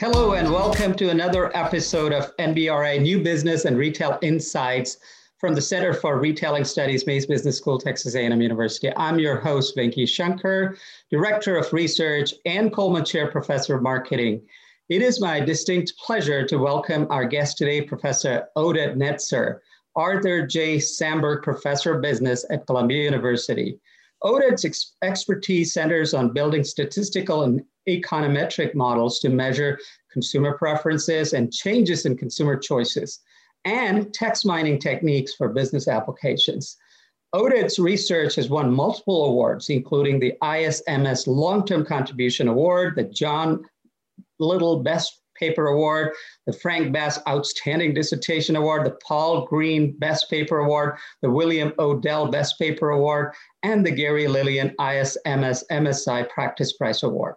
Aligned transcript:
Hello, 0.00 0.34
and 0.34 0.52
welcome 0.52 0.94
to 0.94 1.10
another 1.10 1.50
episode 1.56 2.12
of 2.12 2.36
NBRA 2.36 3.02
New 3.02 3.20
Business 3.20 3.64
and 3.64 3.76
Retail 3.76 4.16
Insights 4.22 4.98
from 5.38 5.56
the 5.56 5.60
Center 5.60 5.92
for 5.92 6.20
Retailing 6.20 6.64
Studies, 6.64 7.04
Mays 7.04 7.26
Business 7.26 7.58
School, 7.58 7.80
Texas 7.80 8.14
A&M 8.14 8.40
University. 8.40 8.92
I'm 8.96 9.18
your 9.18 9.40
host, 9.40 9.76
Venky 9.76 10.08
Shankar, 10.08 10.76
Director 11.10 11.56
of 11.56 11.72
Research 11.72 12.32
and 12.46 12.72
Coleman 12.72 13.04
Chair 13.04 13.28
Professor 13.28 13.74
of 13.74 13.82
Marketing. 13.82 14.40
It 14.88 15.02
is 15.02 15.20
my 15.20 15.40
distinct 15.40 15.94
pleasure 15.98 16.46
to 16.46 16.58
welcome 16.58 17.08
our 17.10 17.24
guest 17.24 17.58
today, 17.58 17.80
Professor 17.80 18.46
Oded 18.56 18.94
Netzer, 18.94 19.58
Arthur 19.96 20.46
J. 20.46 20.76
Samberg 20.76 21.42
Professor 21.42 21.96
of 21.96 22.02
Business 22.02 22.46
at 22.50 22.66
Columbia 22.66 23.02
University. 23.02 23.80
Oded's 24.22 24.64
ex- 24.64 24.94
expertise 25.02 25.72
centers 25.72 26.14
on 26.14 26.32
building 26.32 26.62
statistical 26.62 27.42
and 27.42 27.62
econometric 27.88 28.74
models 28.74 29.18
to 29.20 29.28
measure 29.28 29.78
consumer 30.12 30.56
preferences 30.56 31.32
and 31.32 31.52
changes 31.52 32.06
in 32.06 32.16
consumer 32.16 32.56
choices, 32.56 33.20
and 33.64 34.12
text 34.14 34.46
mining 34.46 34.78
techniques 34.78 35.34
for 35.34 35.48
business 35.48 35.88
applications. 35.88 36.76
Oded's 37.34 37.78
research 37.78 38.36
has 38.36 38.48
won 38.48 38.72
multiple 38.72 39.26
awards, 39.26 39.68
including 39.68 40.18
the 40.18 40.32
ISMS 40.42 41.26
Long 41.26 41.66
Term 41.66 41.84
Contribution 41.84 42.48
Award, 42.48 42.96
the 42.96 43.04
John 43.04 43.64
Little 44.38 44.82
Best 44.82 45.20
Paper 45.38 45.66
Award, 45.66 46.12
the 46.46 46.52
Frank 46.52 46.92
Bass 46.92 47.20
Outstanding 47.28 47.94
Dissertation 47.94 48.56
Award, 48.56 48.86
the 48.86 48.96
Paul 49.06 49.46
Green 49.46 49.96
Best 49.98 50.30
Paper 50.30 50.58
Award, 50.58 50.96
the 51.22 51.30
William 51.30 51.72
O'Dell 51.78 52.28
Best 52.28 52.58
Paper 52.58 52.90
Award, 52.90 53.34
and 53.62 53.84
the 53.84 53.90
Gary 53.90 54.24
Lilien 54.24 54.74
ISMS 54.76 55.64
MSI 55.70 56.28
Practice 56.28 56.72
Prize 56.72 57.02
Award. 57.02 57.34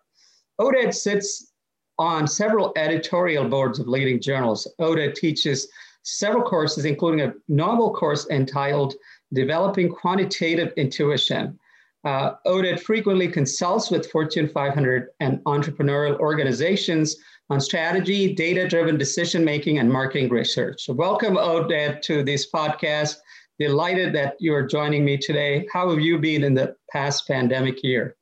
Oded 0.59 0.93
sits 0.93 1.51
on 1.97 2.27
several 2.27 2.73
editorial 2.75 3.47
boards 3.47 3.79
of 3.79 3.87
leading 3.87 4.19
journals. 4.19 4.67
Oded 4.79 5.15
teaches 5.15 5.67
several 6.03 6.43
courses, 6.43 6.85
including 6.85 7.21
a 7.21 7.33
novel 7.47 7.93
course 7.93 8.27
entitled 8.29 8.95
Developing 9.33 9.89
Quantitative 9.89 10.73
Intuition. 10.77 11.57
Uh, 12.03 12.33
Oded 12.47 12.79
frequently 12.79 13.27
consults 13.27 13.91
with 13.91 14.09
Fortune 14.09 14.47
500 14.47 15.09
and 15.19 15.39
entrepreneurial 15.43 16.17
organizations 16.17 17.15
on 17.51 17.61
strategy, 17.61 18.33
data 18.33 18.67
driven 18.67 18.97
decision 18.97 19.45
making, 19.45 19.77
and 19.77 19.91
marketing 19.91 20.29
research. 20.29 20.83
So 20.83 20.93
welcome, 20.93 21.35
Oded, 21.35 22.01
to 22.03 22.23
this 22.23 22.49
podcast. 22.49 23.17
Delighted 23.59 24.13
that 24.15 24.35
you're 24.39 24.65
joining 24.65 25.05
me 25.05 25.17
today. 25.17 25.67
How 25.71 25.89
have 25.91 25.99
you 25.99 26.17
been 26.17 26.43
in 26.43 26.55
the 26.55 26.75
past 26.91 27.27
pandemic 27.27 27.83
year? 27.83 28.15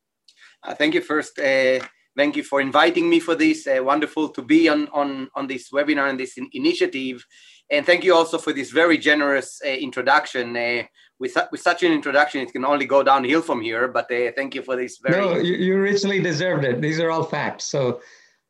Uh, 0.64 0.73
thank 0.73 0.94
you 0.94 1.02
first. 1.02 1.39
Uh, 1.39 1.80
thank 2.20 2.36
you 2.36 2.44
for 2.44 2.59
inviting 2.59 3.09
me 3.09 3.20
for 3.28 3.36
this. 3.44 3.66
Uh, 3.66 3.81
wonderful 3.81 4.28
to 4.38 4.42
be 4.42 4.67
on, 4.67 4.89
on, 4.89 5.30
on 5.36 5.48
this 5.48 5.72
webinar 5.72 6.09
and 6.09 6.20
this 6.20 6.38
in 6.38 6.50
initiative. 6.52 7.26
And 7.72 7.86
thank 7.86 8.03
you 8.03 8.14
also 8.14 8.38
for 8.38 8.52
this 8.52 8.72
very 8.72 8.98
generous 8.98 9.61
uh, 9.66 9.70
introduction. 9.70 10.45
Uh, 10.58 10.84
with, 11.20 11.38
with 11.52 11.61
such 11.61 11.84
an 11.84 11.92
introduction, 11.92 12.42
it 12.42 12.52
can 12.52 12.66
only 12.66 12.86
go 12.86 13.03
downhill 13.03 13.42
from 13.42 13.61
here. 13.61 13.88
But 13.88 14.11
uh, 14.11 14.31
thank 14.36 14.53
you 14.56 14.64
for 14.64 14.76
this 14.76 14.98
very. 14.98 15.22
No, 15.22 15.38
you, 15.38 15.56
you 15.56 15.80
richly 15.80 16.20
deserved 16.22 16.66
it. 16.66 16.81
These 16.81 17.00
are 17.00 17.09
all 17.09 17.23
facts. 17.23 17.66
So 17.66 18.02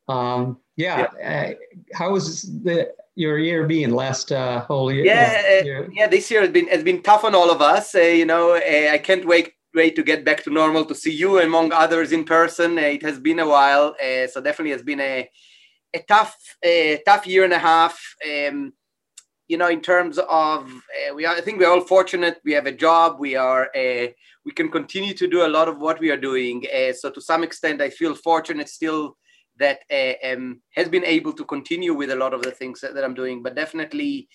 um, 0.08 0.58
yeah, 0.76 1.08
yeah. 1.20 1.52
Uh, 1.52 1.54
how 1.94 2.12
was 2.12 2.44
the 2.64 2.92
your 3.16 3.38
year 3.38 3.68
been 3.68 3.92
last 3.92 4.32
uh, 4.32 4.62
whole 4.62 4.92
year? 4.92 5.06
Yeah, 5.06 5.62
uh, 5.62 5.88
yeah. 5.92 6.08
This 6.08 6.32
year 6.32 6.42
has 6.42 6.52
been 6.52 6.68
has 6.68 6.84
been 6.84 7.02
tough 7.04 7.24
on 7.24 7.36
all 7.36 7.52
of 7.52 7.62
us. 7.62 7.94
Uh, 7.94 8.00
you 8.00 8.26
know, 8.26 8.54
uh, 8.54 8.94
I 8.96 8.98
can't 8.98 9.26
wait 9.26 9.54
wait 9.74 9.96
to 9.96 10.04
get 10.04 10.26
back 10.26 10.44
to 10.44 10.50
normal 10.50 10.86
to 10.86 10.96
see 10.96 11.14
you 11.14 11.40
among 11.40 11.72
others 11.72 12.12
in 12.12 12.24
person. 12.24 12.78
Uh, 12.78 12.82
it 12.82 13.04
has 13.04 13.20
been 13.20 13.40
a 13.40 13.48
while, 13.48 13.96
so 14.32 14.42
definitely 14.42 14.72
has 14.72 14.84
been 14.84 15.02
a 15.02 15.30
a 15.94 16.00
tough 16.08 16.36
tough 17.06 17.28
year 17.28 17.44
and 17.44 17.54
a 17.54 17.60
half. 17.60 18.00
Um, 18.26 18.74
you 19.48 19.58
know, 19.58 19.68
in 19.68 19.82
terms 19.82 20.20
of 20.20 20.72
we 21.16 21.26
are, 21.26 21.36
I 21.36 21.42
think 21.42 21.60
we're 21.60 21.72
all 21.72 21.82
fortunate. 21.82 22.40
We 22.46 22.54
have 22.54 22.68
a 22.68 22.72
job. 22.72 23.20
We 23.20 23.36
are 23.36 23.70
we 24.46 24.52
can 24.54 24.70
continue 24.70 25.14
to 25.16 25.28
do 25.28 25.46
a 25.46 25.54
lot 25.58 25.68
of 25.68 25.80
what 25.80 26.00
we 26.00 26.12
are 26.12 26.18
doing. 26.18 26.66
so 26.94 27.10
to 27.10 27.22
some 27.22 27.44
extent, 27.44 27.82
I 27.82 27.90
feel 27.90 28.16
fortunate 28.16 28.70
still 28.70 29.18
that 29.60 29.82
uh, 29.92 30.34
um, 30.34 30.62
has 30.72 30.90
been 30.90 31.06
able 31.06 31.34
to 31.34 31.46
continue 31.46 31.94
with 31.94 32.12
a 32.12 32.16
lot 32.16 32.34
of 32.34 32.42
the 32.42 32.52
things 32.52 32.82
that, 32.82 32.96
that 32.96 33.04
I'm 33.04 33.14
doing, 33.14 33.44
but 33.44 33.56
definitely 33.56 34.28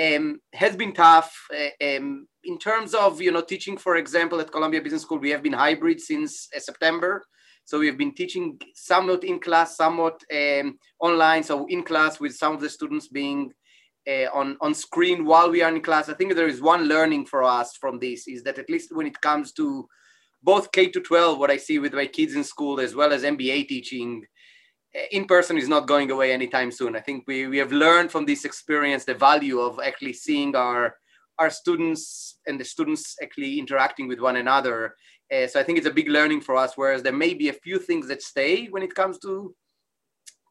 um, 0.00 0.40
has 0.54 0.76
been 0.76 0.94
tough 0.94 1.36
uh, 1.52 1.96
um, 1.96 2.26
in 2.44 2.58
terms 2.58 2.94
of 2.94 3.20
you 3.20 3.32
know 3.32 3.42
teaching. 3.42 3.76
For 3.76 3.96
example, 3.96 4.40
at 4.40 4.52
Columbia 4.52 4.80
Business 4.80 5.02
School, 5.02 5.18
we 5.18 5.30
have 5.30 5.42
been 5.42 5.52
hybrid 5.52 6.00
since 6.00 6.48
uh, 6.54 6.60
September. 6.60 7.22
So 7.64 7.78
we 7.78 7.86
have 7.86 7.98
been 7.98 8.14
teaching 8.14 8.58
somewhat 8.74 9.22
in 9.22 9.38
class, 9.38 9.76
somewhat 9.76 10.20
um, 10.34 10.78
online. 10.98 11.42
So 11.42 11.66
in 11.66 11.82
class 11.82 12.18
with 12.18 12.34
some 12.34 12.54
of 12.54 12.60
the 12.60 12.68
students 12.68 13.08
being 13.08 13.52
uh, 14.08 14.26
on 14.32 14.56
on 14.60 14.74
screen 14.74 15.24
while 15.24 15.50
we 15.50 15.62
are 15.62 15.74
in 15.74 15.80
class. 15.80 16.08
I 16.08 16.14
think 16.14 16.34
there 16.34 16.48
is 16.48 16.60
one 16.60 16.84
learning 16.84 17.26
for 17.26 17.42
us 17.42 17.76
from 17.76 17.98
this 17.98 18.26
is 18.26 18.42
that 18.44 18.58
at 18.58 18.70
least 18.70 18.94
when 18.94 19.06
it 19.06 19.20
comes 19.20 19.52
to 19.52 19.86
both 20.42 20.72
K 20.72 20.88
to 20.88 21.00
12, 21.00 21.38
what 21.38 21.50
I 21.50 21.58
see 21.58 21.78
with 21.78 21.92
my 21.92 22.06
kids 22.06 22.34
in 22.34 22.44
school 22.44 22.80
as 22.80 22.94
well 22.94 23.12
as 23.12 23.24
MBA 23.24 23.68
teaching, 23.68 24.24
in 25.10 25.26
person 25.26 25.58
is 25.58 25.68
not 25.68 25.86
going 25.86 26.10
away 26.10 26.32
anytime 26.32 26.70
soon. 26.72 26.96
I 26.96 27.00
think 27.00 27.24
we, 27.26 27.46
we 27.46 27.58
have 27.58 27.72
learned 27.72 28.10
from 28.10 28.24
this 28.24 28.44
experience 28.44 29.04
the 29.04 29.14
value 29.14 29.60
of 29.60 29.78
actually 29.80 30.14
seeing 30.14 30.56
our 30.56 30.96
our 31.40 31.50
students 31.50 32.38
and 32.46 32.60
the 32.60 32.64
students 32.64 33.16
actually 33.22 33.58
interacting 33.58 34.06
with 34.06 34.20
one 34.20 34.36
another. 34.36 34.94
Uh, 35.34 35.46
so 35.46 35.58
I 35.58 35.62
think 35.62 35.78
it's 35.78 35.86
a 35.86 35.92
big 35.92 36.08
learning 36.08 36.42
for 36.42 36.56
us. 36.56 36.72
Whereas 36.76 37.02
there 37.02 37.12
may 37.12 37.34
be 37.34 37.48
a 37.48 37.60
few 37.64 37.78
things 37.78 38.06
that 38.08 38.22
stay 38.22 38.66
when 38.66 38.82
it 38.82 38.94
comes 38.94 39.18
to 39.20 39.54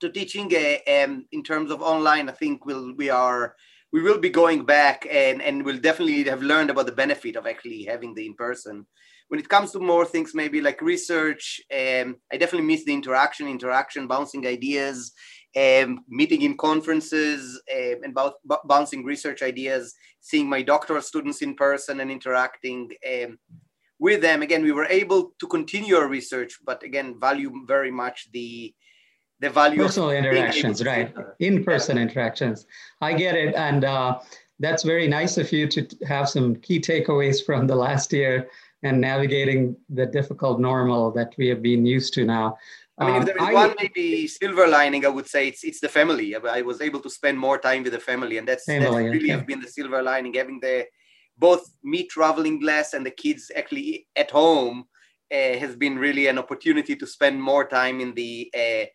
to 0.02 0.10
teaching. 0.10 0.52
Uh, 0.54 1.04
um, 1.04 1.26
in 1.32 1.44
terms 1.44 1.72
of 1.72 1.82
online, 1.82 2.28
I 2.28 2.34
think 2.34 2.66
we'll 2.66 2.94
we 2.96 3.10
are 3.10 3.56
we 3.94 4.02
will 4.02 4.20
be 4.20 4.30
going 4.30 4.66
back 4.66 5.08
and 5.10 5.42
and 5.42 5.64
we'll 5.64 5.80
definitely 5.80 6.24
have 6.24 6.42
learned 6.42 6.70
about 6.70 6.88
the 6.88 7.02
benefit 7.04 7.36
of 7.36 7.46
actually 7.46 7.84
having 7.84 8.14
the 8.14 8.26
in 8.26 8.34
person 8.36 8.86
when 9.30 9.40
it 9.40 9.48
comes 9.48 9.72
to 9.72 9.80
more 9.80 10.06
things, 10.06 10.34
maybe 10.34 10.60
like 10.60 10.82
research, 10.82 11.62
um, 11.72 12.18
I 12.32 12.38
definitely 12.38 12.68
miss 12.68 12.84
the 12.84 12.94
interaction, 12.94 13.48
interaction, 13.48 14.08
bouncing 14.08 14.46
ideas, 14.46 15.14
um, 15.56 16.04
meeting 16.08 16.44
in 16.44 16.58
conferences, 16.58 17.62
um, 17.76 18.04
and 18.04 18.16
b- 18.16 18.56
bouncing 18.66 19.04
research 19.04 19.42
ideas, 19.42 19.94
seeing 20.20 20.48
my 20.48 20.62
doctoral 20.62 21.02
students 21.02 21.42
in 21.42 21.56
person 21.56 22.00
and 22.00 22.12
interacting 22.12 22.90
um, 23.12 23.40
with 24.00 24.22
them. 24.22 24.42
Again, 24.42 24.64
we 24.64 24.72
were 24.72 24.86
able 24.86 25.34
to 25.40 25.48
continue 25.48 25.96
our 25.96 26.08
research, 26.08 26.60
but 26.66 26.84
again, 26.84 27.20
value 27.20 27.52
very 27.68 27.92
much 27.92 28.30
the 28.32 28.74
the 29.42 29.50
value 29.50 29.82
personal 29.82 30.12
interactions, 30.12 30.84
right? 30.84 31.14
In-person 31.40 31.96
yeah. 31.96 32.04
interactions. 32.04 32.68
I 33.00 33.14
get 33.14 33.36
it, 33.36 33.56
and 33.56 33.86
uh, 33.86 34.20
that's 34.60 34.84
very 34.84 35.08
nice 35.08 35.38
of 35.38 35.52
you 35.54 35.68
to 35.70 35.88
have 36.06 36.28
some 36.28 36.58
key 36.58 36.80
takeaways 36.80 37.46
from 37.46 37.66
the 37.66 37.76
last 37.76 38.12
year 38.12 38.50
and 38.84 39.00
navigating 39.00 39.76
the 39.90 40.06
difficult 40.06 40.60
normal 40.60 41.12
that 41.12 41.34
we 41.38 41.48
have 41.48 41.62
been 41.62 41.86
used 41.86 42.14
to 42.14 42.26
now. 42.26 42.58
I 43.00 43.06
mean, 43.06 43.16
if 43.22 43.26
there 43.26 43.38
is 43.38 43.44
um, 43.44 43.54
one 43.54 43.76
maybe 43.80 44.28
silver 44.28 44.68
lining, 44.68 45.06
I 45.06 45.10
would 45.10 45.28
say 45.28 45.48
it's 45.48 45.64
it's 45.64 45.80
the 45.80 45.88
family. 45.88 46.36
I 46.36 46.62
was 46.62 46.82
able 46.82 47.00
to 47.00 47.10
spend 47.10 47.40
more 47.40 47.58
time 47.58 47.84
with 47.84 47.94
the 47.94 48.00
family, 48.00 48.38
and 48.38 48.48
that's, 48.48 48.66
family, 48.66 48.86
that's 48.86 48.96
really 48.96 49.18
okay. 49.18 49.28
have 49.30 49.48
been 49.48 49.62
the 49.62 49.70
silver 49.70 50.02
lining. 50.02 50.34
Having 50.34 50.60
the 50.60 50.86
both 51.38 51.64
me 51.82 52.06
traveling 52.08 52.62
less 52.62 52.94
and 52.94 53.06
the 53.06 53.12
kids 53.12 53.52
actually 53.56 54.08
at 54.18 54.30
home 54.32 54.84
uh, 55.32 55.58
has 55.58 55.78
been 55.78 55.98
really 55.98 56.28
an 56.28 56.38
opportunity 56.38 56.96
to 56.98 57.08
spend 57.08 57.42
more 57.42 57.66
time 57.66 58.02
in 58.02 58.14
the 58.16 58.52
uh, 58.54 58.86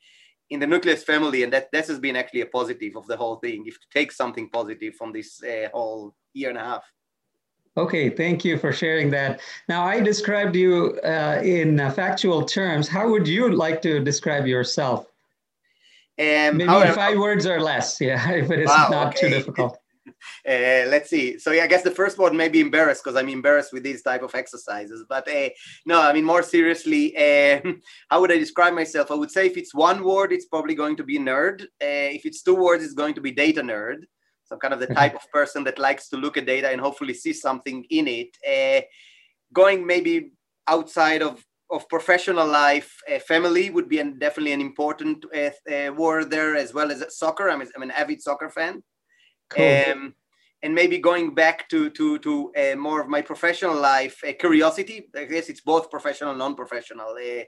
in 0.51 0.61
the 0.61 0.67
nucleus 0.67 1.03
family, 1.03 1.43
and 1.43 1.53
that 1.53 1.73
this 1.73 1.89
has 1.89 1.99
been 1.99 2.17
actually 2.17 2.43
a 2.43 2.47
positive 2.47 2.97
of 2.97 3.07
the 3.07 3.17
whole 3.17 3.37
thing. 3.37 3.65
If 3.67 3.81
to 3.81 3.87
take 3.91 4.13
something 4.13 4.51
positive 4.51 4.95
from 4.97 5.13
this 5.13 5.43
uh, 5.43 5.69
whole 5.73 6.15
year 6.35 6.51
and 6.51 6.59
a 6.59 6.65
half. 6.65 6.85
Okay, 7.77 8.09
thank 8.09 8.45
you 8.45 8.57
for 8.57 8.73
sharing 8.73 9.11
that. 9.11 9.41
Now, 9.69 9.85
I 9.85 10.01
described 10.01 10.55
you 10.55 10.99
uh, 11.05 11.41
in 11.43 11.81
uh, 11.81 11.91
factual 11.91 12.45
terms. 12.45 12.87
How 12.87 13.09
would 13.09 13.27
you 13.27 13.51
like 13.53 13.83
to 13.83 13.99
describe 13.99 14.47
yourself? 14.47 15.07
Um, 16.17 16.59
Maybe 16.59 16.67
however, 16.67 16.93
five 16.93 17.19
words 17.19 17.47
or 17.47 17.61
less, 17.61 18.01
yeah, 18.01 18.31
if 18.31 18.51
it 18.51 18.61
is 18.61 18.69
wow, 18.69 18.89
not 18.91 19.07
okay. 19.09 19.29
too 19.29 19.31
difficult. 19.39 19.79
Uh, 20.47 20.87
let's 20.89 21.11
see. 21.11 21.39
So 21.39 21.51
yeah, 21.51 21.65
I 21.65 21.67
guess 21.67 21.83
the 21.83 21.91
first 21.91 22.19
one 22.19 22.37
may 22.37 22.49
be 22.49 22.61
embarrassed 22.61 23.03
because 23.03 23.17
I'm 23.17 23.29
embarrassed 23.29 23.73
with 23.73 23.83
these 23.83 24.03
type 24.03 24.23
of 24.23 24.35
exercises. 24.35 25.05
But 25.09 25.27
uh, 25.29 25.49
no, 25.87 26.01
I 26.01 26.13
mean 26.13 26.25
more 26.25 26.43
seriously, 26.43 27.17
uh, 27.17 27.61
how 28.11 28.21
would 28.21 28.31
I 28.31 28.39
describe 28.39 28.75
myself? 28.75 29.11
I 29.11 29.15
would 29.15 29.31
say 29.31 29.47
if 29.47 29.57
it's 29.57 29.75
one 29.75 30.05
word, 30.05 30.33
it's 30.33 30.45
probably 30.45 30.75
going 30.75 30.97
to 30.97 31.05
be 31.05 31.19
nerd. 31.19 31.63
Uh, 31.63 32.13
if 32.15 32.25
it's 32.25 32.43
two 32.43 32.55
words, 32.55 32.85
it's 32.85 32.95
going 32.95 33.15
to 33.15 33.21
be 33.21 33.33
data 33.33 33.63
nerd. 33.63 34.05
I'm 34.55 34.61
kind 34.61 34.75
of 34.75 34.81
the 34.81 34.95
type 35.01 35.15
of 35.15 35.31
person 35.31 35.65
that 35.65 35.79
likes 35.79 36.09
to 36.09 36.17
look 36.17 36.37
at 36.37 36.47
data 36.47 36.71
and 36.71 36.81
hopefully 36.81 37.15
see 37.15 37.33
something 37.33 37.85
in 37.91 38.09
it. 38.09 38.37
Uh, 38.49 38.83
going 39.53 39.87
maybe 39.87 40.33
outside 40.67 41.23
of 41.23 41.45
of 41.71 41.89
professional 41.89 42.47
life, 42.47 42.95
uh, 43.13 43.19
family 43.19 43.71
would 43.71 43.89
be 43.89 43.99
an, 43.99 44.19
definitely 44.19 44.53
an 44.53 44.61
important 44.61 45.25
uh, 45.35 45.51
uh, 45.73 45.93
word 45.93 46.31
there, 46.31 46.55
as 46.55 46.73
well 46.75 46.93
as 46.93 47.03
soccer. 47.17 47.49
I'm, 47.49 47.63
I'm 47.75 47.83
an 47.83 47.91
avid 47.91 48.23
soccer 48.23 48.51
fan. 48.51 48.83
Cool. 49.49 49.85
Um, 49.89 50.15
and 50.63 50.75
maybe 50.75 50.99
going 50.99 51.35
back 51.35 51.69
to 51.71 51.91
to 51.91 52.19
to 52.21 52.53
uh, 52.57 52.77
more 52.77 53.01
of 53.01 53.09
my 53.09 53.21
professional 53.21 53.79
life, 53.79 54.17
uh, 54.27 54.33
curiosity. 54.39 55.09
I 55.17 55.25
guess 55.25 55.49
it's 55.49 55.61
both 55.61 55.91
professional 55.91 56.31
and 56.31 56.39
non-professional. 56.39 57.17
Uh, 57.19 57.45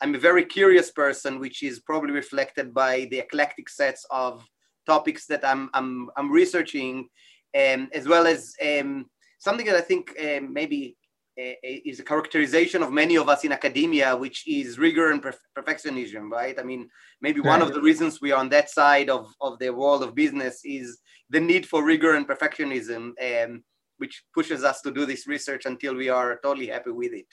I'm 0.00 0.14
a 0.14 0.18
very 0.18 0.44
curious 0.44 0.90
person, 0.90 1.40
which 1.40 1.62
is 1.62 1.80
probably 1.80 2.12
reflected 2.12 2.72
by 2.72 3.08
the 3.10 3.18
eclectic 3.18 3.68
sets 3.68 4.06
of 4.10 4.44
topics 4.86 5.26
that 5.26 5.44
I'm 5.44 5.70
I'm, 5.74 6.10
I'm 6.16 6.30
researching, 6.30 7.08
um, 7.56 7.88
as 7.92 8.06
well 8.06 8.26
as 8.26 8.54
um, 8.62 9.06
something 9.38 9.66
that 9.66 9.76
I 9.76 9.80
think 9.80 10.14
um, 10.20 10.52
maybe 10.52 10.96
uh, 11.40 11.54
is 11.62 12.00
a 12.00 12.04
characterization 12.04 12.82
of 12.82 12.92
many 12.92 13.16
of 13.16 13.28
us 13.28 13.44
in 13.44 13.52
academia, 13.52 14.16
which 14.16 14.46
is 14.46 14.78
rigor 14.78 15.10
and 15.10 15.22
perf- 15.22 15.46
perfectionism, 15.56 16.30
right? 16.30 16.58
I 16.58 16.62
mean, 16.62 16.88
maybe 17.20 17.40
one 17.40 17.62
of 17.62 17.72
the 17.72 17.80
reasons 17.80 18.20
we 18.20 18.32
are 18.32 18.40
on 18.40 18.48
that 18.50 18.68
side 18.68 19.08
of, 19.08 19.32
of 19.40 19.58
the 19.58 19.70
world 19.70 20.02
of 20.02 20.14
business 20.14 20.60
is 20.64 20.98
the 21.30 21.40
need 21.40 21.66
for 21.66 21.84
rigor 21.84 22.14
and 22.14 22.28
perfectionism, 22.28 23.12
um, 23.28 23.64
which 23.98 24.24
pushes 24.34 24.64
us 24.64 24.82
to 24.82 24.90
do 24.90 25.06
this 25.06 25.26
research 25.26 25.66
until 25.66 25.94
we 25.94 26.08
are 26.08 26.38
totally 26.42 26.66
happy 26.66 26.90
with 26.90 27.12
it. 27.12 27.26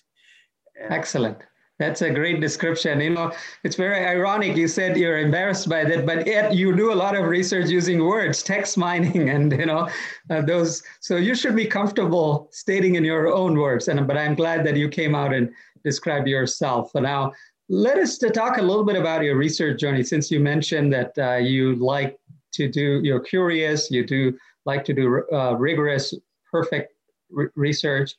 Uh, 0.79 0.93
Excellent. 0.93 1.39
That's 1.79 2.01
a 2.01 2.09
great 2.09 2.41
description. 2.41 2.99
You 2.99 3.11
know, 3.11 3.31
it's 3.63 3.75
very 3.75 4.03
ironic. 4.03 4.57
You 4.57 4.67
said 4.67 4.97
you're 4.97 5.19
embarrassed 5.19 5.69
by 5.69 5.83
that, 5.83 6.07
but 6.07 6.25
yet 6.25 6.53
you 6.53 6.75
do 6.75 6.91
a 6.91 6.95
lot 6.95 7.15
of 7.15 7.25
research 7.25 7.69
using 7.69 8.03
words, 8.03 8.41
text 8.41 8.77
mining, 8.77 9.29
and 9.35 9.51
you 9.51 9.65
know, 9.65 9.87
uh, 10.29 10.41
those. 10.41 10.81
So 11.01 11.17
you 11.17 11.35
should 11.35 11.55
be 11.55 11.65
comfortable 11.65 12.49
stating 12.51 12.95
in 12.95 13.03
your 13.03 13.31
own 13.31 13.57
words. 13.57 13.87
And 13.87 14.07
but 14.07 14.17
I'm 14.17 14.33
glad 14.33 14.65
that 14.65 14.75
you 14.75 14.89
came 14.89 15.13
out 15.13 15.33
and 15.33 15.51
described 15.83 16.27
yourself. 16.27 16.91
So 16.91 16.99
now, 16.99 17.33
let 17.69 17.97
us 17.97 18.17
to 18.19 18.29
talk 18.29 18.57
a 18.57 18.61
little 18.61 18.83
bit 18.83 18.95
about 18.95 19.23
your 19.23 19.35
research 19.35 19.79
journey. 19.79 20.03
Since 20.03 20.31
you 20.31 20.39
mentioned 20.39 20.91
that 20.93 21.17
uh, 21.17 21.35
you 21.35 21.75
like 21.75 22.17
to 22.53 22.67
do, 22.67 23.01
you're 23.03 23.19
curious, 23.19 23.91
you 23.91 24.05
do 24.05 24.37
like 24.65 24.83
to 24.85 24.93
do 24.93 25.23
uh, 25.31 25.53
rigorous, 25.53 26.13
perfect 26.51 26.93
re- 27.29 27.49
research. 27.55 28.15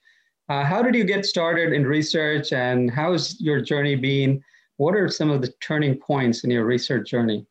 Uh, 0.49 0.65
how 0.65 0.83
did 0.83 0.95
you 0.95 1.05
get 1.05 1.27
started 1.27 1.75
in 1.75 1.87
research 1.87 2.53
and 2.53 2.91
how's 2.91 3.39
your 3.39 3.61
journey 3.61 3.95
been? 3.95 4.43
What 4.79 4.95
are 4.95 5.09
some 5.09 5.29
of 5.29 5.43
the 5.43 5.53
turning 5.61 5.97
points 5.97 6.45
in 6.45 6.51
your 6.51 6.65
research 6.65 7.11
journey? 7.11 7.47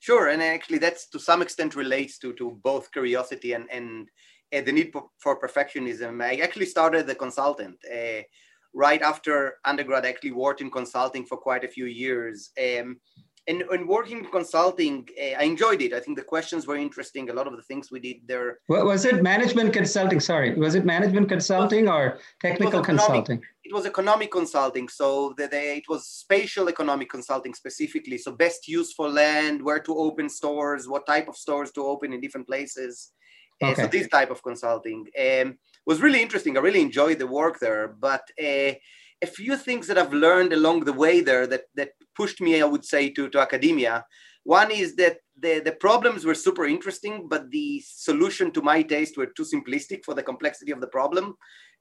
Sure, 0.00 0.28
and 0.28 0.42
actually 0.42 0.78
that's 0.78 1.08
to 1.10 1.18
some 1.18 1.40
extent 1.40 1.74
relates 1.74 2.18
to, 2.18 2.34
to 2.34 2.58
both 2.62 2.92
curiosity 2.92 3.54
and, 3.54 3.66
and, 3.72 4.08
and 4.52 4.66
the 4.66 4.72
need 4.72 4.92
for 5.18 5.40
perfectionism. 5.40 6.22
I 6.22 6.36
actually 6.36 6.66
started 6.66 7.08
a 7.08 7.14
consultant. 7.14 7.78
Uh, 7.90 8.22
right 8.74 9.00
after 9.00 9.54
undergrad, 9.64 10.04
I 10.04 10.10
actually 10.10 10.32
worked 10.32 10.60
in 10.60 10.70
consulting 10.70 11.24
for 11.24 11.38
quite 11.38 11.64
a 11.64 11.68
few 11.68 11.86
years. 11.86 12.50
Um, 12.60 13.00
and, 13.48 13.62
and 13.62 13.88
working 13.88 14.26
consulting, 14.30 15.08
uh, 15.20 15.38
I 15.38 15.44
enjoyed 15.44 15.80
it. 15.80 15.92
I 15.92 16.00
think 16.00 16.16
the 16.16 16.24
questions 16.24 16.66
were 16.66 16.76
interesting. 16.76 17.30
A 17.30 17.32
lot 17.32 17.46
of 17.46 17.56
the 17.56 17.62
things 17.62 17.90
we 17.90 18.00
did 18.00 18.16
there. 18.26 18.58
was 18.68 19.04
it 19.04 19.22
management 19.22 19.72
consulting? 19.72 20.20
Sorry, 20.20 20.54
was 20.54 20.74
it 20.74 20.84
management 20.84 21.28
consulting 21.28 21.88
or 21.88 22.18
technical 22.40 22.80
it 22.80 22.84
consulting? 22.84 23.40
It 23.62 23.72
was 23.72 23.86
economic 23.86 24.32
consulting. 24.32 24.88
So 24.88 25.34
the, 25.36 25.46
the, 25.46 25.76
it 25.76 25.88
was 25.88 26.06
spatial 26.06 26.68
economic 26.68 27.08
consulting 27.08 27.54
specifically. 27.54 28.18
So 28.18 28.32
best 28.32 28.66
use 28.66 28.92
for 28.92 29.08
land, 29.08 29.62
where 29.62 29.80
to 29.80 29.96
open 29.96 30.28
stores, 30.28 30.88
what 30.88 31.06
type 31.06 31.28
of 31.28 31.36
stores 31.36 31.70
to 31.72 31.84
open 31.84 32.12
in 32.12 32.20
different 32.20 32.48
places. 32.48 33.12
Uh, 33.62 33.68
okay. 33.68 33.82
so 33.82 33.88
this 33.88 34.08
type 34.08 34.30
of 34.30 34.42
consulting 34.42 35.06
um, 35.18 35.56
was 35.86 36.02
really 36.02 36.20
interesting. 36.20 36.56
I 36.56 36.60
really 36.60 36.82
enjoyed 36.82 37.18
the 37.20 37.28
work 37.28 37.60
there, 37.60 37.88
but. 37.88 38.22
Uh, 38.42 38.72
a 39.22 39.26
few 39.26 39.56
things 39.56 39.86
that 39.86 39.98
I've 39.98 40.12
learned 40.12 40.52
along 40.52 40.80
the 40.80 40.92
way 40.92 41.20
there 41.20 41.46
that, 41.46 41.64
that 41.74 41.90
pushed 42.14 42.40
me, 42.40 42.60
I 42.60 42.64
would 42.64 42.84
say, 42.84 43.10
to, 43.10 43.28
to 43.30 43.40
academia. 43.40 44.04
One 44.44 44.70
is 44.70 44.94
that 44.96 45.18
the, 45.38 45.60
the 45.64 45.72
problems 45.72 46.24
were 46.24 46.34
super 46.34 46.66
interesting, 46.66 47.26
but 47.28 47.50
the 47.50 47.82
solution 47.84 48.52
to 48.52 48.62
my 48.62 48.82
taste 48.82 49.16
were 49.16 49.26
too 49.26 49.44
simplistic 49.44 50.04
for 50.04 50.14
the 50.14 50.22
complexity 50.22 50.72
of 50.72 50.80
the 50.80 50.86
problem. 50.86 51.34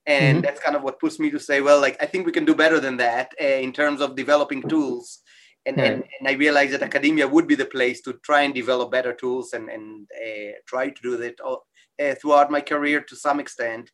And 0.07 0.37
mm-hmm. 0.37 0.45
that's 0.45 0.59
kind 0.59 0.75
of 0.75 0.83
what 0.83 0.99
pushed 0.99 1.19
me 1.19 1.29
to 1.31 1.39
say, 1.39 1.61
well, 1.61 1.79
like, 1.79 2.01
I 2.01 2.05
think 2.05 2.25
we 2.25 2.31
can 2.31 2.45
do 2.45 2.55
better 2.55 2.79
than 2.79 2.97
that 2.97 3.33
uh, 3.41 3.45
in 3.45 3.73
terms 3.73 4.01
of 4.01 4.15
developing 4.15 4.61
tools. 4.67 5.19
And, 5.65 5.79
and, 5.79 6.03
and, 6.19 6.27
I 6.27 6.33
realized 6.33 6.73
that 6.73 6.83
academia 6.83 7.27
would 7.27 7.47
be 7.47 7.55
the 7.55 7.65
place 7.65 8.01
to 8.01 8.13
try 8.23 8.41
and 8.41 8.53
develop 8.53 8.91
better 8.91 9.13
tools 9.13 9.53
and, 9.53 9.67
and 9.67 10.07
uh, 10.15 10.51
try 10.67 10.89
to 10.89 11.01
do 11.01 11.17
that 11.17 11.39
all, 11.39 11.65
uh, 11.99 12.13
throughout 12.21 12.51
my 12.51 12.61
career 12.61 13.01
to 13.01 13.15
some 13.15 13.39
extent. 13.39 13.89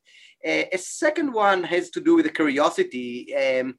Uh, 0.45 0.63
a 0.71 0.77
second 0.77 1.31
one 1.31 1.63
has 1.63 1.89
to 1.91 2.01
do 2.01 2.15
with 2.15 2.25
the 2.25 2.31
curiosity 2.31 3.35
um, 3.35 3.75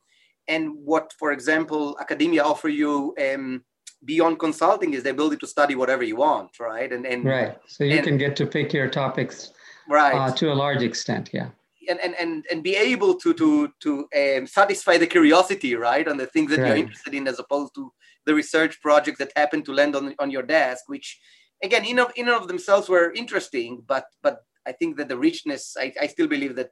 and 0.49 0.73
what, 0.75 1.13
for 1.19 1.33
example, 1.33 1.97
academia 2.01 2.43
offer 2.43 2.69
you 2.69 3.15
um, 3.21 3.65
beyond 4.05 4.39
consulting 4.39 4.95
is 4.95 5.03
the 5.03 5.11
ability 5.11 5.37
to 5.37 5.47
study 5.47 5.75
whatever 5.75 6.03
you 6.03 6.17
want, 6.17 6.59
right? 6.59 6.93
And, 6.93 7.07
and 7.07 7.25
right, 7.25 7.57
so 7.67 7.85
you 7.85 7.97
and, 7.97 8.05
can 8.05 8.19
get 8.19 8.35
to 8.37 8.47
pick 8.47 8.73
your 8.73 8.89
topics, 8.89 9.53
right, 9.89 10.15
uh, 10.15 10.33
to 10.35 10.53
a 10.53 10.55
large 10.55 10.83
extent, 10.83 11.31
yeah. 11.33 11.51
And, 11.89 11.99
and, 12.01 12.15
and, 12.19 12.45
and 12.51 12.63
be 12.63 12.77
able 12.77 13.15
to 13.17 13.35
to 13.35 13.73
to 13.81 14.09
um, 14.17 14.47
satisfy 14.47 14.99
the 14.99 15.07
curiosity, 15.07 15.75
right, 15.75 16.07
on 16.07 16.17
the 16.17 16.27
things 16.27 16.51
that 16.51 16.61
right. 16.61 16.69
you're 16.69 16.77
interested 16.77 17.13
in, 17.13 17.27
as 17.27 17.41
opposed 17.41 17.75
to 17.75 17.93
the 18.25 18.35
research 18.35 18.81
projects 18.81 19.19
that 19.19 19.33
happen 19.35 19.65
to 19.65 19.73
land 19.73 19.97
on, 19.97 20.15
on 20.21 20.31
your 20.31 20.45
desk, 20.45 20.85
which 20.87 21.19
again, 21.63 21.85
in 21.85 21.99
of 21.99 22.13
in 22.15 22.29
of 22.29 22.47
themselves 22.47 22.89
were 22.89 23.13
interesting, 23.13 23.83
but 23.87 24.05
but 24.23 24.45
I 24.67 24.73
think 24.73 24.97
that 24.97 25.09
the 25.09 25.17
richness, 25.17 25.77
I, 25.79 25.93
I 26.01 26.07
still 26.07 26.27
believe 26.27 26.57
that 26.57 26.71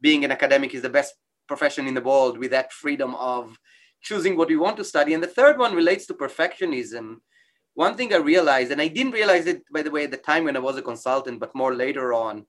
being 0.00 0.24
an 0.24 0.32
academic 0.32 0.74
is 0.74 0.82
the 0.82 0.90
best 0.90 1.14
profession 1.48 1.86
in 1.86 1.94
the 1.94 2.00
world 2.00 2.38
with 2.38 2.50
that 2.50 2.72
freedom 2.72 3.14
of 3.14 3.58
choosing 4.02 4.36
what 4.36 4.48
we 4.48 4.56
want 4.56 4.76
to 4.76 4.84
study. 4.84 5.14
And 5.14 5.22
the 5.22 5.28
third 5.28 5.58
one 5.58 5.74
relates 5.74 6.06
to 6.06 6.14
perfectionism. 6.14 7.16
One 7.74 7.96
thing 7.96 8.12
I 8.12 8.18
realized, 8.18 8.70
and 8.72 8.80
I 8.80 8.88
didn't 8.88 9.12
realize 9.12 9.46
it, 9.46 9.62
by 9.72 9.82
the 9.82 9.90
way, 9.90 10.04
at 10.04 10.10
the 10.10 10.16
time 10.16 10.44
when 10.44 10.56
I 10.56 10.60
was 10.60 10.76
a 10.76 10.82
consultant, 10.82 11.40
but 11.40 11.54
more 11.54 11.74
later 11.74 12.12
on, 12.12 12.46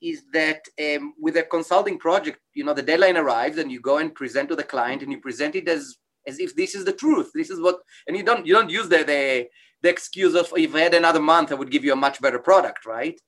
is 0.00 0.22
that 0.32 0.62
um, 0.80 1.14
with 1.18 1.36
a 1.36 1.42
consulting 1.42 1.98
project, 1.98 2.38
you 2.54 2.64
know, 2.64 2.72
the 2.72 2.82
deadline 2.82 3.16
arrives 3.16 3.58
and 3.58 3.70
you 3.70 3.80
go 3.80 3.98
and 3.98 4.14
present 4.14 4.48
to 4.48 4.56
the 4.56 4.62
client 4.62 5.02
and 5.02 5.12
you 5.12 5.20
present 5.20 5.54
it 5.54 5.68
as 5.68 5.96
as 6.26 6.38
if 6.38 6.54
this 6.54 6.74
is 6.74 6.84
the 6.84 6.92
truth. 6.92 7.30
This 7.34 7.50
is 7.50 7.60
what, 7.60 7.78
and 8.06 8.16
you 8.16 8.22
don't 8.22 8.46
you 8.46 8.54
don't 8.54 8.70
use 8.70 8.88
the 8.88 8.98
the, 8.98 9.48
the 9.82 9.88
excuse 9.88 10.34
of 10.34 10.52
if 10.56 10.74
I 10.74 10.80
had 10.80 10.94
another 10.94 11.20
month, 11.20 11.50
I 11.50 11.54
would 11.54 11.70
give 11.70 11.84
you 11.84 11.92
a 11.92 11.96
much 11.96 12.20
better 12.20 12.38
product, 12.38 12.86
right? 12.86 13.18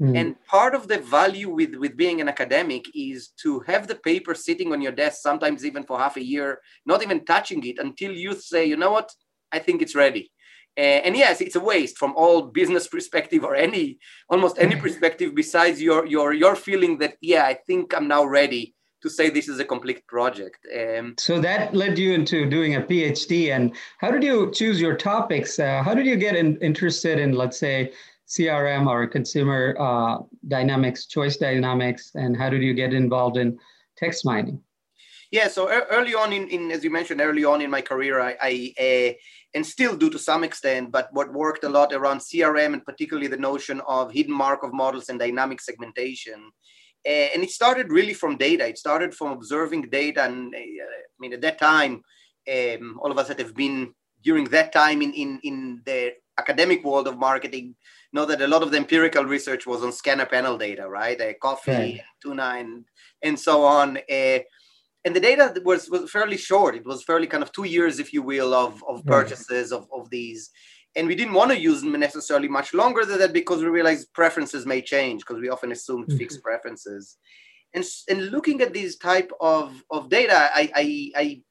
Mm. 0.00 0.16
And 0.16 0.46
part 0.46 0.74
of 0.74 0.86
the 0.86 0.98
value 0.98 1.50
with, 1.50 1.74
with 1.74 1.96
being 1.96 2.20
an 2.20 2.28
academic 2.28 2.84
is 2.94 3.28
to 3.42 3.60
have 3.60 3.88
the 3.88 3.96
paper 3.96 4.34
sitting 4.34 4.72
on 4.72 4.80
your 4.80 4.92
desk, 4.92 5.20
sometimes 5.20 5.64
even 5.64 5.82
for 5.82 5.98
half 5.98 6.16
a 6.16 6.24
year, 6.24 6.60
not 6.86 7.02
even 7.02 7.24
touching 7.24 7.64
it 7.66 7.78
until 7.78 8.12
you 8.12 8.34
say, 8.34 8.64
you 8.64 8.76
know 8.76 8.92
what, 8.92 9.12
I 9.50 9.58
think 9.58 9.82
it's 9.82 9.96
ready. 9.96 10.30
Uh, 10.76 11.02
and 11.04 11.16
yes, 11.16 11.40
it's 11.40 11.56
a 11.56 11.60
waste 11.60 11.98
from 11.98 12.14
all 12.14 12.42
business 12.42 12.86
perspective 12.96 13.42
or 13.42 13.56
any 13.56 13.98
almost 14.30 14.58
any 14.60 14.76
perspective 14.76 15.34
besides 15.34 15.82
your 15.82 16.06
your 16.06 16.32
your 16.32 16.54
feeling 16.54 16.98
that 16.98 17.14
yeah, 17.20 17.44
I 17.44 17.54
think 17.66 17.92
I'm 17.96 18.06
now 18.06 18.24
ready 18.24 18.76
to 19.02 19.10
say 19.10 19.30
this 19.30 19.48
is 19.48 19.58
a 19.58 19.64
complete 19.64 20.06
project. 20.06 20.58
Um, 20.76 21.14
so 21.18 21.40
that 21.40 21.74
led 21.74 21.98
you 21.98 22.12
into 22.12 22.48
doing 22.48 22.76
a 22.76 22.80
PhD. 22.80 23.54
And 23.54 23.74
how 23.98 24.10
did 24.10 24.22
you 24.22 24.50
choose 24.52 24.80
your 24.80 24.96
topics? 24.96 25.58
Uh, 25.58 25.82
how 25.82 25.94
did 25.94 26.06
you 26.06 26.16
get 26.16 26.34
in, 26.36 26.56
interested 26.56 27.18
in, 27.18 27.32
let's 27.32 27.58
say, 27.58 27.92
CRM 28.28 28.86
or 28.86 29.06
consumer 29.06 29.76
uh, 29.78 30.18
dynamics, 30.46 31.06
choice 31.06 31.36
dynamics, 31.36 32.12
and 32.14 32.36
how 32.36 32.50
did 32.50 32.62
you 32.62 32.74
get 32.74 32.92
involved 32.92 33.36
in 33.36 33.58
text 33.96 34.24
mining? 34.24 34.60
Yeah, 35.30 35.48
so 35.48 35.68
early 35.68 36.14
on 36.14 36.32
in, 36.32 36.48
in 36.48 36.70
as 36.70 36.82
you 36.82 36.90
mentioned, 36.90 37.20
early 37.20 37.44
on 37.44 37.60
in 37.60 37.70
my 37.70 37.82
career, 37.82 38.18
I, 38.20 38.36
I 38.40 38.74
uh, 38.80 39.12
and 39.54 39.66
still 39.66 39.96
do 39.96 40.10
to 40.10 40.18
some 40.18 40.44
extent, 40.44 40.90
but 40.90 41.08
what 41.12 41.32
worked 41.32 41.64
a 41.64 41.68
lot 41.68 41.92
around 41.92 42.20
CRM 42.20 42.72
and 42.72 42.84
particularly 42.84 43.28
the 43.28 43.36
notion 43.36 43.80
of 43.86 44.12
hidden 44.12 44.34
Markov 44.34 44.72
models 44.72 45.08
and 45.08 45.18
dynamic 45.18 45.60
segmentation. 45.60 46.50
Uh, 47.06 47.28
and 47.34 47.42
it 47.42 47.50
started 47.50 47.90
really 47.90 48.14
from 48.14 48.36
data. 48.36 48.66
It 48.66 48.78
started 48.78 49.14
from 49.14 49.32
observing 49.32 49.82
data. 49.90 50.24
And 50.24 50.54
uh, 50.54 50.58
I 50.58 51.18
mean, 51.18 51.32
at 51.32 51.40
that 51.42 51.58
time, 51.58 52.02
um, 52.50 52.98
all 53.02 53.10
of 53.10 53.18
us 53.18 53.28
that 53.28 53.38
have 53.38 53.54
been 53.54 53.94
during 54.22 54.44
that 54.46 54.72
time 54.72 55.00
in, 55.02 55.12
in, 55.12 55.40
in 55.44 55.82
the 55.84 56.12
academic 56.38 56.84
world 56.84 57.08
of 57.08 57.18
marketing 57.18 57.74
know 58.12 58.24
that 58.24 58.40
a 58.40 58.46
lot 58.46 58.62
of 58.62 58.70
the 58.70 58.76
empirical 58.76 59.24
research 59.24 59.66
was 59.66 59.82
on 59.82 59.92
scanner 59.92 60.26
panel 60.26 60.56
data, 60.56 60.88
right? 60.88 61.20
Uh, 61.20 61.34
coffee, 61.40 61.72
right. 61.72 62.00
tuna, 62.22 62.54
and, 62.58 62.84
and 63.22 63.38
so 63.38 63.64
on. 63.64 63.98
Uh, 64.10 64.38
and 65.04 65.14
the 65.14 65.20
data 65.20 65.54
was, 65.64 65.88
was 65.90 66.10
fairly 66.10 66.36
short. 66.36 66.74
It 66.74 66.84
was 66.84 67.04
fairly 67.04 67.26
kind 67.26 67.42
of 67.42 67.52
two 67.52 67.64
years, 67.64 67.98
if 67.98 68.12
you 68.12 68.22
will, 68.22 68.54
of, 68.54 68.82
of 68.88 69.04
purchases 69.04 69.72
right. 69.72 69.78
of, 69.78 69.88
of 69.94 70.10
these. 70.10 70.50
And 70.96 71.06
we 71.06 71.14
didn't 71.14 71.34
want 71.34 71.50
to 71.50 71.58
use 71.58 71.82
them 71.82 71.98
necessarily 71.98 72.48
much 72.48 72.74
longer 72.74 73.04
than 73.04 73.18
that 73.18 73.32
because 73.32 73.62
we 73.62 73.68
realized 73.68 74.12
preferences 74.12 74.66
may 74.66 74.82
change 74.82 75.20
because 75.20 75.40
we 75.40 75.48
often 75.48 75.70
assumed 75.70 76.08
mm-hmm. 76.08 76.18
fixed 76.18 76.42
preferences. 76.42 77.16
And, 77.74 77.84
and 78.08 78.30
looking 78.30 78.60
at 78.62 78.72
these 78.72 78.96
type 78.96 79.30
of, 79.40 79.82
of 79.90 80.08
data, 80.08 80.50
I, 80.54 80.70
I, 80.74 81.12
I 81.16 81.42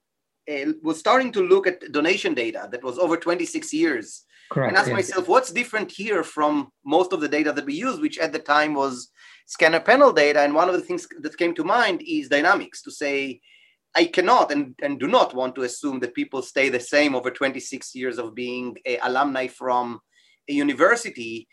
uh, 0.52 0.72
was 0.82 0.98
starting 0.98 1.32
to 1.32 1.42
look 1.42 1.66
at 1.66 1.92
donation 1.92 2.34
data 2.34 2.68
that 2.70 2.82
was 2.82 2.98
over 2.98 3.16
26 3.16 3.72
years 3.72 4.24
Correct, 4.50 4.70
and 4.70 4.78
ask 4.78 4.88
yeah. 4.88 4.94
myself 4.94 5.28
what's 5.28 5.52
different 5.52 5.90
here 5.90 6.22
from 6.22 6.70
most 6.84 7.12
of 7.12 7.20
the 7.20 7.28
data 7.28 7.52
that 7.52 7.66
we 7.66 7.74
use 7.74 8.00
which 8.00 8.18
at 8.18 8.32
the 8.32 8.38
time 8.38 8.74
was 8.74 9.10
scanner 9.46 9.80
panel 9.80 10.12
data 10.12 10.40
and 10.40 10.54
one 10.54 10.68
of 10.68 10.74
the 10.74 10.80
things 10.80 11.06
that 11.20 11.36
came 11.36 11.54
to 11.54 11.64
mind 11.64 12.02
is 12.06 12.28
dynamics 12.28 12.82
to 12.82 12.90
say 12.90 13.40
i 13.94 14.04
cannot 14.04 14.50
and, 14.50 14.74
and 14.82 14.98
do 15.00 15.06
not 15.06 15.34
want 15.34 15.54
to 15.54 15.62
assume 15.62 16.00
that 16.00 16.14
people 16.14 16.40
stay 16.40 16.68
the 16.70 16.80
same 16.80 17.14
over 17.14 17.30
26 17.30 17.94
years 17.94 18.18
of 18.18 18.34
being 18.34 18.74
a 18.86 18.98
alumni 19.02 19.46
from 19.46 20.00
a 20.48 20.52
university 20.52 21.46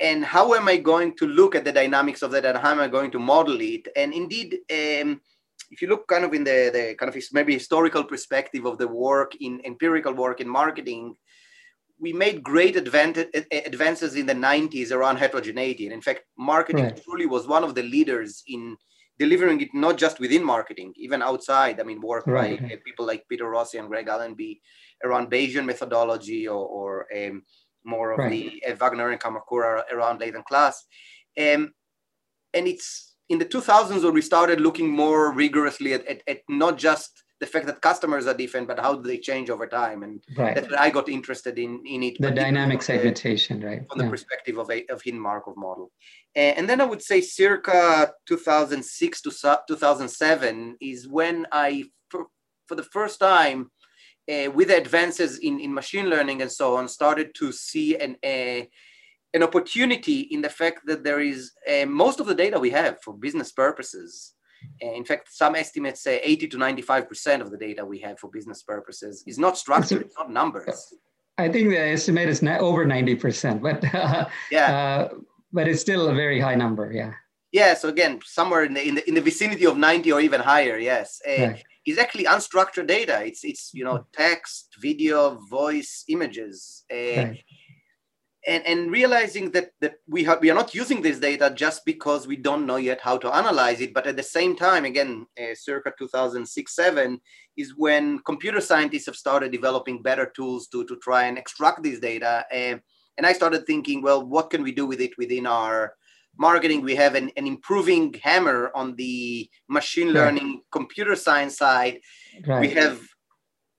and 0.00 0.24
how 0.24 0.54
am 0.54 0.66
I 0.66 0.78
going 0.78 1.14
to 1.16 1.26
look 1.26 1.54
at 1.54 1.64
the 1.64 1.72
dynamics 1.72 2.22
of 2.22 2.30
that 2.30 2.46
and 2.46 2.56
how 2.56 2.70
am 2.70 2.80
I 2.80 2.88
going 2.88 3.10
to 3.10 3.18
model 3.18 3.60
it? 3.60 3.86
And 3.94 4.14
indeed, 4.14 4.54
um, 4.70 5.20
if 5.70 5.82
you 5.82 5.88
look 5.88 6.08
kind 6.08 6.24
of 6.24 6.32
in 6.32 6.42
the, 6.42 6.70
the 6.72 6.94
kind 6.98 7.14
of 7.14 7.22
maybe 7.32 7.52
historical 7.52 8.04
perspective 8.04 8.64
of 8.64 8.78
the 8.78 8.88
work 8.88 9.32
in 9.40 9.60
empirical 9.64 10.14
work 10.14 10.40
in 10.40 10.48
marketing, 10.48 11.16
we 12.00 12.12
made 12.12 12.42
great 12.42 12.76
advances 12.76 14.14
in 14.14 14.26
the 14.26 14.34
90s 14.34 14.90
around 14.90 15.16
heterogeneity. 15.16 15.84
And 15.84 15.92
in 15.92 16.00
fact, 16.00 16.22
marketing 16.38 16.84
right. 16.84 17.02
truly 17.04 17.26
was 17.26 17.46
one 17.46 17.62
of 17.62 17.74
the 17.74 17.82
leaders 17.82 18.42
in 18.48 18.76
delivering 19.18 19.60
it 19.60 19.68
not 19.74 19.98
just 19.98 20.18
within 20.18 20.42
marketing, 20.42 20.94
even 20.96 21.22
outside. 21.22 21.78
I 21.78 21.82
mean, 21.82 22.00
work 22.00 22.26
right. 22.26 22.58
by 22.58 22.66
uh, 22.66 22.76
people 22.84 23.06
like 23.06 23.28
Peter 23.28 23.48
Rossi 23.48 23.76
and 23.76 23.88
Greg 23.88 24.08
Allenby 24.08 24.62
around 25.04 25.30
Bayesian 25.30 25.66
methodology 25.66 26.48
or, 26.48 26.64
or 26.66 27.06
um, 27.14 27.42
more 27.84 28.12
of 28.12 28.18
right. 28.18 28.30
the 28.30 28.62
uh, 28.66 28.74
Wagner 28.76 29.10
and 29.10 29.20
Kamakura 29.20 29.82
around 29.92 30.20
latent 30.20 30.46
class. 30.46 30.86
Um, 31.38 31.74
and 32.54 32.66
it's 32.66 33.14
in 33.28 33.38
the 33.38 33.44
2000s 33.44 34.02
when 34.02 34.14
we 34.14 34.22
started 34.22 34.60
looking 34.60 34.90
more 34.90 35.32
rigorously 35.32 35.92
at, 35.92 36.06
at, 36.06 36.22
at, 36.26 36.38
not 36.48 36.78
just 36.78 37.22
the 37.40 37.46
fact 37.46 37.66
that 37.66 37.80
customers 37.80 38.26
are 38.26 38.34
different, 38.34 38.68
but 38.68 38.78
how 38.78 38.94
do 38.94 39.02
they 39.08 39.16
change 39.16 39.48
over 39.48 39.66
time? 39.66 40.02
And 40.02 40.22
right. 40.36 40.54
that's 40.54 40.68
when 40.68 40.78
I 40.78 40.90
got 40.90 41.08
interested 41.08 41.58
in, 41.58 41.82
in 41.86 42.02
it. 42.02 42.16
The 42.20 42.30
dynamic 42.30 42.82
segmentation, 42.82 43.62
right? 43.62 43.88
From 43.88 43.98
yeah. 43.98 44.04
the 44.04 44.10
perspective 44.10 44.58
of 44.58 44.70
a 44.70 44.86
of 44.86 45.00
hidden 45.02 45.20
Markov 45.20 45.56
model. 45.56 45.90
And 46.36 46.68
then 46.68 46.80
I 46.80 46.84
would 46.84 47.02
say 47.02 47.20
circa 47.20 48.12
2006 48.26 49.22
to 49.22 49.30
2007 49.68 50.76
is 50.80 51.08
when 51.08 51.46
I, 51.50 51.84
for, 52.08 52.26
for 52.66 52.74
the 52.76 52.84
first 52.84 53.18
time, 53.18 53.70
uh, 54.30 54.50
with 54.50 54.70
advances 54.70 55.38
in, 55.38 55.58
in 55.58 55.74
machine 55.74 56.08
learning 56.08 56.42
and 56.42 56.52
so 56.52 56.76
on, 56.76 56.88
started 56.88 57.34
to 57.36 57.50
see 57.52 57.96
an, 57.96 58.16
uh, 58.22 58.64
an 59.34 59.42
opportunity 59.42 60.20
in 60.20 60.42
the 60.42 60.48
fact 60.48 60.80
that 60.86 61.02
there 61.02 61.20
is 61.20 61.52
uh, 61.68 61.86
most 61.86 62.20
of 62.20 62.26
the 62.26 62.34
data 62.34 62.58
we 62.58 62.70
have 62.70 63.02
for 63.02 63.14
business 63.14 63.50
purposes. 63.50 64.34
In 64.80 65.04
fact, 65.04 65.32
some 65.32 65.54
estimates 65.54 66.02
say 66.02 66.20
80 66.22 66.48
to 66.48 66.56
95% 66.58 67.40
of 67.40 67.50
the 67.50 67.56
data 67.56 67.84
we 67.84 67.98
have 68.00 68.18
for 68.18 68.28
business 68.28 68.62
purposes 68.62 69.24
is 69.26 69.38
not 69.38 69.56
structured, 69.56 70.02
it's 70.02 70.16
not 70.18 70.30
numbers. 70.30 70.94
I 71.38 71.48
think 71.48 71.70
the 71.70 71.78
estimate 71.78 72.28
is 72.28 72.42
over 72.42 72.84
90%, 72.84 73.62
but 73.62 73.82
yeah. 74.50 75.08
Uh, 75.10 75.14
but 75.52 75.66
it's 75.68 75.80
still 75.80 76.08
a 76.08 76.14
very 76.14 76.40
high 76.40 76.54
number, 76.54 76.92
yeah. 76.92 77.12
Yeah, 77.52 77.74
so 77.74 77.88
again, 77.88 78.20
somewhere 78.24 78.62
in 78.64 78.74
the, 78.74 78.86
in 78.86 78.94
the, 78.94 79.08
in 79.08 79.14
the 79.14 79.20
vicinity 79.20 79.66
of 79.66 79.76
90 79.76 80.12
or 80.12 80.20
even 80.20 80.40
higher, 80.40 80.78
yes. 80.78 81.20
Uh, 81.26 81.42
right 81.42 81.64
is 81.86 81.98
actually 81.98 82.24
unstructured 82.24 82.86
data. 82.86 83.22
It's 83.24 83.44
it's 83.44 83.70
you 83.72 83.84
know 83.84 84.06
text, 84.12 84.76
video, 84.80 85.40
voice, 85.50 86.04
images, 86.08 86.84
uh, 86.92 86.96
right. 86.96 87.44
And 88.50 88.66
and 88.66 88.90
realizing 88.90 89.52
that 89.52 89.70
that 89.80 89.94
we 90.08 90.24
have 90.24 90.40
we 90.40 90.50
are 90.50 90.60
not 90.62 90.74
using 90.74 91.00
this 91.00 91.18
data 91.18 91.52
just 91.54 91.84
because 91.84 92.26
we 92.26 92.36
don't 92.36 92.66
know 92.66 92.76
yet 92.76 93.00
how 93.00 93.16
to 93.16 93.34
analyze 93.34 93.80
it. 93.80 93.94
But 93.94 94.06
at 94.06 94.16
the 94.16 94.22
same 94.22 94.56
time, 94.56 94.84
again, 94.84 95.26
uh, 95.40 95.54
circa 95.54 95.92
2006 95.96 96.74
seven 96.74 97.20
is 97.56 97.74
when 97.76 98.18
computer 98.20 98.60
scientists 98.60 99.06
have 99.06 99.16
started 99.16 99.52
developing 99.52 100.02
better 100.02 100.26
tools 100.36 100.66
to 100.68 100.84
to 100.86 100.96
try 100.96 101.24
and 101.24 101.38
extract 101.38 101.82
this 101.82 102.00
data. 102.00 102.44
Uh, 102.52 102.76
and 103.16 103.26
I 103.26 103.32
started 103.32 103.66
thinking, 103.66 104.02
well, 104.02 104.26
what 104.26 104.50
can 104.50 104.62
we 104.62 104.72
do 104.72 104.86
with 104.86 105.00
it 105.00 105.16
within 105.18 105.46
our 105.46 105.94
marketing, 106.38 106.80
we 106.80 106.94
have 106.94 107.14
an, 107.14 107.30
an 107.36 107.46
improving 107.46 108.14
hammer 108.22 108.70
on 108.74 108.96
the 108.96 109.48
machine 109.68 110.10
learning 110.12 110.48
right. 110.48 110.62
computer 110.72 111.14
science 111.14 111.58
side. 111.58 112.00
Right. 112.46 112.60
We 112.60 112.70
have 112.70 113.00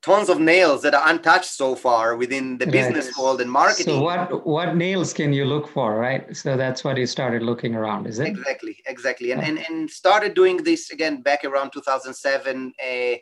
tons 0.01 0.29
of 0.29 0.39
nails 0.39 0.81
that 0.81 0.95
are 0.95 1.09
untouched 1.09 1.51
so 1.51 1.75
far 1.75 2.15
within 2.15 2.57
the 2.57 2.65
business 2.65 3.15
world 3.17 3.39
and 3.39 3.51
marketing. 3.51 3.95
So 3.95 4.01
what 4.01 4.45
what 4.45 4.75
nails 4.75 5.13
can 5.13 5.31
you 5.31 5.45
look 5.45 5.67
for, 5.67 5.97
right? 5.97 6.35
So 6.35 6.57
that's 6.57 6.83
what 6.83 6.97
you 6.97 7.05
started 7.05 7.43
looking 7.43 7.75
around, 7.75 8.07
is 8.07 8.19
it? 8.19 8.27
Exactly, 8.27 8.77
exactly, 8.87 9.31
and 9.31 9.43
and, 9.43 9.59
and 9.69 9.89
started 9.89 10.33
doing 10.33 10.57
this 10.57 10.91
again 10.91 11.21
back 11.21 11.45
around 11.45 11.71
2007. 11.71 12.73
Uh, 12.83 13.15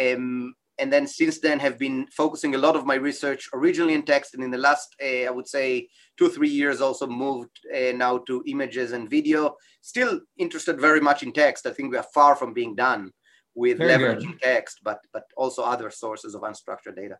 um, 0.00 0.54
and 0.78 0.92
then 0.92 1.06
since 1.06 1.38
then 1.38 1.58
have 1.58 1.78
been 1.78 2.06
focusing 2.08 2.54
a 2.54 2.58
lot 2.58 2.76
of 2.76 2.84
my 2.84 2.96
research 2.96 3.48
originally 3.54 3.94
in 3.94 4.02
text 4.02 4.34
and 4.34 4.42
in 4.44 4.50
the 4.50 4.58
last 4.58 4.94
uh, 5.02 5.24
i 5.24 5.30
would 5.30 5.48
say 5.48 5.88
two 6.18 6.28
three 6.28 6.48
years 6.50 6.80
also 6.80 7.06
moved 7.06 7.50
uh, 7.74 7.92
now 7.92 8.18
to 8.18 8.42
images 8.46 8.92
and 8.92 9.08
video 9.08 9.56
still 9.80 10.20
interested 10.36 10.78
very 10.78 11.00
much 11.00 11.22
in 11.22 11.32
text 11.32 11.66
i 11.66 11.70
think 11.70 11.90
we 11.90 11.96
are 11.96 12.12
far 12.14 12.36
from 12.36 12.52
being 12.52 12.74
done 12.74 13.10
with 13.56 13.78
very 13.78 13.92
leveraging 13.92 14.32
good. 14.32 14.42
text 14.42 14.78
but 14.84 15.00
but 15.12 15.24
also 15.36 15.62
other 15.62 15.90
sources 15.90 16.34
of 16.34 16.42
unstructured 16.42 16.94
data 16.94 17.18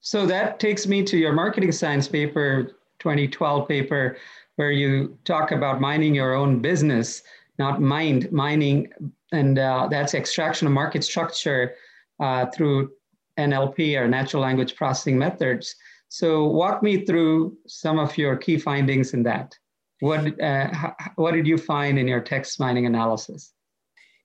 so 0.00 0.26
that 0.26 0.58
takes 0.60 0.86
me 0.86 1.02
to 1.02 1.16
your 1.18 1.32
marketing 1.32 1.72
science 1.72 2.08
paper 2.08 2.78
2012 3.00 3.68
paper 3.68 4.16
where 4.56 4.70
you 4.70 5.18
talk 5.24 5.50
about 5.50 5.80
mining 5.80 6.14
your 6.14 6.34
own 6.34 6.60
business 6.60 7.22
not 7.58 7.80
mind 7.80 8.30
mining 8.32 8.88
and 9.32 9.58
uh, 9.58 9.88
that's 9.90 10.14
extraction 10.14 10.66
of 10.66 10.72
market 10.72 11.02
structure 11.04 11.74
uh, 12.20 12.46
through 12.46 12.90
NLP 13.38 13.98
or 13.98 14.06
natural 14.08 14.42
language 14.42 14.76
processing 14.76 15.18
methods. 15.18 15.74
So 16.08 16.44
walk 16.44 16.82
me 16.82 17.04
through 17.04 17.56
some 17.66 17.98
of 17.98 18.16
your 18.16 18.36
key 18.36 18.58
findings 18.58 19.14
in 19.14 19.22
that. 19.24 19.56
What, 20.00 20.40
uh, 20.40 20.92
what 21.16 21.32
did 21.32 21.46
you 21.46 21.58
find 21.58 21.98
in 21.98 22.06
your 22.06 22.20
text 22.20 22.60
mining 22.60 22.86
analysis? 22.86 23.52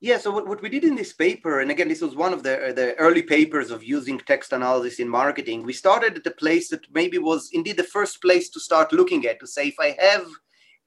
Yeah, 0.01 0.17
so 0.17 0.31
what, 0.31 0.47
what 0.47 0.61
we 0.61 0.69
did 0.69 0.85
in 0.85 0.95
this 0.95 1.11
paper, 1.11 1.59
and 1.59 1.69
again, 1.69 1.89
this 1.89 1.99
was 2.01 2.15
one 2.15 2.31
of 2.31 2.41
the, 2.41 2.71
the 2.73 2.95
early 2.95 3.21
papers 3.21 3.69
of 3.69 3.83
using 3.83 4.17
text 4.17 4.53
analysis 4.53 4.99
in 4.99 5.09
marketing. 5.09 5.63
We 5.63 5.73
started 5.73 6.15
at 6.15 6.23
the 6.23 6.31
place 6.31 6.69
that 6.69 6.85
maybe 6.93 7.17
was 7.17 7.49
indeed 7.51 7.75
the 7.75 7.83
first 7.83 8.21
place 8.21 8.49
to 8.51 8.61
start 8.61 8.93
looking 8.93 9.25
at 9.25 9.41
to 9.41 9.47
say 9.47 9.67
if 9.67 9.75
I 9.77 9.97
have 9.99 10.25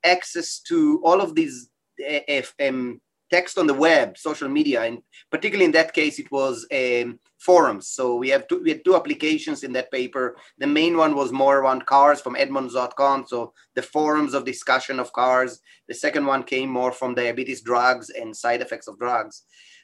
access 0.03 0.61
to 0.61 1.03
all 1.05 1.21
of 1.21 1.35
these 1.35 1.69
eh, 2.03 2.43
um, 2.67 3.03
text 3.31 3.59
on 3.59 3.67
the 3.67 3.75
web, 3.75 4.17
social 4.17 4.49
media, 4.49 4.83
and 4.83 5.03
particularly 5.31 5.67
in 5.67 5.73
that 5.73 5.93
case, 5.93 6.19
it 6.19 6.31
was 6.33 6.67
um, 6.73 7.19
forums. 7.43 7.89
So 7.89 8.17
we 8.17 8.29
have 8.29 8.47
two, 8.49 8.63
we 8.63 8.71
had 8.71 8.85
two 8.85 8.95
applications 8.95 9.65
in 9.65 9.73
that 9.73 9.91
paper. 9.91 10.37
The 10.59 10.67
main 10.67 10.97
one 10.97 11.15
was 11.15 11.33
more 11.33 11.59
around 11.59 11.87
cars 11.87 12.21
from 12.21 12.37
Edmunds.com, 12.37 13.27
so 13.27 13.53
the 13.75 13.83
forums 13.83 14.35
of 14.35 14.45
discussion 14.45 15.01
of 15.01 15.13
cars. 15.13 15.61
The 15.89 15.95
second 15.95 16.25
one 16.27 16.45
came 16.45 16.71
more 16.71 16.93
from 16.93 17.15
diabetes 17.15 17.63
drugs 17.63 18.11
and 18.11 18.37
side 18.37 18.63
effects 18.63 18.89
of 18.89 18.99
drugs. 18.99 19.43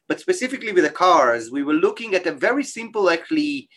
But 0.09 0.21
specifically 0.21 0.73
with 0.73 0.85
the 0.85 0.91
cars, 0.91 1.51
we 1.51 1.63
were 1.63 1.75
looking 1.75 2.15
at 2.15 2.27
a 2.27 2.33
very 2.33 2.65
simple, 2.65 3.11
actually, 3.11 3.69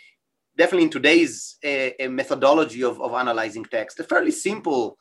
definitely 0.57 0.85
in 0.85 0.91
today's 0.91 1.57
uh, 1.65 2.07
methodology 2.09 2.83
of, 2.83 3.01
of 3.01 3.13
analyzing 3.13 3.65
text, 3.65 3.99
a 3.99 4.03
fairly 4.03 4.31
simple 4.31 4.97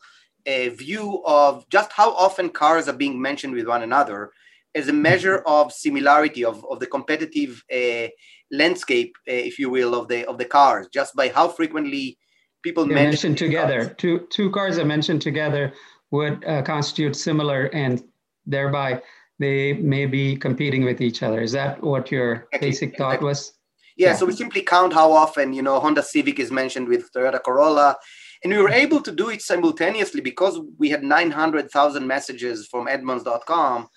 uh, 0.46 0.70
view 0.70 1.22
of 1.26 1.68
just 1.68 1.92
how 1.92 2.10
often 2.12 2.48
cars 2.48 2.88
are 2.88 2.94
being 2.94 3.20
mentioned 3.20 3.54
with 3.54 3.66
one 3.66 3.82
another 3.82 4.30
as 4.74 4.88
a 4.88 4.92
measure 4.92 5.38
of 5.46 5.72
similarity 5.72 6.44
of, 6.44 6.64
of 6.70 6.78
the 6.80 6.86
competitive 6.86 7.62
uh, 7.72 8.08
landscape, 8.50 9.14
uh, 9.28 9.32
if 9.32 9.58
you 9.58 9.70
will, 9.70 9.94
of 9.94 10.08
the 10.08 10.26
of 10.26 10.38
the 10.38 10.44
cars, 10.44 10.88
just 10.92 11.14
by 11.14 11.28
how 11.28 11.48
frequently 11.48 12.18
people 12.62 12.86
mention 12.86 13.04
mentioned 13.04 13.38
together. 13.38 13.80
Cars. 13.84 13.94
Two 13.98 14.26
two 14.30 14.50
cars 14.50 14.78
are 14.78 14.84
mentioned 14.84 15.22
together 15.22 15.72
would 16.10 16.44
uh, 16.44 16.62
constitute 16.62 17.16
similar, 17.16 17.66
and 17.66 18.02
thereby 18.46 19.00
they 19.38 19.74
may 19.74 20.06
be 20.06 20.36
competing 20.36 20.84
with 20.84 21.00
each 21.00 21.22
other. 21.22 21.40
Is 21.40 21.52
that 21.52 21.82
what 21.82 22.10
your 22.10 22.32
exactly. 22.32 22.68
basic 22.68 22.96
thought 22.96 23.08
exactly. 23.08 23.28
was? 23.28 23.52
Yeah, 23.96 24.08
yeah, 24.08 24.16
so 24.16 24.26
we 24.26 24.32
simply 24.32 24.62
count 24.62 24.92
how 24.92 25.12
often 25.12 25.52
you 25.52 25.62
know 25.62 25.78
Honda 25.80 26.02
Civic 26.02 26.38
is 26.38 26.50
mentioned 26.50 26.88
with 26.88 27.10
Toyota 27.12 27.42
Corolla, 27.42 27.96
and 28.42 28.52
we 28.52 28.58
were 28.58 28.70
able 28.70 29.00
to 29.02 29.12
do 29.12 29.28
it 29.30 29.42
simultaneously 29.42 30.20
because 30.20 30.60
we 30.78 30.90
had 30.90 31.02
900,000 31.02 32.06
messages 32.06 32.66
from 32.66 32.88
Edmunds.com 32.88 33.88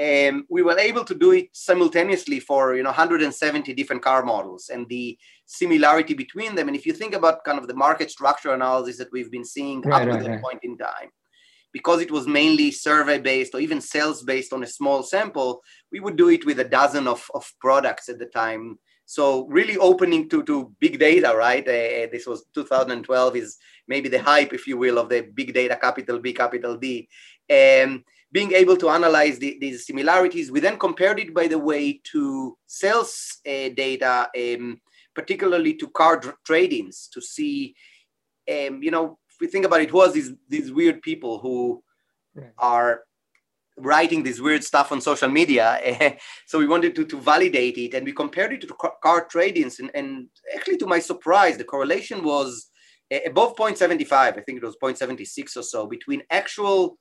um, 0.00 0.46
we 0.48 0.62
were 0.62 0.78
able 0.78 1.04
to 1.04 1.14
do 1.14 1.32
it 1.32 1.48
simultaneously 1.52 2.40
for 2.40 2.74
you 2.74 2.82
know 2.82 2.90
170 2.90 3.74
different 3.74 4.02
car 4.02 4.24
models 4.24 4.70
and 4.72 4.88
the 4.88 5.18
similarity 5.46 6.14
between 6.14 6.54
them. 6.54 6.68
And 6.68 6.76
if 6.76 6.86
you 6.86 6.92
think 6.92 7.14
about 7.14 7.44
kind 7.44 7.58
of 7.58 7.66
the 7.66 7.74
market 7.74 8.10
structure 8.10 8.52
analysis 8.52 8.98
that 8.98 9.12
we've 9.12 9.30
been 9.30 9.44
seeing 9.44 9.82
right, 9.82 10.02
up 10.02 10.08
right, 10.08 10.18
to 10.18 10.24
that 10.24 10.30
right. 10.30 10.42
point 10.42 10.60
in 10.62 10.78
time 10.78 11.10
because 11.72 12.00
it 12.00 12.10
was 12.10 12.26
mainly 12.26 12.70
survey 12.70 13.18
based 13.18 13.54
or 13.54 13.60
even 13.60 13.80
sales 13.80 14.22
based 14.22 14.52
on 14.52 14.62
a 14.62 14.66
small 14.66 15.02
sample 15.02 15.62
we 15.92 16.00
would 16.00 16.16
do 16.16 16.28
it 16.28 16.46
with 16.46 16.60
a 16.60 16.64
dozen 16.64 17.06
of, 17.06 17.24
of 17.34 17.52
products 17.60 18.08
at 18.08 18.18
the 18.18 18.26
time. 18.26 18.78
So 19.06 19.46
really 19.48 19.76
opening 19.76 20.28
to, 20.30 20.42
to 20.44 20.72
big 20.80 20.98
data 20.98 21.34
right? 21.36 21.66
Uh, 21.66 22.08
this 22.10 22.26
was 22.26 22.46
2012 22.54 23.36
is 23.36 23.58
maybe 23.86 24.08
the 24.08 24.22
hype 24.22 24.52
if 24.52 24.66
you 24.66 24.78
will 24.78 24.98
of 24.98 25.08
the 25.08 25.22
big 25.34 25.52
data 25.52 25.76
capital 25.76 26.20
b 26.20 26.32
capital 26.32 26.76
d. 26.76 27.08
Um, 27.50 28.04
being 28.32 28.52
able 28.52 28.76
to 28.76 28.88
analyze 28.88 29.38
the, 29.38 29.58
these 29.60 29.86
similarities. 29.86 30.50
We 30.50 30.60
then 30.60 30.78
compared 30.78 31.18
it, 31.18 31.34
by 31.34 31.48
the 31.48 31.58
way, 31.58 32.00
to 32.12 32.56
sales 32.66 33.38
uh, 33.46 33.70
data, 33.74 34.28
um, 34.36 34.80
particularly 35.14 35.74
to 35.74 35.88
car 35.88 36.20
trade-ins, 36.44 37.08
to 37.12 37.20
see, 37.20 37.74
um, 38.48 38.82
you 38.82 38.90
know, 38.90 39.18
if 39.28 39.36
we 39.40 39.48
think 39.48 39.64
about 39.64 39.80
it, 39.80 39.92
was 39.92 40.12
these 40.12 40.32
these 40.48 40.72
weird 40.72 41.02
people 41.02 41.38
who 41.38 41.82
right. 42.34 42.52
are 42.58 43.02
writing 43.76 44.22
this 44.22 44.40
weird 44.40 44.62
stuff 44.62 44.92
on 44.92 45.00
social 45.00 45.28
media. 45.28 46.16
so 46.46 46.58
we 46.58 46.66
wanted 46.66 46.94
to, 46.94 47.04
to 47.06 47.18
validate 47.18 47.78
it, 47.78 47.94
and 47.94 48.06
we 48.06 48.12
compared 48.12 48.52
it 48.52 48.60
to 48.60 48.74
car 49.02 49.24
trade-ins, 49.24 49.80
and, 49.80 49.90
and 49.94 50.28
actually, 50.54 50.76
to 50.76 50.86
my 50.86 51.00
surprise, 51.00 51.56
the 51.56 51.64
correlation 51.64 52.22
was 52.22 52.70
above 53.26 53.56
0.75, 53.56 54.12
I 54.12 54.30
think 54.32 54.58
it 54.58 54.64
was 54.64 54.76
0.76 54.80 55.56
or 55.56 55.62
so, 55.62 55.86
between 55.86 56.22
actual 56.30 56.96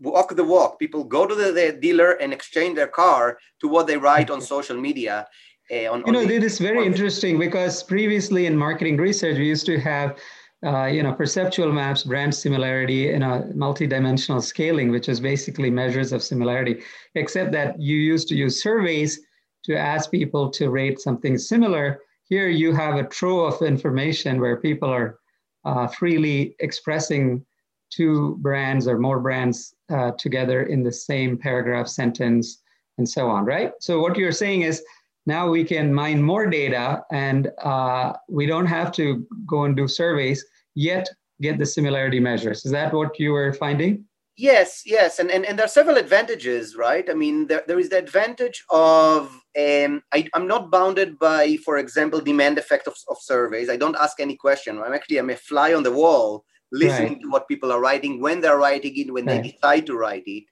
walk 0.00 0.34
the 0.34 0.44
walk, 0.44 0.78
people 0.78 1.04
go 1.04 1.26
to 1.26 1.34
the, 1.34 1.52
the 1.52 1.78
dealer 1.80 2.12
and 2.12 2.32
exchange 2.32 2.76
their 2.76 2.88
car 2.88 3.38
to 3.60 3.68
what 3.68 3.86
they 3.86 3.96
write 3.96 4.30
on 4.30 4.40
social 4.40 4.76
media. 4.76 5.26
Uh, 5.70 5.92
on, 5.92 6.02
you 6.06 6.12
know, 6.12 6.20
it 6.20 6.42
is 6.42 6.58
very 6.58 6.84
interesting 6.84 7.38
because 7.38 7.82
previously 7.82 8.46
in 8.46 8.56
marketing 8.56 8.96
research, 8.96 9.38
we 9.38 9.46
used 9.46 9.66
to 9.66 9.78
have 9.78 10.18
uh, 10.64 10.84
you 10.84 11.02
know, 11.02 11.12
perceptual 11.12 11.72
maps, 11.72 12.02
brand 12.02 12.34
similarity, 12.34 13.12
and 13.12 13.24
a 13.24 13.50
multidimensional 13.54 14.42
scaling, 14.42 14.90
which 14.90 15.08
is 15.08 15.18
basically 15.18 15.70
measures 15.70 16.12
of 16.12 16.22
similarity, 16.22 16.82
except 17.14 17.50
that 17.50 17.80
you 17.80 17.96
used 17.96 18.28
to 18.28 18.34
use 18.34 18.62
surveys 18.62 19.20
to 19.64 19.76
ask 19.76 20.10
people 20.10 20.50
to 20.50 20.68
rate 20.68 21.00
something 21.00 21.38
similar. 21.38 22.00
Here 22.24 22.48
you 22.48 22.74
have 22.74 22.96
a 22.96 23.04
trove 23.04 23.54
of 23.54 23.62
information 23.66 24.38
where 24.38 24.58
people 24.58 24.90
are 24.90 25.18
uh, 25.64 25.86
freely 25.86 26.56
expressing 26.60 27.44
two 27.90 28.36
brands 28.40 28.86
or 28.86 28.98
more 28.98 29.20
brands 29.20 29.74
uh, 29.90 30.12
together 30.18 30.64
in 30.64 30.82
the 30.82 30.92
same 30.92 31.36
paragraph, 31.36 31.88
sentence, 31.88 32.62
and 32.98 33.08
so 33.08 33.28
on, 33.28 33.44
right? 33.44 33.72
So 33.80 34.00
what 34.00 34.16
you're 34.16 34.32
saying 34.32 34.62
is 34.62 34.82
now 35.26 35.48
we 35.48 35.64
can 35.64 35.92
mine 35.92 36.22
more 36.22 36.46
data 36.46 37.02
and 37.10 37.50
uh, 37.62 38.12
we 38.28 38.46
don't 38.46 38.66
have 38.66 38.92
to 38.92 39.26
go 39.46 39.64
and 39.64 39.76
do 39.76 39.86
surveys, 39.88 40.44
yet 40.74 41.08
get 41.40 41.58
the 41.58 41.66
similarity 41.66 42.20
measures. 42.20 42.64
Is 42.64 42.72
that 42.72 42.92
what 42.92 43.18
you 43.18 43.32
were 43.32 43.52
finding? 43.52 44.04
Yes, 44.36 44.82
yes. 44.86 45.18
And, 45.18 45.30
and, 45.30 45.44
and 45.44 45.58
there 45.58 45.66
are 45.66 45.68
several 45.68 45.98
advantages, 45.98 46.74
right? 46.74 47.08
I 47.10 47.14
mean, 47.14 47.46
there, 47.46 47.62
there 47.66 47.78
is 47.78 47.90
the 47.90 47.98
advantage 47.98 48.64
of 48.70 49.26
um, 49.58 50.02
I, 50.12 50.28
am 50.34 50.46
not 50.46 50.70
bounded 50.70 51.18
by, 51.18 51.58
for 51.64 51.76
example, 51.76 52.20
demand 52.20 52.56
effect 52.56 52.86
of, 52.86 52.94
of 53.08 53.18
surveys. 53.20 53.68
I 53.68 53.76
don't 53.76 53.96
ask 53.96 54.18
any 54.20 54.36
question. 54.36 54.78
I'm 54.78 54.94
actually 54.94 55.18
I'm 55.18 55.30
a 55.30 55.36
fly 55.36 55.74
on 55.74 55.82
the 55.82 55.92
wall 55.92 56.44
listening 56.72 57.14
right. 57.14 57.22
to 57.22 57.30
what 57.30 57.48
people 57.48 57.72
are 57.72 57.80
writing, 57.80 58.20
when 58.20 58.40
they're 58.40 58.58
writing 58.58 58.96
it, 58.96 59.12
when 59.12 59.26
right. 59.26 59.42
they 59.42 59.50
decide 59.50 59.86
to 59.86 59.96
write 59.96 60.24
it. 60.26 60.44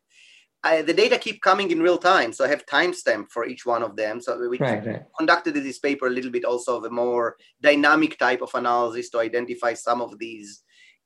I, 0.64 0.82
the 0.82 0.92
data 0.92 1.18
keep 1.18 1.40
coming 1.40 1.70
in 1.70 1.80
real 1.80 1.98
time, 1.98 2.32
so 2.32 2.44
I 2.44 2.48
have 2.48 2.66
timestamp 2.66 3.30
for 3.30 3.46
each 3.46 3.64
one 3.64 3.84
of 3.84 3.94
them. 3.94 4.20
So 4.20 4.36
we 4.48 4.58
right, 4.58 4.84
right. 4.84 5.02
conducted 5.16 5.56
in 5.56 5.62
this 5.62 5.78
paper 5.78 6.08
a 6.08 6.10
little 6.10 6.32
bit 6.32 6.44
also 6.44 6.76
of 6.76 6.84
a 6.84 6.90
more 6.90 7.36
dynamic 7.60 8.18
type 8.18 8.42
of 8.42 8.50
analysis 8.54 9.08
to 9.10 9.20
identify 9.20 9.74
some 9.74 10.00
of 10.02 10.18
these 10.18 10.64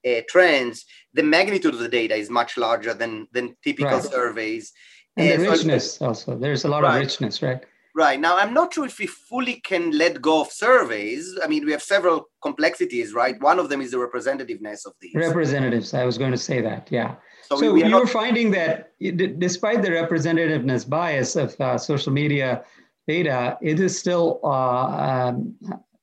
uh, 0.08 0.22
trends. 0.26 0.86
The 1.12 1.22
magnitude 1.22 1.74
of 1.74 1.80
the 1.80 1.88
data 1.88 2.14
is 2.14 2.30
much 2.30 2.56
larger 2.56 2.94
than 2.94 3.28
than 3.32 3.54
typical 3.62 3.98
right. 3.98 4.02
surveys. 4.04 4.72
And 5.18 5.42
the 5.42 5.50
richness 5.50 5.96
so 5.96 6.06
also. 6.06 6.38
There's 6.38 6.64
a 6.64 6.68
lot 6.68 6.84
of 6.84 6.94
richness, 6.94 7.42
right? 7.42 7.62
Right. 7.94 8.18
Now, 8.18 8.38
I'm 8.38 8.54
not 8.54 8.72
sure 8.72 8.86
if 8.86 8.98
we 8.98 9.06
fully 9.06 9.60
can 9.60 9.90
let 9.90 10.22
go 10.22 10.40
of 10.40 10.50
surveys. 10.50 11.38
I 11.44 11.46
mean, 11.46 11.66
we 11.66 11.72
have 11.72 11.82
several 11.82 12.24
complexities, 12.42 13.12
right? 13.12 13.38
One 13.42 13.58
of 13.58 13.68
them 13.68 13.82
is 13.82 13.90
the 13.90 13.98
representativeness 13.98 14.86
of 14.86 14.94
these. 15.02 15.14
Representatives. 15.14 15.92
I 15.92 16.04
was 16.04 16.16
going 16.16 16.30
to 16.30 16.38
say 16.38 16.62
that. 16.62 16.88
Yeah. 16.90 17.16
So, 17.42 17.56
so 17.56 17.72
we, 17.72 17.82
we 17.82 17.90
you're 17.90 18.06
finding 18.06 18.50
that 18.52 18.92
despite 19.38 19.82
the 19.82 19.90
representativeness 19.90 20.88
bias 20.88 21.36
of 21.36 21.54
uh, 21.60 21.76
social 21.76 22.12
media 22.12 22.64
data, 23.06 23.58
it 23.60 23.78
is 23.78 23.98
still 23.98 24.40
uh, 24.42 25.28
um, 25.28 25.54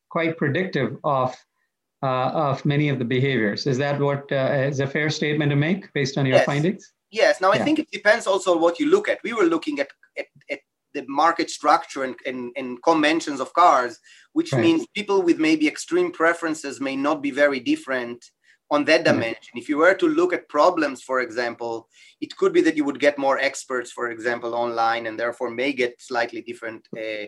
quite 0.09 0.37
predictive 0.37 0.97
of 1.03 1.35
uh, 2.03 2.29
of 2.29 2.63
many 2.65 2.89
of 2.89 2.99
the 2.99 3.05
behaviors. 3.05 3.65
Is 3.65 3.77
that 3.79 3.99
what 3.99 4.31
uh, 4.31 4.67
is 4.69 4.79
a 4.79 4.87
fair 4.87 5.09
statement 5.09 5.49
to 5.49 5.55
make 5.55 5.91
based 5.93 6.17
on 6.19 6.25
your 6.25 6.37
yes. 6.37 6.45
findings? 6.45 6.93
Yes. 7.11 7.41
Now, 7.41 7.51
I 7.51 7.57
think 7.57 7.79
it 7.79 7.89
depends 7.91 8.27
also 8.27 8.53
on 8.53 8.61
what 8.61 8.79
you 8.79 8.85
look 8.89 9.09
at. 9.09 9.19
We 9.23 9.33
were 9.33 9.45
looking 9.45 9.79
at 9.79 9.89
the 10.93 11.05
market 11.07 11.49
structure 11.49 12.03
and, 12.03 12.15
and, 12.25 12.51
and, 12.55 12.81
conventions 12.83 13.39
of 13.39 13.53
cars, 13.53 13.99
which 14.33 14.51
right. 14.51 14.61
means 14.61 14.87
people 14.95 15.21
with 15.21 15.39
maybe 15.39 15.67
extreme 15.67 16.11
preferences 16.11 16.81
may 16.81 16.95
not 16.95 17.21
be 17.21 17.31
very 17.31 17.59
different 17.59 18.23
on 18.71 18.85
that 18.85 19.03
dimension. 19.03 19.53
If 19.55 19.67
you 19.67 19.77
were 19.77 19.95
to 19.95 20.07
look 20.07 20.31
at 20.31 20.47
problems, 20.47 21.01
for 21.01 21.21
example, 21.21 21.87
it 22.21 22.35
could 22.37 22.53
be 22.53 22.61
that 22.61 22.77
you 22.77 22.83
would 22.83 22.99
get 22.99 23.17
more 23.17 23.39
experts, 23.39 23.91
for 23.91 24.11
example, 24.11 24.53
online, 24.53 25.07
and 25.07 25.19
therefore 25.19 25.49
may 25.49 25.73
get 25.73 25.99
slightly 25.99 26.41
different 26.41 26.87
uh, 26.95 27.25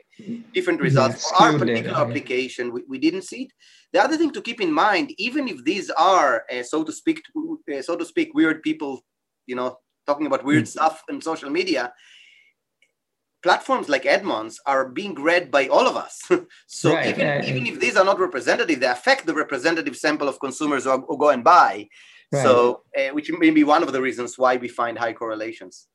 different 0.54 0.82
results. 0.82 1.16
Yes, 1.16 1.32
for 1.32 1.44
our 1.44 1.54
particular 1.54 1.96
data, 1.96 1.98
application, 1.98 2.72
we, 2.72 2.84
we 2.88 3.00
didn't 3.00 3.24
see 3.24 3.44
it. 3.44 3.52
The 3.94 4.04
other 4.04 4.18
thing 4.18 4.32
to 4.32 4.42
keep 4.42 4.62
in 4.62 4.72
mind, 4.72 5.14
even 5.18 5.48
if 5.48 5.64
these 5.64 5.90
are, 5.90 6.46
uh, 6.52 6.64
so 6.64 6.84
to 6.84 6.92
speak, 6.92 7.22
uh, 7.36 7.82
so 7.82 7.96
to 7.96 8.06
speak, 8.06 8.34
weird 8.34 8.62
people, 8.62 9.02
you 9.48 9.56
know, 9.56 9.78
talking 10.06 10.28
about 10.28 10.46
weird 10.46 10.66
mm-hmm. 10.66 10.78
stuff 10.78 11.04
on 11.10 11.22
social 11.22 11.50
media, 11.50 11.92
platforms 13.44 13.90
like 13.90 14.06
Edmunds 14.06 14.60
are 14.66 14.90
being 14.90 15.16
read 15.16 15.52
by 15.52 15.68
all 15.68 15.88
of 15.88 15.96
us. 15.96 16.30
so 16.68 16.94
right, 16.94 17.08
even, 17.08 17.28
right. 17.28 17.46
even 17.46 17.66
if 17.66 17.80
these 17.80 17.98
are 17.98 18.06
not 18.06 18.20
representative, 18.20 18.80
they 18.80 18.88
affect 18.88 19.26
the 19.26 19.34
representative 19.34 19.96
sample 19.96 20.28
of 20.28 20.40
consumers 20.40 20.84
who, 20.84 21.02
who 21.08 21.18
go 21.18 21.30
and 21.30 21.44
buy. 21.44 21.88
Right. 22.32 22.44
So, 22.44 22.84
uh, 22.98 23.14
which 23.14 23.30
may 23.32 23.50
be 23.50 23.64
one 23.64 23.84
of 23.84 23.92
the 23.92 24.02
reasons 24.02 24.38
why 24.38 24.56
we 24.56 24.68
find 24.68 24.98
high 24.98 25.14
correlations. 25.14 25.88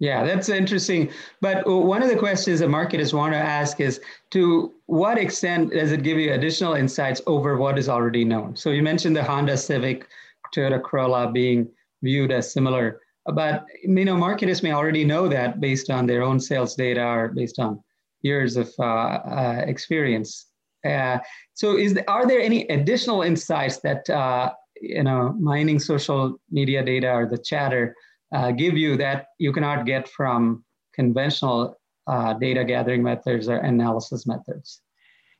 Yeah, 0.00 0.24
that's 0.24 0.48
interesting. 0.48 1.10
But 1.40 1.66
one 1.66 2.02
of 2.02 2.08
the 2.08 2.16
questions 2.16 2.60
that 2.60 2.68
marketers 2.68 3.12
want 3.12 3.32
to 3.32 3.38
ask 3.38 3.80
is 3.80 4.00
to 4.30 4.72
what 4.86 5.18
extent 5.18 5.72
does 5.72 5.90
it 5.90 6.04
give 6.04 6.18
you 6.18 6.32
additional 6.32 6.74
insights 6.74 7.20
over 7.26 7.56
what 7.56 7.78
is 7.78 7.88
already 7.88 8.24
known? 8.24 8.54
So 8.54 8.70
you 8.70 8.82
mentioned 8.82 9.16
the 9.16 9.24
Honda 9.24 9.56
Civic, 9.56 10.06
Toyota 10.54 10.80
Corolla 10.80 11.32
being 11.32 11.68
viewed 12.02 12.30
as 12.30 12.52
similar 12.52 13.00
but 13.26 13.66
you 13.82 14.04
know, 14.04 14.16
marketers 14.16 14.62
may 14.62 14.72
already 14.72 15.04
know 15.04 15.28
that 15.28 15.60
based 15.60 15.90
on 15.90 16.06
their 16.06 16.22
own 16.22 16.40
sales 16.40 16.74
data 16.74 17.04
or 17.04 17.28
based 17.28 17.58
on 17.58 17.82
years 18.22 18.56
of 18.56 18.72
uh, 18.78 18.82
uh, 18.82 19.64
experience. 19.66 20.46
Uh, 20.84 21.18
so, 21.54 21.76
is 21.76 21.98
are 22.08 22.26
there 22.26 22.40
any 22.40 22.66
additional 22.68 23.22
insights 23.22 23.78
that 23.80 24.08
uh, 24.10 24.52
you 24.80 25.02
know 25.02 25.34
mining 25.38 25.78
social 25.78 26.40
media 26.50 26.84
data 26.84 27.12
or 27.12 27.26
the 27.26 27.38
chatter 27.38 27.94
uh, 28.34 28.50
give 28.52 28.76
you 28.76 28.96
that 28.96 29.26
you 29.38 29.52
cannot 29.52 29.86
get 29.86 30.08
from 30.08 30.64
conventional 30.94 31.76
uh, 32.06 32.32
data 32.34 32.64
gathering 32.64 33.02
methods 33.02 33.48
or 33.48 33.58
analysis 33.58 34.26
methods? 34.26 34.80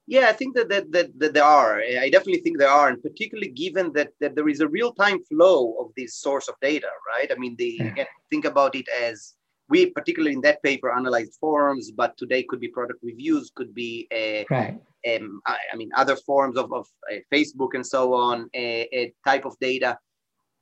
Yeah, 0.08 0.28
I 0.30 0.32
think 0.32 0.56
that, 0.56 0.70
that, 0.70 0.90
that, 0.92 1.18
that, 1.18 1.34
there 1.34 1.44
are. 1.44 1.82
I 1.82 2.08
definitely 2.08 2.40
think 2.40 2.58
there 2.58 2.70
are, 2.70 2.88
and 2.88 3.00
particularly 3.02 3.50
given 3.50 3.92
that, 3.92 4.08
that 4.20 4.34
there 4.34 4.48
is 4.48 4.60
a 4.60 4.68
real 4.68 4.94
time 4.94 5.22
flow 5.24 5.74
of 5.78 5.90
this 5.98 6.16
source 6.16 6.48
of 6.48 6.54
data, 6.62 6.88
right? 7.14 7.30
I 7.30 7.38
mean, 7.38 7.54
the, 7.58 7.76
yeah. 7.78 7.88
again, 7.88 8.06
think 8.30 8.46
about 8.46 8.74
it 8.74 8.86
as 8.88 9.34
we, 9.68 9.90
particularly 9.90 10.32
in 10.34 10.40
that 10.40 10.62
paper, 10.62 10.90
analyzed 10.90 11.36
forums, 11.38 11.90
but 11.90 12.16
today 12.16 12.42
could 12.42 12.58
be 12.58 12.68
product 12.68 13.00
reviews, 13.02 13.52
could 13.54 13.74
be 13.74 14.08
a, 14.10 14.46
right. 14.48 14.80
Um, 15.06 15.42
I, 15.46 15.56
I, 15.74 15.76
mean, 15.76 15.90
other 15.94 16.16
forms 16.16 16.56
of, 16.56 16.72
of 16.72 16.86
uh, 17.12 17.16
Facebook 17.30 17.74
and 17.74 17.86
so 17.86 18.14
on, 18.14 18.48
a, 18.54 18.88
a 18.96 19.12
type 19.26 19.44
of 19.44 19.58
data. 19.60 19.98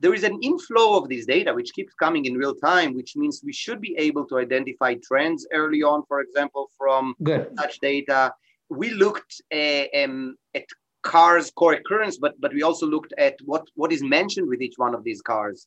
There 0.00 0.12
is 0.12 0.24
an 0.24 0.40
inflow 0.42 0.98
of 0.98 1.09
this 1.09 1.24
data 1.24 1.54
which 1.54 1.72
keeps 1.72 1.94
coming 1.94 2.24
in 2.24 2.35
real 2.35 2.54
time, 2.56 2.94
which 2.96 3.14
means 3.14 3.42
we 3.44 3.52
should 3.52 3.80
be 3.80 3.94
able 3.96 4.26
to 4.26 4.38
identify 4.38 4.96
trends 5.06 5.46
early 5.52 5.85
on, 5.85 6.02
for 6.09 6.20
example, 6.20 6.68
from 6.76 7.14
Good. 7.22 7.48
such 7.56 7.78
data 7.78 8.32
we 8.68 8.90
looked 8.90 9.40
uh, 9.55 9.85
um, 9.96 10.37
at 10.55 10.64
cars 11.02 11.52
co-occurrence, 11.57 12.18
but 12.18 12.35
but 12.40 12.52
we 12.52 12.62
also 12.62 12.87
looked 12.87 13.14
at 13.18 13.37
what 13.44 13.64
what 13.74 13.92
is 13.92 14.02
mentioned 14.02 14.48
with 14.48 14.61
each 14.61 14.76
one 14.76 14.94
of 14.94 15.05
these 15.05 15.22
cars. 15.22 15.66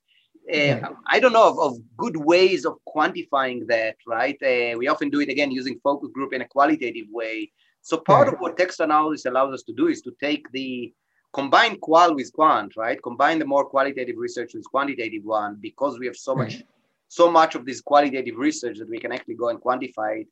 Uh, 0.51 0.57
yeah. 0.57 0.89
I 1.07 1.19
don't 1.19 1.33
know 1.33 1.47
of, 1.47 1.59
of, 1.59 1.77
good 1.95 2.17
ways 2.17 2.65
of 2.65 2.73
quantifying 2.87 3.67
that, 3.67 3.97
right? 4.07 4.37
Uh, 4.41 4.75
we 4.79 4.87
often 4.87 5.11
do 5.11 5.19
it 5.19 5.29
again 5.29 5.51
using 5.51 5.79
focus 5.83 6.09
group 6.11 6.33
in 6.33 6.41
a 6.41 6.47
qualitative 6.47 7.05
way. 7.11 7.51
So 7.81 7.97
part 7.97 8.27
of 8.29 8.35
what 8.39 8.57
text 8.57 8.79
analysis 8.79 9.25
allows 9.27 9.53
us 9.53 9.63
to 9.63 9.73
do 9.73 9.87
is 9.87 10.01
to 10.03 10.11
take 10.19 10.51
the 10.51 10.91
combine 11.33 11.77
qual 11.77 12.15
with 12.15 12.33
quant, 12.33 12.75
right? 12.75 12.99
Combine 13.03 13.37
the 13.37 13.45
more 13.45 13.65
qualitative 13.65 14.15
research 14.17 14.55
with 14.55 14.65
quantitative 14.71 15.23
one 15.23 15.57
because 15.61 15.99
we 15.99 16.07
have 16.07 16.17
so 16.17 16.33
much, 16.33 16.63
so 17.09 17.29
much 17.29 17.53
of 17.53 17.63
this 17.65 17.81
qualitative 17.81 18.37
research 18.37 18.79
that 18.79 18.89
we 18.89 18.97
can 18.97 19.11
actually 19.11 19.35
go 19.35 19.49
and 19.49 19.61
quantify 19.61 20.21
it 20.21 20.27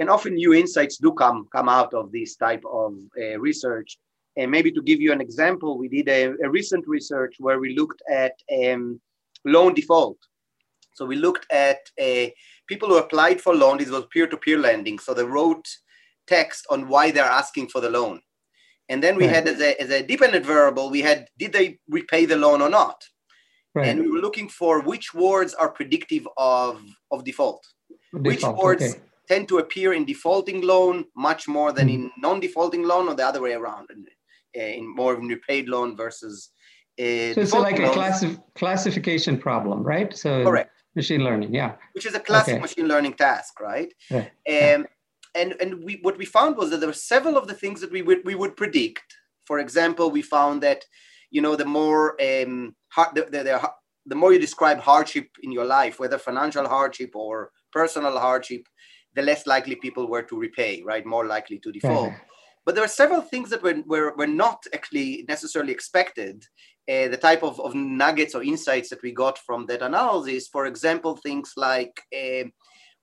and 0.00 0.08
often 0.08 0.34
new 0.34 0.54
insights 0.54 0.96
do 0.96 1.12
come 1.12 1.46
come 1.52 1.68
out 1.68 1.92
of 1.94 2.10
this 2.10 2.34
type 2.34 2.64
of 2.64 2.96
uh, 3.22 3.38
research. 3.38 3.98
And 4.36 4.50
maybe 4.50 4.72
to 4.72 4.82
give 4.82 5.00
you 5.00 5.12
an 5.12 5.20
example, 5.20 5.76
we 5.76 5.88
did 5.88 6.08
a, 6.08 6.22
a 6.44 6.50
recent 6.50 6.88
research 6.88 7.34
where 7.38 7.60
we 7.60 7.76
looked 7.76 8.02
at 8.10 8.32
um, 8.58 9.00
loan 9.44 9.74
default. 9.74 10.16
So 10.94 11.04
we 11.04 11.16
looked 11.16 11.46
at 11.52 11.80
uh, 12.00 12.26
people 12.66 12.88
who 12.88 12.96
applied 12.96 13.40
for 13.40 13.54
loan. 13.54 13.78
This 13.78 13.90
was 13.90 14.06
peer-to-peer 14.12 14.58
lending. 14.58 14.98
So 14.98 15.14
they 15.14 15.24
wrote 15.24 15.66
text 16.26 16.66
on 16.70 16.88
why 16.88 17.10
they're 17.10 17.36
asking 17.42 17.68
for 17.68 17.80
the 17.80 17.90
loan. 17.90 18.20
And 18.88 19.02
then 19.02 19.16
we 19.16 19.26
right. 19.26 19.34
had 19.34 19.48
as 19.48 19.60
a, 19.60 19.80
as 19.82 19.90
a 19.90 20.02
dependent 20.02 20.46
variable, 20.46 20.90
we 20.90 21.02
had 21.02 21.28
did 21.38 21.52
they 21.52 21.78
repay 21.88 22.24
the 22.24 22.36
loan 22.36 22.62
or 22.62 22.70
not? 22.70 23.04
Right. 23.74 23.88
And 23.88 24.00
we 24.00 24.10
were 24.10 24.18
looking 24.18 24.48
for 24.48 24.80
which 24.80 25.12
words 25.12 25.54
are 25.54 25.70
predictive 25.70 26.26
of, 26.36 26.82
of 27.10 27.24
default. 27.24 27.66
default 28.12 28.26
which 28.26 28.44
words 28.64 28.82
okay 28.82 29.00
tend 29.30 29.48
to 29.48 29.58
appear 29.58 29.92
in 29.92 30.04
defaulting 30.04 30.60
loan 30.72 31.04
much 31.28 31.42
more 31.56 31.70
than 31.72 31.88
in 31.88 32.02
hmm. 32.02 32.20
non-defaulting 32.26 32.84
loan 32.90 33.08
or 33.08 33.14
the 33.14 33.26
other 33.30 33.42
way 33.46 33.52
around 33.52 33.86
in, 33.94 34.00
uh, 34.60 34.72
in 34.78 34.84
more 35.00 35.12
of 35.14 35.18
a 35.20 35.26
repaid 35.34 35.68
loan 35.68 35.96
versus 35.96 36.50
uh, 36.98 37.32
so 37.34 37.40
it's 37.40 37.52
like 37.68 37.78
a 37.78 37.90
classi- 37.98 38.42
classification 38.54 39.38
problem 39.38 39.78
right? 39.82 40.10
So 40.24 40.44
correct. 40.44 40.72
machine 40.96 41.22
learning 41.28 41.54
yeah. 41.54 41.72
Which 41.94 42.06
is 42.06 42.14
a 42.14 42.20
classic 42.28 42.54
okay. 42.54 42.62
machine 42.66 42.88
learning 42.88 43.14
task 43.14 43.52
right? 43.60 43.92
Yeah. 44.10 44.26
Um, 44.54 44.86
and 45.40 45.50
and 45.62 45.70
we 45.86 45.92
what 46.02 46.18
we 46.18 46.26
found 46.38 46.56
was 46.56 46.70
that 46.70 46.78
there 46.80 46.92
were 46.94 47.04
several 47.14 47.36
of 47.38 47.46
the 47.46 47.58
things 47.62 47.80
that 47.82 47.92
we 47.96 48.02
would 48.02 48.20
we 48.24 48.34
would 48.34 48.54
predict. 48.56 49.08
For 49.46 49.58
example 49.60 50.06
we 50.10 50.22
found 50.22 50.62
that 50.62 50.80
you 51.30 51.40
know, 51.40 51.56
the 51.56 51.64
more 51.64 52.20
um, 52.20 52.74
hard, 52.88 53.14
the, 53.14 53.22
the, 53.22 53.42
the, 53.44 53.70
the 54.06 54.14
more 54.14 54.32
you 54.32 54.38
describe 54.38 54.80
hardship 54.80 55.28
in 55.42 55.52
your 55.52 55.64
life, 55.64 55.98
whether 55.98 56.18
financial 56.18 56.68
hardship 56.68 57.14
or 57.14 57.52
personal 57.72 58.18
hardship, 58.18 58.66
the 59.20 59.26
less 59.26 59.46
likely 59.46 59.76
people 59.76 60.08
were 60.08 60.22
to 60.22 60.38
repay, 60.38 60.82
right? 60.82 61.04
More 61.04 61.26
likely 61.26 61.58
to 61.60 61.72
default. 61.72 62.12
But 62.64 62.74
there 62.74 62.84
are 62.84 62.88
several 62.88 63.22
things 63.22 63.50
that 63.50 63.62
were, 63.62 63.82
were, 63.86 64.14
were 64.16 64.26
not 64.26 64.64
actually 64.72 65.24
necessarily 65.28 65.72
expected. 65.72 66.44
Uh, 66.88 67.08
the 67.08 67.16
type 67.16 67.42
of, 67.42 67.60
of 67.60 67.74
nuggets 67.74 68.34
or 68.34 68.42
insights 68.42 68.88
that 68.90 69.02
we 69.02 69.12
got 69.12 69.38
from 69.38 69.66
that 69.66 69.82
analysis, 69.82 70.48
for 70.48 70.66
example, 70.66 71.16
things 71.16 71.52
like 71.56 72.00
uh, 72.14 72.44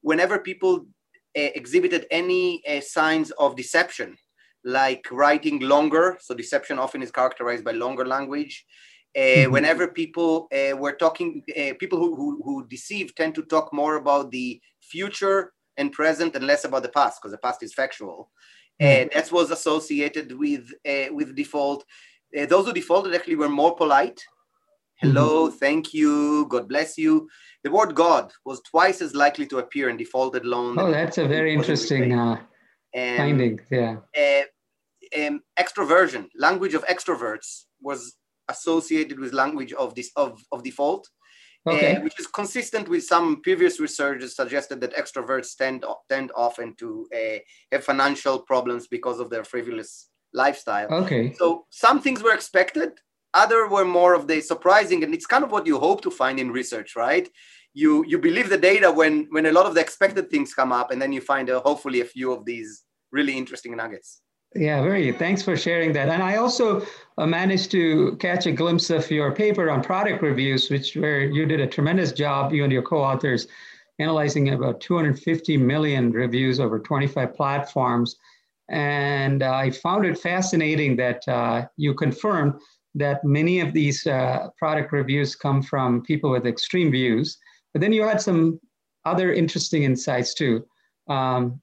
whenever 0.02 0.40
people 0.40 0.86
uh, 1.38 1.52
exhibited 1.56 2.06
any 2.12 2.62
uh, 2.68 2.82
signs 2.82 3.32
of 3.32 3.56
deception, 3.56 4.18
like 4.64 5.06
writing 5.12 5.60
longer, 5.60 6.18
so 6.20 6.34
deception 6.34 6.80
often 6.80 7.02
is 7.02 7.12
characterized 7.12 7.64
by 7.64 7.72
longer 7.72 8.06
language. 8.06 8.66
Uh, 9.16 9.20
mm-hmm. 9.20 9.52
Whenever 9.52 9.88
people 9.88 10.48
uh, 10.54 10.76
were 10.76 10.94
talking, 10.94 11.42
people 11.80 11.98
who, 11.98 12.16
who, 12.16 12.42
who 12.44 12.68
deceive 12.68 13.16
tend 13.16 13.34
to 13.36 13.44
talk 13.44 13.74
more 13.74 13.96
about 13.96 14.32
the 14.32 14.60
future 14.82 15.54
and 15.78 15.92
present 15.92 16.36
and 16.36 16.46
less 16.46 16.64
about 16.66 16.84
the 16.84 16.90
past 16.90 17.20
because 17.22 17.32
the 17.32 17.38
past 17.38 17.64
is 17.64 17.74
factual. 17.74 18.30
And 18.80 19.10
that 19.14 19.32
was 19.32 19.50
associated 19.50 20.38
with 20.38 20.72
uh, 20.88 21.08
with 21.12 21.36
default. 21.36 21.84
Uh, 22.38 22.46
those 22.46 22.66
who 22.66 22.74
defaulted 22.74 23.16
actually 23.16 23.36
were 23.36 23.50
more 23.50 23.76
polite. 23.76 24.22
Hello, 24.98 25.48
mm-hmm. 25.48 25.58
thank 25.58 25.94
you, 25.94 26.48
God 26.48 26.68
bless 26.68 26.98
you. 26.98 27.28
The 27.64 27.72
word 27.72 27.96
God 27.96 28.32
was 28.46 28.62
twice 28.62 29.02
as 29.02 29.16
likely 29.16 29.46
to 29.48 29.60
appear 29.60 29.90
in 29.90 29.98
defaulted 29.98 30.46
loans. 30.46 30.78
Oh, 30.80 30.92
that's 30.92 31.18
a 31.18 31.28
very 31.28 31.54
interesting 31.54 32.14
uh, 32.14 32.38
finding. 32.94 33.60
Yeah. 33.72 33.98
Uh, 34.16 34.44
um, 35.20 35.42
extroversion, 35.58 36.28
language 36.36 36.74
of 36.74 36.86
extroverts, 36.86 37.64
was 37.82 38.16
associated 38.50 39.20
with 39.20 39.34
language 39.34 39.74
of 39.74 39.96
this 39.96 40.12
of, 40.16 40.40
of 40.52 40.64
default 40.64 41.08
okay. 41.68 41.96
uh, 41.96 42.02
which 42.02 42.20
is 42.20 42.28
consistent 42.28 42.88
with 42.88 43.04
some 43.04 43.42
previous 43.42 43.80
research 43.80 44.22
that 44.22 44.30
suggested 44.30 44.82
that 44.82 44.96
extroverts 44.96 45.56
tend, 45.56 45.86
tend 46.10 46.32
often 46.36 46.76
to 46.76 47.08
uh, 47.16 47.38
have 47.72 47.84
financial 47.84 48.40
problems 48.40 48.88
because 48.88 49.20
of 49.20 49.30
their 49.30 49.44
frivolous 49.44 50.10
lifestyle. 50.34 50.88
Okay. 50.92 51.34
So 51.34 51.66
some 51.70 52.02
things 52.02 52.22
were 52.24 52.34
expected, 52.34 52.92
other 53.34 53.68
were 53.68 53.86
more 53.86 54.14
of 54.14 54.28
the 54.28 54.42
surprising, 54.42 55.04
and 55.04 55.14
it's 55.14 55.26
kind 55.26 55.44
of 55.44 55.52
what 55.52 55.68
you 55.68 55.80
hope 55.80 56.02
to 56.02 56.12
find 56.12 56.40
in 56.40 56.52
research, 56.52 56.96
right? 56.96 57.30
You 57.74 58.04
you 58.08 58.18
believe 58.18 58.50
the 58.50 58.58
data 58.58 58.92
when 58.92 59.28
when 59.30 59.46
a 59.46 59.52
lot 59.52 59.66
of 59.66 59.76
the 59.76 59.82
expected 59.82 60.30
things 60.30 60.54
come 60.54 60.72
up, 60.72 60.92
and 60.92 61.02
then 61.02 61.12
you 61.12 61.22
find 61.22 61.50
uh, 61.50 61.62
hopefully 61.62 62.02
a 62.02 62.06
few 62.06 62.32
of 62.32 62.46
these 62.46 62.84
really 63.12 63.38
interesting 63.38 63.76
nuggets. 63.76 64.22
Yeah, 64.56 64.82
very. 64.82 65.12
Thanks 65.12 65.44
for 65.44 65.58
sharing 65.58 65.94
that. 65.94 66.10
And 66.10 66.24
I 66.24 66.38
also 66.38 66.86
uh, 67.18 67.28
managed 67.28 67.70
to 67.72 68.16
catch 68.18 68.46
a 68.46 68.52
glimpse 68.52 68.90
of 68.90 69.10
your 69.12 69.32
paper 69.32 69.70
on 69.70 69.84
product 69.84 70.22
reviews, 70.22 70.70
which 70.70 70.96
where 70.96 71.22
you 71.22 71.46
did 71.46 71.60
a 71.60 71.68
tremendous 71.68 72.12
job, 72.12 72.54
you 72.54 72.64
and 72.64 72.72
your 72.72 72.82
co-authors, 72.82 73.48
analyzing 74.00 74.50
about 74.50 74.80
250 74.80 75.58
million 75.58 76.12
reviews 76.12 76.60
over 76.60 76.80
25 76.80 77.36
platforms. 77.36 78.16
And 78.70 79.44
uh, 79.44 79.54
I 79.54 79.72
found 79.72 80.06
it 80.06 80.18
fascinating 80.18 80.96
that 80.98 81.28
uh, 81.28 81.68
you 81.78 81.94
confirmed 81.94 82.54
that 82.96 83.24
many 83.24 83.60
of 83.60 83.74
these 83.74 84.08
uh, 84.08 84.50
product 84.58 84.92
reviews 84.92 85.36
come 85.36 85.62
from 85.62 86.02
people 86.02 86.32
with 86.32 86.48
extreme 86.48 86.92
views. 86.92 87.38
But 87.74 87.82
then 87.82 87.94
you 87.94 88.04
had 88.04 88.22
some 88.22 88.60
other 89.06 89.34
interesting 89.34 89.84
insights 89.84 90.34
too. 90.34 90.66
Um, 91.08 91.62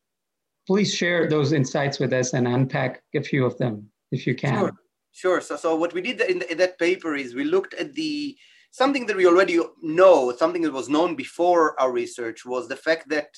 please 0.66 0.94
share 0.94 1.28
those 1.28 1.52
insights 1.52 1.98
with 1.98 2.12
us 2.12 2.32
and 2.32 2.48
unpack 2.48 3.02
a 3.14 3.22
few 3.22 3.44
of 3.44 3.56
them 3.58 3.90
if 4.10 4.26
you 4.26 4.34
can. 4.34 4.58
Sure, 4.58 4.72
sure. 5.12 5.40
So, 5.40 5.56
so 5.56 5.76
what 5.76 5.92
we 5.92 6.00
did 6.00 6.20
in, 6.22 6.38
the, 6.40 6.52
in 6.52 6.58
that 6.58 6.78
paper 6.78 7.14
is 7.14 7.34
we 7.34 7.44
looked 7.44 7.74
at 7.74 7.94
the 7.94 8.36
something 8.70 9.06
that 9.06 9.16
we 9.16 9.26
already 9.26 9.60
know, 9.82 10.32
something 10.36 10.62
that 10.62 10.72
was 10.72 10.88
known 10.88 11.14
before 11.14 11.80
our 11.80 11.92
research 11.92 12.44
was 12.44 12.66
the 12.66 12.76
fact 12.76 13.08
that 13.08 13.28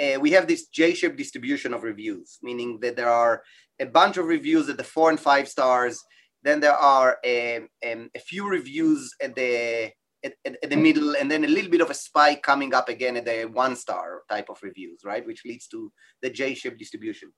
uh, 0.00 0.18
we 0.18 0.30
have 0.30 0.46
this 0.46 0.68
J-shaped 0.68 1.16
distribution 1.16 1.74
of 1.74 1.82
reviews, 1.82 2.38
meaning 2.42 2.78
that 2.80 2.96
there 2.96 3.10
are 3.10 3.42
a 3.80 3.86
bunch 3.86 4.16
of 4.16 4.26
reviews 4.26 4.68
at 4.68 4.76
the 4.76 4.84
four 4.84 5.10
and 5.10 5.20
five 5.20 5.48
stars. 5.48 6.02
Then 6.42 6.60
there 6.60 6.72
are 6.72 7.18
um, 7.26 7.68
um, 7.86 8.10
a 8.14 8.20
few 8.20 8.48
reviews 8.48 9.12
at 9.20 9.34
the 9.34 9.90
at, 10.24 10.34
at, 10.44 10.70
the 10.70 10.76
middle 10.76 11.16
and 11.16 11.30
then 11.30 11.44
a 11.44 11.48
little 11.48 11.70
bit 11.70 11.80
of 11.80 11.90
a 11.90 11.94
spike 11.94 12.42
coming 12.42 12.74
up 12.74 12.88
again 12.88 13.16
at 13.16 13.24
the 13.24 13.48
one 13.52 13.76
star 13.76 14.22
type 14.28 14.48
of 14.48 14.58
reviews, 14.62 15.00
right? 15.04 15.26
Which 15.26 15.44
leads 15.44 15.66
to 15.68 15.92
the 16.22 16.30
J-shaped 16.30 16.78
distribution. 16.78 17.32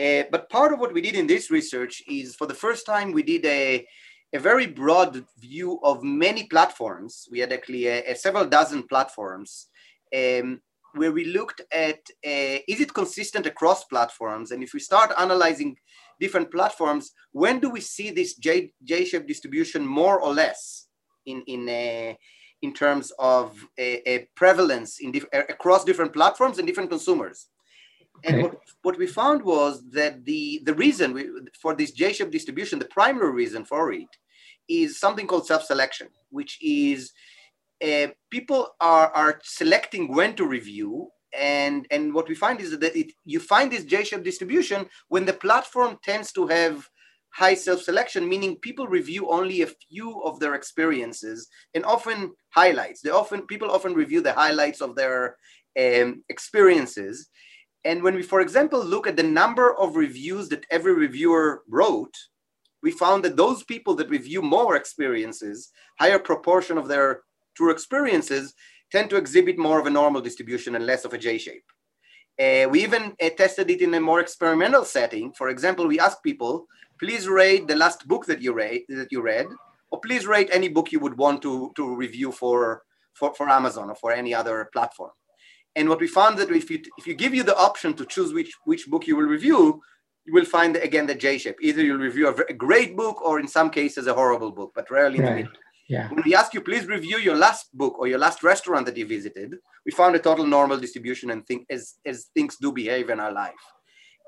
Uh, 0.00 0.24
but 0.30 0.50
part 0.50 0.72
of 0.72 0.80
what 0.80 0.92
we 0.92 1.00
did 1.00 1.14
in 1.14 1.26
this 1.26 1.50
research 1.50 2.02
is 2.08 2.36
for 2.36 2.46
the 2.46 2.54
first 2.54 2.84
time, 2.84 3.12
we 3.12 3.22
did 3.22 3.44
a, 3.46 3.86
a 4.32 4.38
very 4.38 4.66
broad 4.66 5.24
view 5.38 5.80
of 5.82 6.02
many 6.02 6.44
platforms. 6.44 7.26
We 7.30 7.38
had 7.38 7.52
actually 7.52 7.86
a, 7.86 8.12
a 8.12 8.14
several 8.14 8.46
dozen 8.46 8.82
platforms 8.88 9.68
um, 10.14 10.60
where 10.94 11.12
we 11.12 11.26
looked 11.26 11.62
at 11.72 11.98
uh, 12.26 12.58
is 12.68 12.80
it 12.80 12.92
consistent 12.92 13.46
across 13.46 13.84
platforms? 13.84 14.50
And 14.50 14.62
if 14.62 14.74
we 14.74 14.80
start 14.80 15.12
analyzing 15.18 15.76
different 16.20 16.50
platforms, 16.50 17.12
when 17.32 17.60
do 17.60 17.70
we 17.70 17.80
see 17.80 18.10
this 18.10 18.34
J, 18.34 18.72
J-shaped 18.84 19.28
distribution 19.28 19.86
more 19.86 20.20
or 20.20 20.34
less? 20.34 20.85
In 21.26 21.42
in 21.46 21.68
a, 21.68 22.16
in 22.62 22.72
terms 22.72 23.12
of 23.18 23.66
a, 23.78 24.08
a 24.08 24.28
prevalence 24.34 24.98
in 25.00 25.12
diff- 25.12 25.26
across 25.32 25.84
different 25.84 26.12
platforms 26.12 26.58
and 26.58 26.66
different 26.66 26.90
consumers. 26.90 27.48
Okay. 28.18 28.32
And 28.32 28.42
what, 28.42 28.56
what 28.82 28.98
we 28.98 29.06
found 29.06 29.42
was 29.42 29.82
that 29.90 30.24
the, 30.24 30.62
the 30.64 30.74
reason 30.74 31.12
we, 31.12 31.28
for 31.60 31.74
this 31.74 31.90
J-shaped 31.90 32.32
distribution, 32.32 32.78
the 32.78 32.86
primary 32.86 33.30
reason 33.30 33.64
for 33.66 33.92
it 33.92 34.08
is 34.68 34.98
something 34.98 35.26
called 35.26 35.46
self-selection, 35.46 36.08
which 36.30 36.58
is 36.62 37.12
uh, 37.84 38.08
people 38.30 38.74
are, 38.80 39.08
are 39.08 39.38
selecting 39.44 40.14
when 40.14 40.34
to 40.36 40.46
review. 40.46 41.10
And, 41.38 41.86
and 41.90 42.14
what 42.14 42.28
we 42.28 42.34
find 42.34 42.58
is 42.60 42.78
that 42.78 42.96
it, 42.96 43.12
you 43.26 43.38
find 43.38 43.70
this 43.70 43.84
J-shaped 43.84 44.24
distribution 44.24 44.86
when 45.08 45.26
the 45.26 45.34
platform 45.34 45.98
tends 46.02 46.32
to 46.32 46.46
have 46.46 46.88
high 47.36 47.54
self-selection, 47.54 48.26
meaning 48.26 48.56
people 48.56 48.86
review 48.86 49.30
only 49.30 49.60
a 49.60 49.74
few 49.88 50.22
of 50.22 50.40
their 50.40 50.54
experiences 50.54 51.48
and 51.74 51.84
often 51.84 52.32
highlights. 52.50 53.02
They 53.02 53.10
often 53.10 53.46
people 53.46 53.70
often 53.70 53.92
review 53.94 54.22
the 54.22 54.32
highlights 54.32 54.80
of 54.80 54.96
their 54.96 55.36
um, 55.78 56.24
experiences. 56.30 57.28
And 57.84 58.02
when 58.02 58.14
we, 58.14 58.22
for 58.22 58.40
example, 58.40 58.82
look 58.82 59.06
at 59.06 59.16
the 59.16 59.22
number 59.42 59.76
of 59.76 59.96
reviews 59.96 60.48
that 60.48 60.66
every 60.70 60.94
reviewer 60.94 61.62
wrote, 61.68 62.16
we 62.82 62.90
found 62.90 63.22
that 63.24 63.36
those 63.36 63.62
people 63.64 63.94
that 63.96 64.08
review 64.08 64.40
more 64.40 64.74
experiences, 64.76 65.70
higher 66.00 66.18
proportion 66.18 66.78
of 66.78 66.88
their 66.88 67.20
true 67.56 67.70
experiences, 67.70 68.54
tend 68.90 69.10
to 69.10 69.16
exhibit 69.16 69.58
more 69.58 69.78
of 69.78 69.86
a 69.86 69.90
normal 69.90 70.22
distribution 70.22 70.74
and 70.74 70.86
less 70.86 71.04
of 71.04 71.12
a 71.12 71.18
J 71.18 71.36
shape. 71.38 71.64
Uh, 72.38 72.68
we 72.70 72.82
even 72.82 73.14
uh, 73.22 73.30
tested 73.36 73.70
it 73.70 73.80
in 73.80 73.94
a 73.94 74.00
more 74.00 74.20
experimental 74.20 74.84
setting. 74.84 75.32
For 75.32 75.48
example, 75.48 75.86
we 75.86 75.98
asked 75.98 76.22
people, 76.22 76.66
please 76.98 77.28
rate 77.28 77.68
the 77.68 77.76
last 77.76 78.06
book 78.08 78.26
that 78.26 78.42
you 78.42 78.52
read, 78.52 78.82
that 78.88 79.12
you 79.12 79.22
read, 79.22 79.46
or 79.90 80.00
please 80.00 80.26
rate 80.26 80.48
any 80.52 80.68
book 80.68 80.92
you 80.92 81.00
would 81.00 81.16
want 81.16 81.42
to, 81.42 81.72
to 81.76 81.94
review 81.94 82.32
for, 82.32 82.82
for, 83.14 83.34
for 83.34 83.48
Amazon 83.48 83.90
or 83.90 83.94
for 83.94 84.12
any 84.12 84.34
other 84.34 84.68
platform. 84.72 85.10
And 85.74 85.88
what 85.88 86.00
we 86.00 86.08
found 86.08 86.38
that 86.38 86.50
if 86.50 86.70
you, 86.70 86.82
if 86.96 87.06
you 87.06 87.14
give 87.14 87.34
you 87.34 87.42
the 87.42 87.56
option 87.56 87.94
to 87.94 88.06
choose 88.06 88.32
which, 88.32 88.52
which 88.64 88.86
book 88.86 89.06
you 89.06 89.16
will 89.16 89.26
review, 89.26 89.82
you 90.24 90.32
will 90.32 90.44
find 90.44 90.76
again 90.76 91.06
the 91.06 91.14
J 91.14 91.38
shape. 91.38 91.56
Either 91.60 91.82
you'll 91.82 91.98
review 91.98 92.28
a, 92.28 92.52
great 92.52 92.96
book 92.96 93.22
or 93.22 93.38
in 93.38 93.46
some 93.46 93.70
cases 93.70 94.06
a 94.06 94.14
horrible 94.14 94.50
book, 94.50 94.72
but 94.74 94.90
rarely 94.90 95.20
right. 95.20 95.28
in 95.28 95.36
the 95.36 95.42
middle. 95.42 95.52
Yeah. 95.88 96.08
When 96.08 96.24
we 96.24 96.34
ask 96.34 96.52
you, 96.52 96.62
please 96.62 96.86
review 96.86 97.18
your 97.18 97.36
last 97.36 97.68
book 97.76 97.98
or 97.98 98.08
your 98.08 98.18
last 98.18 98.42
restaurant 98.42 98.86
that 98.86 98.96
you 98.96 99.06
visited, 99.06 99.54
we 99.84 99.92
found 99.92 100.16
a 100.16 100.18
total 100.18 100.44
normal 100.44 100.78
distribution 100.78 101.30
and 101.30 101.46
think 101.46 101.66
as, 101.70 101.94
as 102.04 102.26
things 102.34 102.56
do 102.56 102.72
behave 102.72 103.08
in 103.08 103.20
our 103.20 103.32
life. 103.32 103.54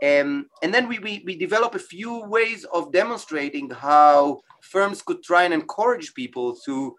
Um, 0.02 0.46
and 0.62 0.72
then 0.72 0.88
we, 0.88 0.98
we, 1.00 1.22
we 1.26 1.36
develop 1.36 1.74
a 1.74 1.80
few 1.80 2.24
ways 2.26 2.64
of 2.72 2.92
demonstrating 2.92 3.70
how 3.70 4.40
firms 4.60 5.02
could 5.02 5.22
try 5.22 5.42
and 5.44 5.52
encourage 5.52 6.14
people 6.14 6.56
to, 6.64 6.94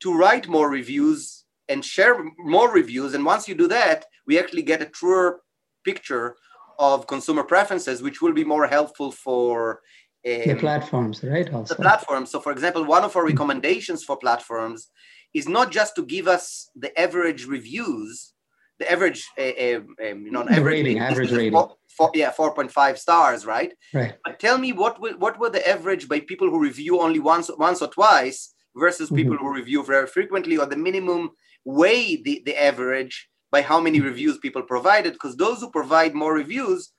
to 0.00 0.16
write 0.16 0.48
more 0.48 0.68
reviews 0.68 1.44
and 1.68 1.84
share 1.84 2.24
more 2.38 2.72
reviews. 2.72 3.14
And 3.14 3.24
once 3.24 3.46
you 3.48 3.54
do 3.54 3.68
that, 3.68 4.04
we 4.26 4.38
actually 4.38 4.62
get 4.62 4.82
a 4.82 4.86
truer 4.86 5.40
picture 5.84 6.36
of 6.78 7.06
consumer 7.06 7.44
preferences, 7.44 8.02
which 8.02 8.20
will 8.20 8.32
be 8.32 8.44
more 8.44 8.66
helpful 8.66 9.12
for 9.12 9.80
um, 10.26 10.42
the 10.46 10.56
platforms, 10.56 11.22
right? 11.22 11.52
Also. 11.52 11.74
The 11.74 11.82
platforms. 11.82 12.30
So, 12.30 12.40
for 12.40 12.52
example, 12.52 12.84
one 12.84 13.04
of 13.04 13.16
our 13.16 13.24
recommendations 13.24 14.02
for 14.02 14.16
platforms 14.16 14.88
is 15.32 15.48
not 15.48 15.70
just 15.70 15.94
to 15.96 16.04
give 16.04 16.26
us 16.26 16.68
the 16.74 16.98
average 17.00 17.46
reviews, 17.46 18.32
the 18.80 18.90
average, 18.90 19.28
uh, 19.38 19.76
um, 20.06 20.24
you 20.26 20.32
know, 20.32 20.42
average 20.42 20.64
rating, 20.64 20.98
average 20.98 21.30
rating. 21.30 21.52
Four, 21.52 21.76
four, 21.96 22.10
yeah, 22.14 22.30
four 22.30 22.52
point 22.52 22.72
five 22.72 22.98
stars, 22.98 23.46
right? 23.46 23.72
Right. 23.94 24.14
But 24.24 24.40
tell 24.40 24.58
me 24.58 24.72
what 24.72 24.94
what 25.24 25.38
were 25.38 25.50
the 25.50 25.64
average 25.74 26.08
by 26.08 26.20
people 26.20 26.50
who 26.50 26.58
review 26.68 27.00
only 27.00 27.20
once 27.20 27.48
once 27.58 27.80
or 27.82 27.88
twice 27.88 28.38
versus 28.74 29.06
mm-hmm. 29.06 29.16
people 29.16 29.36
mm-hmm. 29.36 29.46
who 29.46 29.60
review 29.60 29.84
very 29.84 30.08
frequently, 30.16 30.56
or 30.58 30.66
the 30.66 30.76
minimum 30.88 31.30
weigh 31.64 32.20
the 32.24 32.42
the 32.44 32.56
average 32.60 33.28
by 33.52 33.62
how 33.62 33.80
many 33.80 34.00
reviews 34.00 34.38
people 34.38 34.62
provided, 34.62 35.12
because 35.12 35.36
those 35.36 35.60
who 35.60 35.70
provide 35.70 36.14
more 36.14 36.34
reviews 36.34 36.92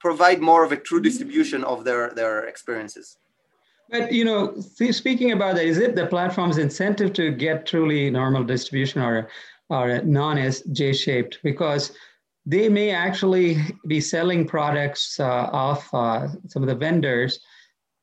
provide 0.00 0.40
more 0.40 0.62
of 0.64 0.72
a 0.72 0.76
true 0.76 1.00
distribution 1.00 1.64
of 1.64 1.84
their, 1.84 2.10
their 2.10 2.44
experiences. 2.44 3.16
But 3.90 4.12
you 4.12 4.24
know, 4.24 4.54
speaking 5.02 5.32
about 5.32 5.54
that, 5.56 5.64
is 5.64 5.78
it 5.78 5.94
the 5.94 6.06
platform's 6.06 6.58
incentive 6.58 7.12
to 7.14 7.30
get 7.30 7.66
truly 7.66 8.10
normal 8.10 8.44
distribution 8.44 9.00
or 9.02 9.28
or 9.70 10.02
non 10.02 10.38
J-shaped? 10.72 11.38
Because 11.42 11.92
they 12.46 12.68
may 12.68 12.90
actually 12.90 13.58
be 13.86 14.00
selling 14.00 14.46
products 14.46 15.18
uh, 15.18 15.48
off 15.52 15.92
uh, 15.94 16.28
some 16.48 16.62
of 16.62 16.68
the 16.68 16.74
vendors, 16.74 17.40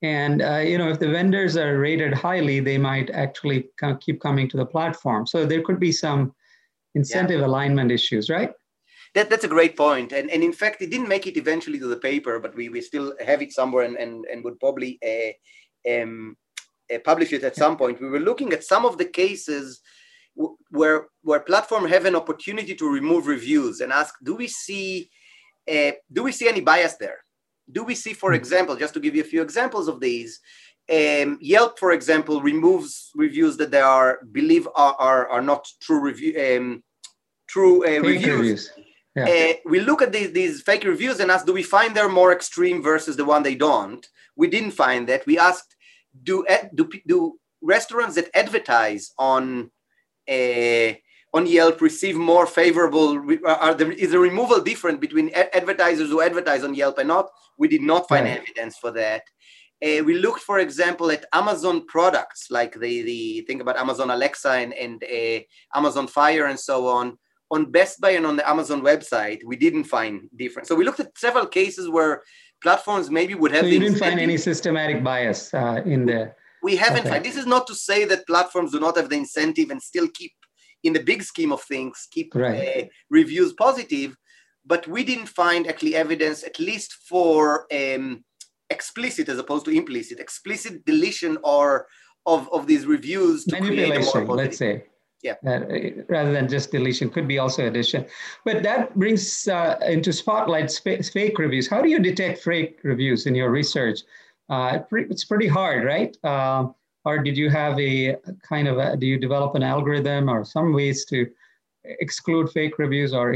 and 0.02 0.42
uh, 0.42 0.58
you 0.58 0.78
know, 0.78 0.90
if 0.90 1.00
the 1.00 1.10
vendors 1.10 1.56
are 1.58 1.78
rated 1.78 2.14
highly, 2.14 2.60
they 2.60 2.78
might 2.78 3.10
actually 3.12 3.70
keep 4.00 4.20
coming 4.20 4.50
to 4.50 4.58
the 4.58 4.66
platform. 4.66 5.28
So 5.28 5.46
there 5.46 5.62
could 5.62 5.80
be 5.80 5.92
some 5.92 6.34
incentive 6.96 7.42
yeah. 7.42 7.46
alignment 7.46 7.92
issues, 7.92 8.30
right? 8.30 8.52
That, 9.14 9.30
that's 9.30 9.44
a 9.44 9.50
great 9.50 9.76
point. 9.76 10.12
And, 10.12 10.32
and 10.32 10.44
in 10.44 10.54
fact, 10.54 10.82
it 10.82 10.90
didn't 10.90 11.10
make 11.10 11.28
it 11.28 11.38
eventually 11.38 11.80
to 11.80 11.88
the 11.88 11.98
paper, 11.98 12.40
but 12.40 12.56
we, 12.56 12.70
we 12.70 12.82
still 12.82 13.14
have 13.24 13.42
it 13.42 13.52
somewhere 13.52 13.84
and, 13.84 13.98
and, 13.98 14.26
and 14.32 14.44
would 14.44 14.60
probably 14.60 15.00
uh, 15.06 15.92
um, 15.92 16.38
uh, 16.94 16.98
publish 17.04 17.34
it 17.34 17.44
at 17.44 17.56
some 17.56 17.78
point. 17.78 18.02
We 18.02 18.10
were 18.10 18.20
looking 18.20 18.54
at 18.54 18.64
some 18.64 18.86
of 18.86 18.98
the 18.98 19.06
cases 19.06 19.82
where, 20.70 21.08
where 21.24 21.40
platform 21.40 21.88
have 21.88 22.06
an 22.06 22.16
opportunity 22.16 22.76
to 22.76 22.90
remove 22.90 23.28
reviews 23.28 23.82
and 23.82 23.92
ask, 23.92 24.16
do 24.24 24.36
we 24.36 24.48
see, 24.48 25.10
uh, 25.72 25.92
do 26.12 26.24
we 26.24 26.32
see 26.32 26.48
any 26.48 26.62
bias 26.62 26.96
there? 26.98 27.18
Do 27.72 27.84
we 27.84 27.96
see, 27.96 28.14
for 28.14 28.32
hmm. 28.32 28.36
example, 28.36 28.76
just 28.76 28.94
to 28.96 29.00
give 29.00 29.16
you 29.16 29.22
a 29.22 29.32
few 29.34 29.42
examples 29.42 29.88
of 29.88 30.00
these, 30.00 30.40
um, 30.90 31.38
Yelp, 31.42 31.80
for 31.80 31.92
example, 31.92 32.42
removes 32.42 33.12
reviews 33.16 33.56
that 33.58 33.72
they 33.72 33.80
are 33.80 34.20
believe 34.32 34.68
are, 34.76 34.96
are, 35.00 35.28
are 35.30 35.42
not 35.42 35.66
true 35.80 36.02
review 36.02 36.34
um, 36.38 36.84
true 37.48 37.86
uh, 37.86 38.02
reviews. 38.02 38.26
reviews. 38.26 38.72
Yeah. 39.16 39.26
Uh, 39.26 39.54
we 39.70 39.82
look 39.82 40.02
at 40.02 40.12
these, 40.12 40.32
these 40.32 40.62
fake 40.62 40.86
reviews 40.86 41.20
and 41.20 41.30
ask, 41.30 41.46
do 41.46 41.54
we 41.54 41.64
find 41.64 41.96
they're 41.96 42.10
more 42.10 42.32
extreme 42.32 42.82
versus 42.82 43.18
the 43.18 43.26
one 43.26 43.44
they 43.44 43.56
don't? 43.56 44.06
We 44.38 44.48
didn't 44.48 44.72
find 44.72 45.08
that. 45.10 45.26
We 45.26 45.38
asked, 45.38 45.76
do 46.24 46.46
do, 46.74 46.90
do 47.08 47.38
restaurants 47.62 48.16
that 48.16 48.30
advertise 48.34 49.12
on 49.18 49.72
on 51.34 51.48
Yelp 51.48 51.82
receive 51.82 52.16
more 52.16 52.46
favorable? 52.46 53.08
Are 53.46 53.74
there 53.74 53.92
is 53.92 54.12
the 54.12 54.20
removal 54.20 54.60
different 54.62 55.00
between 55.00 55.32
advertisers 55.34 56.10
who 56.10 56.22
advertise 56.22 56.64
on 56.64 56.74
Yelp 56.76 56.98
and 56.98 57.08
not? 57.08 57.30
We 57.58 57.68
did 57.68 57.82
not 57.82 58.08
find 58.10 58.26
right. 58.26 58.40
evidence 58.40 58.78
for 58.78 58.92
that. 58.92 59.24
Uh, 59.84 60.04
we 60.04 60.14
looked, 60.14 60.42
for 60.42 60.60
example, 60.60 61.10
at 61.10 61.26
Amazon 61.34 61.86
products 61.88 62.52
like 62.52 62.74
the, 62.74 63.02
the 63.02 63.42
think 63.48 63.62
about 63.62 63.78
Amazon 63.78 64.12
Alexa 64.12 64.52
and, 64.52 64.74
and 64.74 65.04
uh, 65.04 65.40
Amazon 65.76 66.08
Fire 66.08 66.46
and 66.46 66.60
so 66.60 66.88
on. 66.88 67.18
On 67.50 67.70
Best 67.70 68.00
Buy 68.00 68.12
and 68.12 68.26
on 68.26 68.38
the 68.38 68.48
Amazon 68.48 68.82
website, 68.82 69.40
we 69.44 69.58
didn't 69.58 69.84
find 69.84 70.30
difference. 70.38 70.70
So 70.70 70.76
we 70.76 70.86
looked 70.86 71.02
at 71.02 71.18
several 71.18 71.48
cases 71.48 71.90
where 71.90 72.22
platforms 72.62 73.10
maybe 73.10 73.34
would 73.34 73.52
have. 73.52 73.62
So 73.62 73.68
you 73.68 73.80
didn't 73.80 73.98
find 73.98 74.20
any 74.20 74.38
systematic 74.38 75.04
bias 75.04 75.54
uh, 75.54 75.82
in 75.84 76.06
there. 76.06 76.38
We 76.64 76.76
haven't. 76.76 77.08
Okay. 77.08 77.20
This 77.20 77.38
is 77.38 77.46
not 77.46 77.68
to 77.68 77.76
say 77.76 78.06
that 78.06 78.28
platforms 78.28 78.72
do 78.72 78.80
not 78.80 78.98
have 78.98 79.10
the 79.10 79.16
incentive 79.16 79.70
and 79.72 79.82
still 79.82 80.08
keep, 80.14 80.34
in 80.84 80.94
the 80.94 81.04
big 81.04 81.24
scheme 81.24 81.52
of 81.52 81.62
things, 81.62 82.08
keep 82.12 82.34
right. 82.36 82.86
uh, 82.86 82.88
reviews 83.10 83.54
positive. 83.54 84.16
But 84.66 84.88
we 84.88 85.04
didn't 85.04 85.28
find 85.28 85.68
actually 85.68 85.96
evidence, 85.96 86.44
at 86.44 86.60
least 86.60 86.94
for 87.10 87.66
um, 87.74 88.24
explicit 88.70 89.28
as 89.30 89.40
opposed 89.40 89.66
to 89.66 89.72
implicit, 89.72 90.20
explicit 90.20 90.86
deletion 90.86 91.38
or 91.44 91.88
of, 92.26 92.48
of 92.54 92.68
these 92.68 92.86
reviews 92.86 93.46
to 93.46 93.60
manipulation. 93.60 94.28
let's 94.28 94.58
say. 94.58 94.86
Yeah. 95.24 95.36
Uh, 95.46 95.60
rather 96.10 96.32
than 96.32 96.48
just 96.48 96.72
deletion, 96.72 97.10
could 97.10 97.28
be 97.28 97.38
also 97.38 97.68
addition. 97.68 98.06
But 98.44 98.64
that 98.64 98.98
brings 98.98 99.48
uh, 99.48 99.78
into 99.86 100.12
spotlight 100.12 100.72
fake 100.84 101.38
reviews. 101.38 101.68
How 101.68 101.82
do 101.82 101.90
you 101.90 102.00
detect 102.00 102.42
fake 102.42 102.80
reviews 102.84 103.28
in 103.28 103.36
your 103.36 103.52
research? 103.52 104.00
Uh, 104.52 104.80
it's 104.92 105.24
pretty 105.24 105.48
hard, 105.48 105.86
right? 105.86 106.16
Uh, 106.26 106.68
or 107.06 107.20
did 107.20 107.38
you 107.38 107.50
have 107.50 107.80
a 107.80 108.18
kind 108.48 108.68
of 108.68 108.78
a, 108.78 108.98
do 108.98 109.08
you 109.08 109.18
develop 109.18 109.56
an 109.56 109.64
algorithm 109.64 110.30
or 110.30 110.44
some 110.44 110.74
ways 110.74 111.06
to 111.06 111.26
exclude 111.84 112.52
fake 112.52 112.78
reviews 112.78 113.14
or 113.14 113.34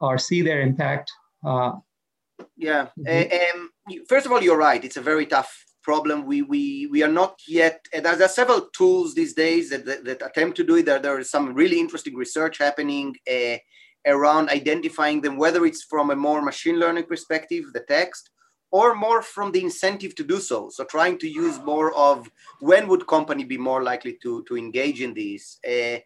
or 0.00 0.18
see 0.18 0.42
their 0.42 0.60
impact? 0.60 1.10
Uh, 1.44 1.72
yeah. 2.56 2.88
Mm-hmm. 2.98 3.60
Um, 3.60 3.70
first 4.06 4.26
of 4.26 4.32
all, 4.32 4.42
you're 4.42 4.56
right. 4.56 4.84
It's 4.84 4.98
a 4.98 5.02
very 5.02 5.26
tough 5.26 5.64
problem. 5.82 6.26
We 6.26 6.42
we 6.42 6.86
we 6.86 7.02
are 7.02 7.14
not 7.22 7.40
yet. 7.48 7.86
There, 7.90 8.02
there 8.02 8.24
are 8.24 8.28
several 8.28 8.68
tools 8.76 9.14
these 9.14 9.32
days 9.32 9.70
that, 9.70 9.86
that, 9.86 10.04
that, 10.04 10.22
attempt 10.22 10.58
to 10.58 10.64
do 10.64 10.76
it. 10.76 10.84
There, 10.84 10.98
there 10.98 11.18
is 11.18 11.30
some 11.30 11.54
really 11.54 11.80
interesting 11.80 12.14
research 12.14 12.58
happening 12.58 13.16
uh, 13.30 13.56
around 14.06 14.50
identifying 14.50 15.22
them, 15.22 15.38
whether 15.38 15.64
it's 15.64 15.84
from 15.84 16.10
a 16.10 16.16
more 16.16 16.42
machine 16.42 16.78
learning 16.78 17.04
perspective, 17.04 17.64
the 17.72 17.84
text, 17.88 18.30
or 18.70 18.94
more 18.94 19.22
from 19.22 19.52
the 19.52 19.62
incentive 19.62 20.14
to 20.14 20.24
do 20.24 20.38
so. 20.38 20.68
So 20.70 20.84
trying 20.84 21.18
to 21.18 21.28
use 21.28 21.58
more 21.60 21.92
of 21.94 22.30
when 22.60 22.86
would 22.88 23.06
company 23.06 23.44
be 23.44 23.58
more 23.58 23.82
likely 23.82 24.18
to 24.22 24.44
to 24.44 24.56
engage 24.56 25.00
in 25.00 25.14
these. 25.14 25.58
Uh, 25.66 25.98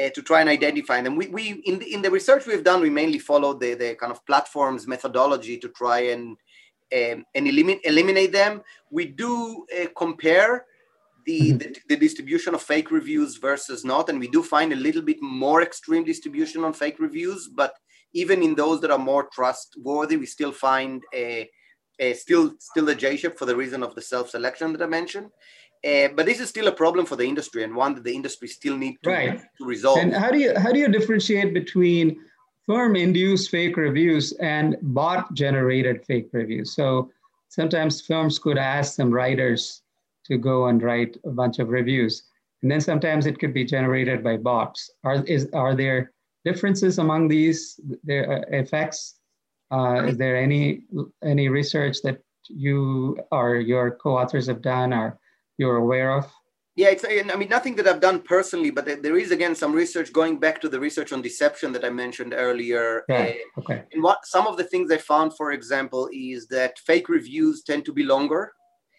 uh, 0.00 0.08
to 0.10 0.22
try 0.22 0.40
and 0.40 0.48
identify 0.48 1.02
them. 1.02 1.16
We, 1.16 1.26
we 1.26 1.60
in, 1.64 1.80
the, 1.80 1.92
in 1.92 2.02
the 2.02 2.10
research 2.12 2.46
we've 2.46 2.62
done, 2.62 2.80
we 2.80 2.88
mainly 2.88 3.18
followed 3.18 3.58
the, 3.58 3.74
the 3.74 3.96
kind 3.96 4.12
of 4.12 4.24
platforms 4.26 4.86
methodology 4.86 5.58
to 5.58 5.68
try 5.70 5.98
and 6.12 6.36
um, 6.92 7.26
and 7.34 7.46
eliminate, 7.46 7.80
eliminate 7.84 8.32
them. 8.32 8.62
We 8.90 9.06
do 9.06 9.66
uh, 9.76 9.86
compare 9.96 10.66
the, 11.26 11.40
mm-hmm. 11.40 11.58
the, 11.58 11.76
the, 11.88 11.96
distribution 11.96 12.54
of 12.54 12.62
fake 12.62 12.90
reviews 12.90 13.36
versus 13.36 13.84
not, 13.84 14.08
and 14.08 14.18
we 14.18 14.28
do 14.28 14.42
find 14.42 14.72
a 14.72 14.76
little 14.76 15.02
bit 15.02 15.20
more 15.20 15.60
extreme 15.62 16.04
distribution 16.04 16.64
on 16.64 16.72
fake 16.72 16.98
reviews. 16.98 17.48
But 17.48 17.74
even 18.14 18.42
in 18.42 18.54
those 18.54 18.80
that 18.80 18.90
are 18.90 18.98
more 18.98 19.28
trustworthy, 19.32 20.16
we 20.16 20.24
still 20.24 20.52
find 20.52 21.02
a, 21.14 21.50
a 21.98 22.14
still 22.14 22.54
still 22.58 22.88
a 22.88 22.94
J-shape 22.94 23.38
for 23.38 23.46
the 23.46 23.56
reason 23.56 23.82
of 23.82 23.94
the 23.94 24.02
self-selection 24.02 24.72
that 24.72 24.82
I 24.82 24.86
mentioned. 24.86 25.30
Uh, 25.84 26.08
but 26.16 26.26
this 26.26 26.40
is 26.40 26.48
still 26.48 26.66
a 26.66 26.72
problem 26.72 27.06
for 27.06 27.14
the 27.14 27.24
industry 27.24 27.62
and 27.62 27.74
one 27.74 27.94
that 27.94 28.02
the 28.02 28.14
industry 28.14 28.48
still 28.48 28.76
need 28.76 28.96
to, 29.04 29.10
right. 29.10 29.40
to 29.58 29.64
resolve. 29.64 29.98
And 29.98 30.12
how 30.12 30.30
do 30.30 30.38
you 30.38 30.58
how 30.58 30.72
do 30.72 30.78
you 30.78 30.88
differentiate 30.88 31.54
between 31.54 32.18
firm 32.68 32.96
induced 32.96 33.50
fake 33.50 33.78
reviews 33.78 34.32
and 34.40 34.76
bot 34.82 35.32
generated 35.32 36.04
fake 36.04 36.28
reviews. 36.32 36.74
So 36.74 37.10
sometimes 37.48 38.02
firms 38.02 38.38
could 38.38 38.58
ask 38.58 38.94
some 38.94 39.10
writers 39.10 39.82
to 40.26 40.36
go 40.36 40.66
and 40.66 40.82
write 40.82 41.16
a 41.24 41.30
bunch 41.30 41.58
of 41.60 41.70
reviews. 41.70 42.24
And 42.60 42.70
then 42.70 42.82
sometimes 42.82 43.24
it 43.24 43.38
could 43.38 43.54
be 43.54 43.64
generated 43.64 44.22
by 44.22 44.36
bots. 44.36 44.90
Are, 45.02 45.24
is, 45.24 45.48
are 45.54 45.74
there 45.74 46.12
differences 46.44 46.98
among 46.98 47.28
these 47.28 47.80
their 48.04 48.30
uh, 48.30 48.44
effects? 48.50 49.14
Uh, 49.70 50.04
is 50.06 50.16
there 50.16 50.36
any, 50.36 50.82
any 51.22 51.48
research 51.48 52.02
that 52.02 52.22
you 52.48 53.18
or 53.30 53.56
your 53.56 53.92
co-authors 53.92 54.46
have 54.46 54.62
done 54.62 54.92
or 54.92 55.18
you're 55.58 55.76
aware 55.76 56.12
of? 56.12 56.30
Yeah, 56.78 56.90
it's, 56.90 57.04
I 57.04 57.36
mean, 57.36 57.48
nothing 57.48 57.74
that 57.74 57.88
I've 57.88 58.00
done 58.00 58.20
personally, 58.20 58.70
but 58.70 59.02
there 59.02 59.16
is 59.16 59.32
again 59.32 59.56
some 59.56 59.72
research 59.72 60.12
going 60.12 60.38
back 60.38 60.60
to 60.60 60.68
the 60.68 60.78
research 60.78 61.12
on 61.12 61.20
deception 61.20 61.72
that 61.72 61.84
I 61.84 61.90
mentioned 61.90 62.34
earlier. 62.36 63.02
Yeah, 63.08 63.32
uh, 63.56 63.60
okay. 63.60 63.82
And 63.92 64.00
what 64.00 64.24
some 64.24 64.46
of 64.46 64.56
the 64.56 64.62
things 64.62 64.92
I 64.92 64.98
found, 64.98 65.36
for 65.36 65.50
example, 65.50 66.08
is 66.12 66.46
that 66.48 66.78
fake 66.78 67.08
reviews 67.08 67.64
tend 67.64 67.84
to 67.86 67.92
be 67.92 68.04
longer. 68.04 68.52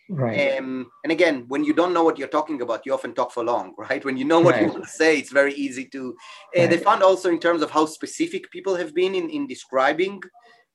Right. 0.09 0.57
Um, 0.57 0.91
and 1.05 1.11
again, 1.13 1.45
when 1.47 1.63
you 1.63 1.73
don't 1.73 1.93
know 1.93 2.03
what 2.03 2.17
you're 2.17 2.27
talking 2.27 2.61
about, 2.61 2.85
you 2.85 2.93
often 2.93 3.13
talk 3.13 3.31
for 3.31 3.45
long, 3.45 3.73
right? 3.77 4.03
When 4.03 4.17
you 4.17 4.25
know 4.25 4.41
what 4.41 4.55
right. 4.55 4.63
you 4.63 4.71
want 4.73 4.83
to 4.83 4.89
say, 4.89 5.17
it's 5.17 5.31
very 5.31 5.53
easy 5.53 5.85
to. 5.85 6.15
Uh, 6.57 6.61
right. 6.61 6.69
They 6.69 6.77
found 6.79 7.01
also 7.01 7.29
in 7.29 7.39
terms 7.39 7.61
of 7.61 7.71
how 7.71 7.85
specific 7.85 8.51
people 8.51 8.75
have 8.75 8.93
been 8.93 9.15
in, 9.15 9.29
in 9.29 9.47
describing 9.47 10.21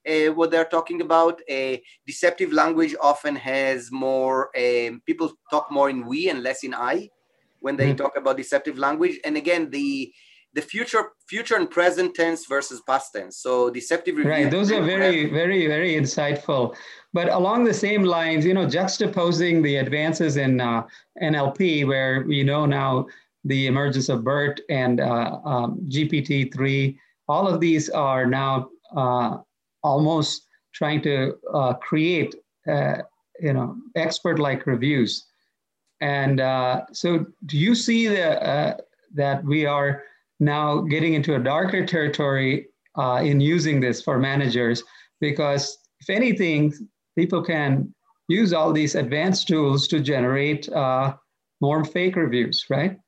uh, 0.08 0.32
what 0.32 0.50
they're 0.50 0.64
talking 0.64 1.00
about. 1.00 1.40
A 1.48 1.82
deceptive 2.06 2.52
language 2.52 2.94
often 3.00 3.36
has 3.36 3.90
more, 3.90 4.50
um, 4.56 5.02
people 5.06 5.32
talk 5.50 5.70
more 5.70 5.90
in 5.90 6.06
we 6.06 6.28
and 6.28 6.42
less 6.42 6.64
in 6.64 6.74
I 6.74 7.10
when 7.60 7.76
they 7.76 7.88
mm-hmm. 7.88 7.96
talk 7.96 8.16
about 8.16 8.36
deceptive 8.36 8.78
language. 8.78 9.18
And 9.24 9.36
again, 9.36 9.70
the 9.70 10.12
the 10.54 10.62
future 10.62 11.10
future 11.28 11.56
and 11.56 11.70
present 11.70 12.14
tense 12.14 12.46
versus 12.46 12.80
past 12.86 13.12
tense 13.12 13.38
so 13.38 13.70
deceptive 13.70 14.16
right 14.18 14.50
those 14.50 14.70
are 14.70 14.82
very 14.82 15.28
very 15.30 15.66
very 15.66 15.94
insightful 15.94 16.74
but 17.12 17.28
along 17.28 17.64
the 17.64 17.74
same 17.74 18.04
lines 18.04 18.46
you 18.46 18.54
know 18.54 18.66
juxtaposing 18.66 19.62
the 19.62 19.76
advances 19.76 20.36
in 20.36 20.60
uh, 20.60 20.82
nlp 21.22 21.86
where 21.86 22.24
we 22.28 22.42
know 22.42 22.64
now 22.66 23.04
the 23.44 23.66
emergence 23.66 24.08
of 24.08 24.24
bert 24.24 24.60
and 24.70 25.00
uh, 25.00 25.38
um, 25.44 25.80
gpt-3 25.88 26.96
all 27.28 27.48
of 27.48 27.60
these 27.60 27.90
are 27.90 28.26
now 28.26 28.68
uh, 28.96 29.38
almost 29.84 30.48
trying 30.72 31.00
to 31.02 31.34
uh, 31.52 31.74
create, 31.74 32.34
uh, 32.68 32.96
you 33.38 33.52
know, 33.52 33.76
expert-like 33.94 34.66
reviews. 34.66 35.24
And 36.00 36.40
uh, 36.40 36.82
so, 36.92 37.26
do 37.46 37.56
you 37.56 37.74
see 37.74 38.08
the, 38.08 38.42
uh, 38.42 38.76
that 39.14 39.44
we 39.44 39.64
are 39.66 40.02
now 40.40 40.80
getting 40.80 41.14
into 41.14 41.36
a 41.36 41.38
darker 41.38 41.86
territory 41.86 42.66
uh, 42.98 43.20
in 43.22 43.40
using 43.40 43.80
this 43.80 44.02
for 44.02 44.18
managers? 44.18 44.82
Because 45.20 45.78
if 46.00 46.10
anything, 46.10 46.72
people 47.16 47.42
can 47.42 47.94
use 48.28 48.52
all 48.52 48.72
these 48.72 48.96
advanced 48.96 49.46
tools 49.46 49.86
to 49.88 50.00
generate 50.00 50.68
more 51.60 51.84
fake 51.84 52.16
reviews, 52.16 52.66
right? 52.68 52.98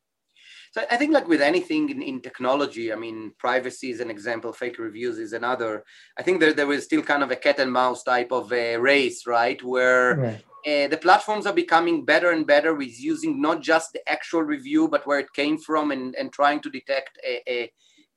So 0.77 0.85
I 0.91 0.99
think 0.99 1.15
like 1.15 1.27
with 1.27 1.41
anything 1.41 1.89
in, 1.89 2.03
in, 2.03 2.21
technology, 2.21 2.93
I 2.93 2.97
mean, 2.97 3.33
privacy 3.39 3.91
is 3.91 4.01
an 4.01 4.11
example, 4.11 4.53
fake 4.53 4.79
reviews 4.79 5.19
is 5.19 5.33
another. 5.33 5.85
I 6.19 6.23
think 6.23 6.39
there, 6.39 6.53
there 6.53 6.67
was 6.67 6.85
still 6.85 7.01
kind 7.01 7.23
of 7.23 7.31
a 7.31 7.37
cat 7.37 7.59
and 7.61 7.73
mouse 7.73 8.03
type 8.03 8.31
of 8.31 8.53
a 8.53 8.77
race, 8.77 9.27
right? 9.27 9.63
Where 9.63 10.17
right. 10.17 10.45
Uh, 10.67 10.89
the 10.89 10.99
platforms 11.01 11.47
are 11.47 11.55
becoming 11.55 12.05
better 12.05 12.31
and 12.31 12.47
better 12.47 12.75
with 12.75 13.01
using 13.01 13.41
not 13.41 13.63
just 13.63 13.95
the 13.95 14.07
actual 14.07 14.43
review, 14.43 14.87
but 14.87 15.07
where 15.07 15.19
it 15.19 15.33
came 15.33 15.57
from 15.57 15.93
and, 15.93 16.15
and 16.17 16.31
trying 16.31 16.61
to 16.61 16.69
detect 16.69 17.19
the, 17.25 17.71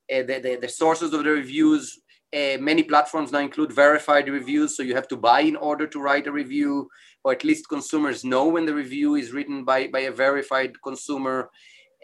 the, 0.10 0.58
the, 0.62 0.68
sources 0.68 1.14
of 1.14 1.24
the 1.24 1.30
reviews. 1.30 2.02
Uh, 2.34 2.58
many 2.60 2.84
platforms 2.84 3.32
now 3.32 3.40
include 3.40 3.72
verified 3.72 4.28
reviews, 4.28 4.76
so 4.76 4.84
you 4.84 4.96
have 4.96 5.08
to 5.08 5.16
buy 5.16 5.40
in 5.40 5.56
order 5.56 5.88
to 5.88 6.02
write 6.02 6.28
a 6.28 6.32
review, 6.32 6.90
or 7.24 7.32
at 7.32 7.46
least 7.46 7.70
consumers 7.70 8.26
know 8.26 8.50
when 8.50 8.66
the 8.66 8.74
review 8.74 9.16
is 9.16 9.32
written 9.32 9.64
by, 9.64 9.88
by 9.88 10.00
a 10.00 10.12
verified 10.12 10.74
consumer. 10.84 11.50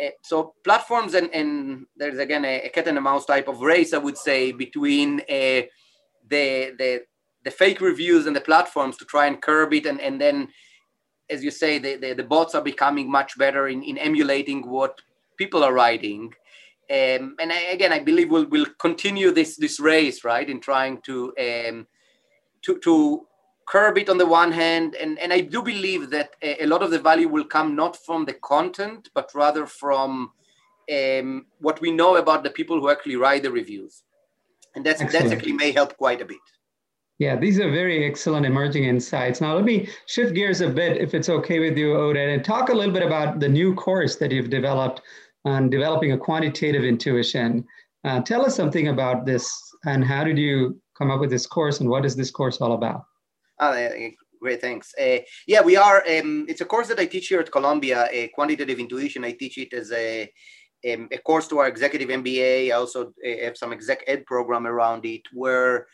Uh, 0.04 0.10
so 0.22 0.54
platforms 0.64 1.14
and, 1.14 1.34
and 1.34 1.86
there's 1.96 2.20
again 2.20 2.44
a, 2.44 2.64
a, 2.64 2.70
cat 2.70 2.88
and 2.88 2.98
a 2.98 3.02
mouse 3.02 3.26
type 3.26 3.48
of 3.48 3.62
race, 3.62 3.94
I 3.94 3.98
would 3.98 4.18
say, 4.18 4.52
between 4.52 5.22
uh, 5.22 5.64
the, 6.28 6.74
the 6.78 7.02
the 7.46 7.52
fake 7.52 7.80
reviews 7.80 8.26
and 8.26 8.36
the 8.36 8.42
platforms 8.42 8.98
to 8.98 9.06
try 9.06 9.28
and 9.28 9.42
curb 9.42 9.74
it. 9.74 9.86
And, 9.86 10.02
and 10.02 10.20
then 10.20 10.50
as 11.30 11.44
you 11.44 11.52
say 11.52 11.78
the, 11.78 11.96
the, 11.96 12.14
the 12.14 12.24
bots 12.24 12.56
are 12.56 12.62
becoming 12.62 13.10
much 13.10 13.38
better 13.38 13.68
in, 13.68 13.84
in 13.84 13.98
emulating 13.98 14.68
what 14.68 15.00
people 15.38 15.64
are 15.64 15.74
writing. 15.74 16.34
Um, 16.88 17.36
and 17.40 17.52
I, 17.52 17.62
again 17.72 17.92
i 17.92 17.98
believe 17.98 18.30
we'll, 18.30 18.46
we'll 18.46 18.68
continue 18.80 19.32
this 19.32 19.56
this 19.58 19.80
race 19.80 20.24
right 20.24 20.48
in 20.48 20.60
trying 20.60 21.02
to 21.08 21.34
um, 21.40 21.88
to, 22.62 22.78
to 22.78 23.26
curb 23.66 23.98
it 23.98 24.10
on 24.10 24.18
the 24.18 24.26
one 24.26 24.52
hand 24.52 24.96
and, 24.96 25.18
and 25.20 25.34
i 25.34 25.40
do 25.40 25.62
believe 25.62 26.10
that 26.10 26.36
a, 26.42 26.64
a 26.64 26.68
lot 26.68 26.84
of 26.84 26.92
the 26.92 27.00
value 27.00 27.28
will 27.28 27.46
come 27.46 27.76
not 27.76 27.98
from 28.06 28.26
the 28.26 28.34
content 28.34 29.10
but 29.14 29.30
rather 29.34 29.66
from 29.66 30.32
um, 30.92 31.46
what 31.60 31.82
we 31.82 31.92
know 31.92 32.18
about 32.18 32.44
the 32.44 32.50
people 32.50 32.80
who 32.80 32.90
actually 32.90 33.16
write 33.16 33.44
the 33.44 33.52
reviews 33.52 34.04
and 34.76 34.86
that's 34.86 35.02
Excellent. 35.02 35.30
that 35.30 35.36
actually 35.36 35.54
may 35.54 35.72
help 35.72 35.98
quite 35.98 36.22
a 36.22 36.26
bit 36.26 36.38
yeah, 37.18 37.38
these 37.38 37.60
are 37.62 37.72
very 37.72 38.06
excellent 38.06 38.46
emerging 38.46 38.84
insights. 38.84 39.40
Now, 39.40 39.56
let 39.56 39.64
me 39.64 39.88
shift 40.06 40.34
gears 40.36 40.60
a 40.60 40.70
bit, 40.70 40.98
if 40.98 41.14
it's 41.14 41.30
okay 41.30 41.60
with 41.60 41.78
you, 41.78 41.94
Oded, 41.94 42.34
and 42.34 42.44
talk 42.44 42.68
a 42.68 42.74
little 42.74 42.94
bit 42.94 43.04
about 43.04 43.40
the 43.40 43.48
new 43.48 43.74
course 43.74 44.18
that 44.18 44.32
you've 44.32 44.50
developed 44.50 45.02
on 45.46 45.70
developing 45.70 46.12
a 46.12 46.18
quantitative 46.18 46.84
intuition. 46.84 47.66
Uh, 48.04 48.20
tell 48.22 48.46
us 48.46 48.56
something 48.56 48.90
about 48.90 49.26
this 49.26 49.50
and 49.86 50.04
how 50.04 50.24
did 50.24 50.38
you 50.38 50.80
come 50.98 51.10
up 51.10 51.20
with 51.20 51.30
this 51.30 51.48
course 51.48 51.80
and 51.80 51.90
what 51.90 52.06
is 52.06 52.16
this 52.16 52.32
course 52.32 52.58
all 52.60 52.74
about? 52.74 53.06
Uh, 53.60 53.88
great, 54.42 54.62
thanks. 54.62 54.94
Uh, 55.00 55.20
yeah, 55.48 55.62
we 55.62 55.78
are, 55.78 56.04
um, 56.18 56.46
it's 56.48 56.62
a 56.62 56.66
course 56.66 56.88
that 56.88 57.00
I 57.00 57.06
teach 57.06 57.28
here 57.28 57.40
at 57.40 57.52
Columbia, 57.52 58.08
a 58.12 58.28
quantitative 58.30 58.80
intuition. 58.80 59.24
I 59.24 59.32
teach 59.32 59.58
it 59.58 59.74
as 59.74 59.92
a, 59.92 60.30
um, 60.92 61.08
a 61.12 61.18
course 61.20 61.48
to 61.48 61.60
our 61.60 61.68
executive 61.68 62.10
MBA. 62.10 62.68
I 62.68 62.72
also 62.72 63.14
uh, 63.26 63.44
have 63.44 63.58
some 63.58 63.74
exec 63.74 64.04
ed 64.08 64.26
program 64.26 64.68
around 64.68 65.06
it 65.06 65.22
where 65.34 65.88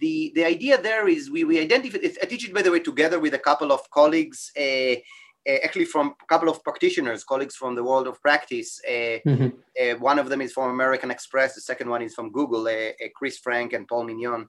the, 0.00 0.32
the 0.34 0.44
idea 0.44 0.80
there 0.80 1.06
is 1.06 1.30
we, 1.30 1.44
we 1.44 1.60
identify, 1.60 1.98
I 2.22 2.26
teach 2.26 2.48
it 2.48 2.54
by 2.54 2.62
the 2.62 2.72
way 2.72 2.80
together 2.80 3.20
with 3.20 3.34
a 3.34 3.38
couple 3.38 3.72
of 3.72 3.88
colleagues, 3.90 4.50
uh, 4.58 4.96
uh, 5.48 5.58
actually 5.64 5.84
from 5.84 6.14
a 6.22 6.26
couple 6.26 6.48
of 6.48 6.62
practitioners, 6.64 7.24
colleagues 7.24 7.56
from 7.56 7.74
the 7.74 7.84
world 7.84 8.06
of 8.06 8.20
practice. 8.20 8.80
Uh, 8.86 9.18
mm-hmm. 9.26 9.48
Uh, 9.80 9.98
one 9.98 10.18
of 10.18 10.28
them 10.28 10.40
is 10.40 10.52
from 10.52 10.70
American 10.70 11.10
Express, 11.10 11.54
the 11.54 11.60
second 11.60 11.88
one 11.88 12.02
is 12.02 12.14
from 12.14 12.32
Google, 12.32 12.66
uh, 12.66 12.90
uh, 12.90 13.08
Chris 13.14 13.38
Frank 13.38 13.72
and 13.72 13.86
Paul 13.86 14.06
Magnone. 14.06 14.46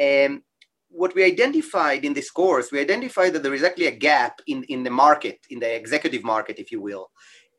Um, 0.00 0.42
what 0.90 1.14
we 1.14 1.24
identified 1.24 2.04
in 2.04 2.14
this 2.14 2.30
course, 2.30 2.72
we 2.72 2.80
identified 2.80 3.32
that 3.32 3.42
there 3.42 3.54
is 3.54 3.62
actually 3.62 3.86
a 3.86 3.96
gap 3.96 4.40
in, 4.46 4.64
in 4.64 4.82
the 4.82 4.90
market, 4.90 5.38
in 5.50 5.58
the 5.58 5.74
executive 5.74 6.24
market, 6.24 6.58
if 6.58 6.72
you 6.72 6.80
will, 6.80 7.10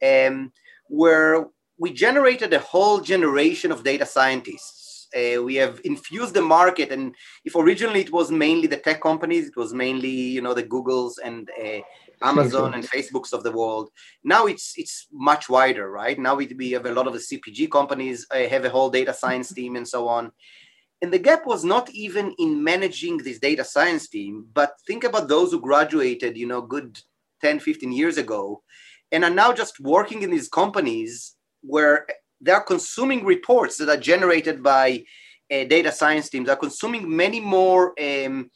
um, 0.04 0.52
where 0.88 1.48
we 1.78 1.94
generated 1.94 2.54
a 2.54 2.60
whole 2.60 3.00
generation 3.00 3.72
of 3.72 3.84
data 3.84 4.06
scientists 4.06 4.90
uh, 5.16 5.42
we 5.42 5.56
have 5.56 5.82
infused 5.84 6.34
the 6.34 6.42
market, 6.42 6.92
and 6.92 7.16
if 7.46 7.56
originally 7.56 8.02
it 8.02 8.12
was 8.12 8.32
mainly 8.32 8.68
the 8.68 8.78
tech 8.78 9.02
companies, 9.02 9.48
it 9.48 9.56
was 9.56 9.74
mainly 9.74 10.10
you 10.10 10.42
know 10.42 10.54
the 10.54 10.64
Googles 10.64 11.14
and 11.24 11.50
uh, 11.60 11.80
Amazon 12.22 12.74
and 12.74 12.88
Facebooks 12.88 13.34
of 13.34 13.44
the 13.44 13.52
world. 13.52 13.90
Now 14.24 14.46
it's 14.46 14.74
it's 14.78 15.08
much 15.12 15.50
wider, 15.50 15.90
right? 15.90 16.18
Now 16.20 16.36
we, 16.36 16.48
we 16.58 16.72
have 16.72 16.86
a 16.86 16.94
lot 16.94 17.08
of 17.08 17.14
the 17.14 17.20
CPG 17.20 17.72
companies 17.72 18.28
uh, 18.32 18.48
have 18.48 18.66
a 18.66 18.70
whole 18.70 18.90
data 18.90 19.14
science 19.14 19.52
team 19.52 19.76
and 19.76 19.88
so 19.88 20.08
on. 20.08 20.32
And 21.02 21.14
the 21.14 21.20
gap 21.20 21.46
was 21.46 21.64
not 21.64 21.90
even 21.92 22.34
in 22.40 22.64
managing 22.64 23.18
this 23.18 23.40
data 23.40 23.64
science 23.64 24.10
team, 24.10 24.46
but 24.54 24.74
think 24.86 25.04
about 25.04 25.30
those 25.30 25.52
who 25.52 25.62
graduated, 25.62 26.38
you 26.38 26.46
know, 26.46 26.62
good 26.62 27.00
10, 27.42 27.60
15 27.60 27.92
years 27.92 28.18
ago, 28.18 28.62
and 29.12 29.24
are 29.24 29.30
now 29.30 29.54
just 29.54 29.80
working 29.80 30.22
in 30.24 30.30
these 30.30 30.50
companies 30.50 31.36
where 31.62 32.06
they're 32.42 32.62
consuming 32.62 33.26
reports 33.26 33.78
that 33.78 33.90
are 33.90 33.98
generated 33.98 34.62
by 34.62 35.04
uh, 35.52 35.64
data 35.66 35.92
science 35.92 36.30
teams. 36.30 36.48
They're 36.48 36.56
consuming 36.56 37.16
many 37.16 37.40
more 37.40 37.94
um, 38.00 38.52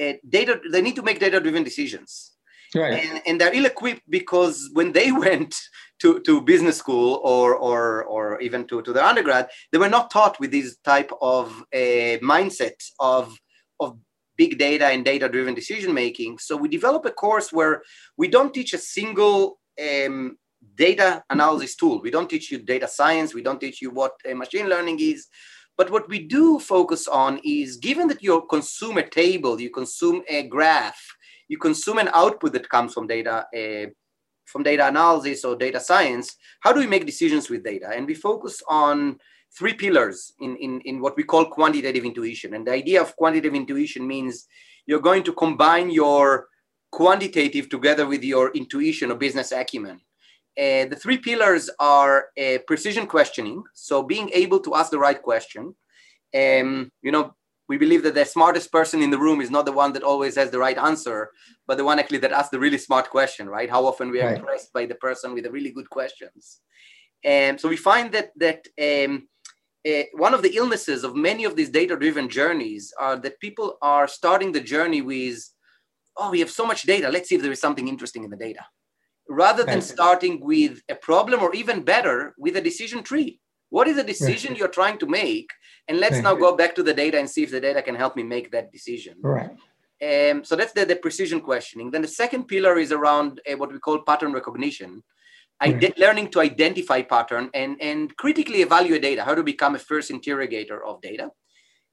uh, 0.00 0.12
data. 0.28 0.60
They 0.70 0.82
need 0.82 0.96
to 0.96 1.02
make 1.02 1.20
data-driven 1.20 1.64
decisions. 1.64 2.32
Right. 2.74 3.04
And, 3.04 3.22
and 3.26 3.40
they're 3.40 3.54
ill-equipped 3.54 4.02
because 4.08 4.70
when 4.72 4.92
they 4.92 5.12
went 5.26 5.56
to, 6.00 6.20
to 6.20 6.40
business 6.40 6.76
school 6.76 7.20
or, 7.22 7.54
or, 7.54 8.04
or 8.04 8.40
even 8.40 8.66
to, 8.66 8.82
to 8.82 8.92
their 8.92 9.04
undergrad, 9.04 9.48
they 9.70 9.78
were 9.78 9.88
not 9.88 10.10
taught 10.10 10.38
with 10.40 10.50
this 10.50 10.76
type 10.78 11.10
of 11.20 11.46
uh, 11.74 12.18
mindset 12.22 12.72
of, 12.98 13.36
of 13.80 13.98
big 14.36 14.58
data 14.58 14.86
and 14.86 15.04
data-driven 15.04 15.54
decision 15.54 15.92
making. 15.92 16.38
So 16.38 16.56
we 16.56 16.68
develop 16.68 17.04
a 17.04 17.10
course 17.10 17.52
where 17.52 17.82
we 18.16 18.28
don't 18.28 18.54
teach 18.54 18.72
a 18.72 18.78
single 18.78 19.60
um, 19.78 20.36
data 20.76 21.22
analysis 21.30 21.76
tool. 21.76 22.00
We 22.00 22.10
don't 22.10 22.28
teach 22.28 22.50
you 22.50 22.58
data 22.58 22.88
science. 22.88 23.34
We 23.34 23.42
don't 23.42 23.60
teach 23.60 23.82
you 23.82 23.90
what 23.90 24.12
machine 24.34 24.68
learning 24.68 24.98
is. 25.00 25.26
But 25.76 25.90
what 25.90 26.08
we 26.08 26.26
do 26.26 26.58
focus 26.58 27.08
on 27.08 27.40
is 27.44 27.78
given 27.78 28.08
that 28.08 28.22
you 28.22 28.46
consume 28.50 28.98
a 28.98 29.08
table, 29.08 29.60
you 29.60 29.70
consume 29.70 30.22
a 30.28 30.42
graph, 30.42 31.00
you 31.48 31.58
consume 31.58 31.98
an 31.98 32.10
output 32.12 32.52
that 32.52 32.68
comes 32.68 32.92
from 32.92 33.06
data, 33.06 33.46
uh, 33.56 33.86
from 34.50 34.62
data 34.62 34.86
analysis 34.86 35.44
or 35.44 35.56
data 35.56 35.80
science, 35.80 36.36
how 36.60 36.72
do 36.72 36.80
we 36.80 36.86
make 36.86 37.06
decisions 37.06 37.48
with 37.48 37.64
data? 37.64 37.90
And 37.94 38.06
we 38.06 38.14
focus 38.14 38.62
on 38.68 39.18
three 39.56 39.74
pillars 39.74 40.32
in, 40.40 40.56
in, 40.56 40.80
in 40.82 41.00
what 41.00 41.16
we 41.16 41.24
call 41.24 41.46
quantitative 41.46 42.04
intuition. 42.04 42.54
And 42.54 42.66
the 42.66 42.72
idea 42.72 43.00
of 43.00 43.16
quantitative 43.16 43.54
intuition 43.54 44.06
means 44.06 44.46
you're 44.86 45.00
going 45.00 45.22
to 45.24 45.32
combine 45.32 45.90
your 45.90 46.48
quantitative 46.90 47.68
together 47.68 48.06
with 48.06 48.22
your 48.24 48.50
intuition 48.52 49.10
or 49.10 49.14
business 49.14 49.52
acumen. 49.52 50.00
Uh, 50.58 50.84
the 50.86 50.98
three 51.00 51.18
pillars 51.18 51.70
are 51.78 52.26
uh, 52.38 52.58
precision 52.66 53.06
questioning, 53.06 53.62
so 53.74 54.02
being 54.02 54.28
able 54.34 54.58
to 54.60 54.74
ask 54.74 54.90
the 54.90 54.98
right 54.98 55.22
question. 55.22 55.74
Um, 56.34 56.90
you 57.02 57.12
know, 57.12 57.34
we 57.70 57.78
believe 57.78 58.02
that 58.02 58.16
the 58.16 58.24
smartest 58.24 58.72
person 58.72 59.00
in 59.00 59.10
the 59.10 59.22
room 59.26 59.40
is 59.40 59.48
not 59.48 59.64
the 59.64 59.78
one 59.82 59.92
that 59.92 60.02
always 60.02 60.34
has 60.34 60.50
the 60.50 60.58
right 60.58 60.76
answer, 60.76 61.30
but 61.68 61.76
the 61.76 61.84
one 61.84 62.00
actually 62.00 62.18
that 62.18 62.32
asks 62.32 62.50
the 62.50 62.58
really 62.58 62.76
smart 62.86 63.08
question, 63.08 63.48
right? 63.48 63.70
How 63.70 63.86
often 63.86 64.10
we 64.10 64.20
are 64.20 64.30
right. 64.30 64.38
impressed 64.38 64.72
by 64.72 64.86
the 64.86 64.96
person 64.96 65.34
with 65.34 65.44
the 65.44 65.52
really 65.52 65.70
good 65.70 65.88
questions. 65.88 66.62
And 67.22 67.54
um, 67.54 67.58
so 67.58 67.68
we 67.68 67.76
find 67.76 68.10
that 68.16 68.28
that 68.44 68.60
um, 68.88 69.28
uh, 69.88 70.06
one 70.26 70.34
of 70.34 70.42
the 70.42 70.56
illnesses 70.60 71.04
of 71.04 71.14
many 71.14 71.44
of 71.44 71.54
these 71.54 71.70
data-driven 71.70 72.28
journeys 72.28 72.92
are 72.98 73.16
that 73.24 73.38
people 73.38 73.78
are 73.80 74.08
starting 74.08 74.50
the 74.50 74.66
journey 74.74 75.00
with, 75.00 75.38
oh, 76.16 76.30
we 76.32 76.40
have 76.40 76.50
so 76.50 76.66
much 76.66 76.82
data. 76.94 77.08
Let's 77.08 77.28
see 77.28 77.36
if 77.36 77.42
there 77.42 77.56
is 77.58 77.60
something 77.66 77.86
interesting 77.86 78.24
in 78.24 78.30
the 78.30 78.44
data 78.48 78.64
rather 79.28 79.62
than 79.62 79.80
starting 79.80 80.34
with 80.52 80.82
a 80.88 80.96
problem 80.96 81.38
or 81.40 81.54
even 81.54 81.84
better 81.94 82.34
with 82.36 82.56
a 82.56 82.66
decision 82.70 83.00
tree 83.04 83.38
what 83.70 83.88
is 83.88 83.96
the 83.96 84.04
decision 84.04 84.50
right. 84.50 84.58
you're 84.58 84.68
trying 84.68 84.98
to 84.98 85.06
make 85.06 85.50
and 85.88 85.98
let's 85.98 86.16
right. 86.16 86.24
now 86.24 86.34
go 86.34 86.56
back 86.56 86.74
to 86.74 86.82
the 86.82 86.94
data 86.94 87.18
and 87.18 87.28
see 87.28 87.42
if 87.42 87.50
the 87.50 87.60
data 87.60 87.82
can 87.82 87.94
help 87.94 88.16
me 88.16 88.22
make 88.22 88.50
that 88.50 88.70
decision 88.70 89.14
right 89.22 89.50
um, 90.02 90.44
so 90.44 90.56
that's 90.56 90.72
the, 90.72 90.84
the 90.84 90.96
precision 90.96 91.40
questioning 91.40 91.90
then 91.90 92.02
the 92.02 92.08
second 92.08 92.44
pillar 92.44 92.78
is 92.78 92.92
around 92.92 93.40
uh, 93.50 93.56
what 93.56 93.72
we 93.72 93.78
call 93.78 94.00
pattern 94.00 94.32
recognition 94.32 95.02
right. 95.62 95.98
learning 95.98 96.30
to 96.30 96.40
identify 96.40 97.00
pattern 97.02 97.50
and, 97.54 97.76
and 97.80 98.16
critically 98.16 98.62
evaluate 98.62 99.02
data 99.02 99.24
how 99.24 99.34
to 99.34 99.42
become 99.42 99.74
a 99.74 99.78
first 99.78 100.10
interrogator 100.10 100.84
of 100.84 101.00
data 101.00 101.30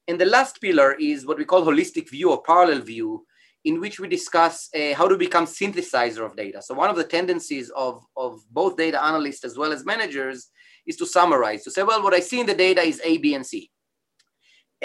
and 0.08 0.18
the 0.18 0.24
last 0.24 0.60
pillar 0.60 0.96
is 0.98 1.26
what 1.26 1.38
we 1.38 1.44
call 1.44 1.64
holistic 1.64 2.10
view 2.10 2.30
or 2.30 2.42
parallel 2.42 2.80
view 2.80 3.26
in 3.64 3.80
which 3.80 4.00
we 4.00 4.08
discuss 4.08 4.70
uh, 4.74 4.94
how 4.94 5.06
to 5.06 5.16
become 5.16 5.44
synthesizer 5.44 6.24
of 6.24 6.34
data. 6.34 6.62
So 6.62 6.74
one 6.74 6.88
of 6.88 6.96
the 6.96 7.04
tendencies 7.04 7.70
of, 7.70 8.02
of 8.16 8.40
both 8.50 8.78
data 8.78 9.02
analysts 9.02 9.44
as 9.44 9.58
well 9.58 9.72
as 9.72 9.84
managers 9.84 10.48
is 10.88 10.96
to 10.96 11.06
summarize, 11.06 11.62
to 11.64 11.70
say, 11.70 11.82
well, 11.84 12.02
what 12.02 12.14
I 12.14 12.20
see 12.20 12.40
in 12.40 12.46
the 12.46 12.54
data 12.54 12.80
is 12.80 13.00
A, 13.04 13.18
B, 13.18 13.34
and 13.34 13.46
C. 13.46 13.70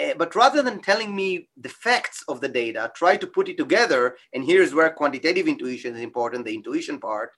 Uh, 0.00 0.14
but 0.16 0.34
rather 0.34 0.62
than 0.62 0.80
telling 0.80 1.14
me 1.14 1.48
the 1.56 1.68
facts 1.68 2.22
of 2.28 2.40
the 2.40 2.48
data, 2.48 2.92
try 2.94 3.16
to 3.16 3.26
put 3.26 3.48
it 3.48 3.56
together. 3.56 4.16
And 4.32 4.44
here's 4.44 4.74
where 4.74 4.90
quantitative 4.90 5.48
intuition 5.48 5.94
is 5.94 6.02
important, 6.02 6.44
the 6.44 6.54
intuition 6.54 6.98
part. 6.98 7.30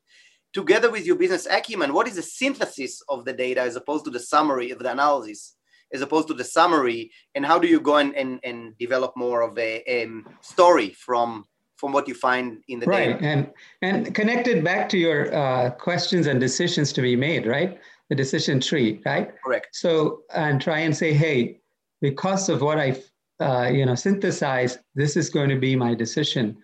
Together 0.52 0.90
with 0.90 1.06
your 1.06 1.16
business 1.16 1.46
acumen, 1.46 1.92
what 1.92 2.08
is 2.08 2.16
the 2.16 2.22
synthesis 2.22 3.02
of 3.08 3.24
the 3.24 3.32
data 3.32 3.60
as 3.60 3.76
opposed 3.76 4.06
to 4.06 4.10
the 4.10 4.20
summary 4.20 4.70
of 4.70 4.78
the 4.78 4.90
analysis? 4.90 5.56
as 5.92 6.00
opposed 6.00 6.28
to 6.28 6.34
the 6.34 6.44
summary 6.44 7.10
and 7.34 7.46
how 7.46 7.58
do 7.58 7.68
you 7.68 7.80
go 7.80 7.96
and, 7.96 8.14
and, 8.16 8.40
and 8.42 8.76
develop 8.78 9.16
more 9.16 9.42
of 9.42 9.56
a, 9.58 9.82
a 9.88 10.08
story 10.40 10.90
from 10.90 11.44
from 11.76 11.92
what 11.92 12.08
you 12.08 12.14
find 12.14 12.62
in 12.68 12.80
the 12.80 12.86
right. 12.86 12.98
data 12.98 13.12
Right, 13.12 13.22
and 13.22 13.52
and 13.82 14.14
connected 14.14 14.64
back 14.64 14.88
to 14.88 14.98
your 14.98 15.34
uh, 15.34 15.70
questions 15.70 16.26
and 16.26 16.40
decisions 16.40 16.92
to 16.94 17.02
be 17.02 17.16
made 17.16 17.46
right 17.46 17.78
the 18.10 18.16
decision 18.16 18.60
tree 18.60 19.00
right 19.04 19.32
correct 19.44 19.68
so 19.72 20.20
and 20.34 20.60
try 20.60 20.80
and 20.80 20.96
say 20.96 21.12
hey 21.12 21.58
because 22.00 22.48
of 22.48 22.60
what 22.62 22.78
i 22.78 22.96
uh, 23.40 23.68
you 23.68 23.84
know 23.84 23.94
synthesize 23.94 24.78
this 24.94 25.16
is 25.16 25.28
going 25.28 25.48
to 25.48 25.58
be 25.58 25.76
my 25.76 25.94
decision 25.94 26.56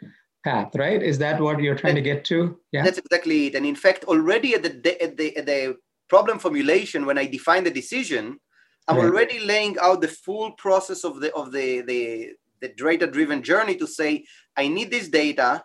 path, 0.43 0.74
right? 0.74 1.03
Is 1.03 1.18
that 1.18 1.40
what 1.40 1.61
you're 1.61 1.74
trying 1.74 1.95
to 1.95 2.03
get 2.03 2.24
to? 2.26 2.59
Yeah, 2.72 2.84
that's 2.84 2.99
exactly 2.99 3.47
it. 3.47 3.55
And 3.55 3.64
in 3.64 3.76
fact, 3.76 4.05
already 4.05 4.55
at 4.55 4.62
the 4.62 5.03
at 5.03 5.16
the, 5.16 5.36
at 5.36 5.47
the 5.47 5.76
problem 6.09 6.38
formulation, 6.38 7.07
when 7.07 7.18
I 7.18 7.26
define 7.26 7.64
the 7.64 7.70
decision, 7.70 8.38
I'm 8.88 8.97
right. 8.97 9.05
already 9.05 9.40
laying 9.40 9.76
out 9.80 10.01
the 10.01 10.09
full 10.09 10.53
process 10.53 11.05
of 11.05 11.20
the 11.20 11.32
of 11.34 11.53
the 11.53 11.82
the 11.82 12.30
the 12.61 12.68
data-driven 12.68 13.43
journey 13.43 13.76
to 13.76 13.86
say 13.86 14.24
I 14.57 14.68
need 14.68 14.90
this 14.90 15.09
data, 15.09 15.64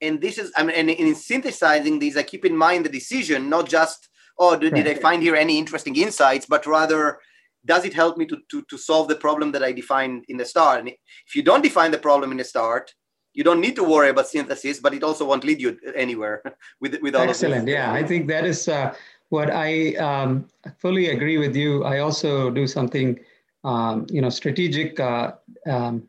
and 0.00 0.20
this 0.20 0.38
is 0.38 0.52
I 0.56 0.62
mean, 0.64 0.76
and 0.76 0.90
in 0.90 1.14
synthesizing 1.14 1.98
these, 1.98 2.16
I 2.16 2.22
keep 2.22 2.44
in 2.44 2.56
mind 2.56 2.84
the 2.84 2.90
decision, 2.90 3.48
not 3.48 3.68
just 3.68 4.07
oh 4.38 4.56
did, 4.56 4.72
right. 4.72 4.84
did 4.84 4.98
I 4.98 5.00
find 5.00 5.22
here 5.22 5.36
any 5.36 5.58
interesting 5.58 5.96
insights, 5.96 6.46
but 6.46 6.66
rather 6.66 7.18
does 7.64 7.84
it 7.84 7.92
help 7.92 8.16
me 8.16 8.26
to, 8.26 8.38
to, 8.50 8.62
to 8.70 8.78
solve 8.78 9.08
the 9.08 9.16
problem 9.16 9.52
that 9.52 9.62
I 9.62 9.72
defined 9.72 10.24
in 10.28 10.36
the 10.36 10.44
start? 10.44 10.80
And 10.80 10.88
if 10.88 11.34
you 11.34 11.42
don't 11.42 11.62
define 11.62 11.90
the 11.90 11.98
problem 11.98 12.30
in 12.30 12.38
the 12.38 12.44
start, 12.44 12.94
you 13.34 13.44
don't 13.44 13.60
need 13.60 13.76
to 13.76 13.84
worry 13.84 14.08
about 14.08 14.28
synthesis, 14.28 14.80
but 14.80 14.94
it 14.94 15.02
also 15.02 15.24
won't 15.24 15.44
lead 15.44 15.60
you 15.60 15.78
anywhere 15.94 16.42
with, 16.80 17.00
with 17.02 17.14
all 17.14 17.28
Excellent. 17.28 17.62
of 17.62 17.68
Yeah, 17.68 17.92
I 17.92 18.02
think 18.02 18.26
that 18.28 18.44
is 18.44 18.68
uh, 18.68 18.94
what 19.28 19.50
I 19.50 19.94
um, 19.96 20.48
fully 20.78 21.10
agree 21.10 21.38
with 21.38 21.54
you. 21.54 21.84
I 21.84 21.98
also 21.98 22.50
do 22.50 22.66
something, 22.66 23.18
um, 23.64 24.06
you 24.08 24.22
know, 24.22 24.30
strategic 24.30 24.98
uh, 24.98 25.32
um, 25.66 26.08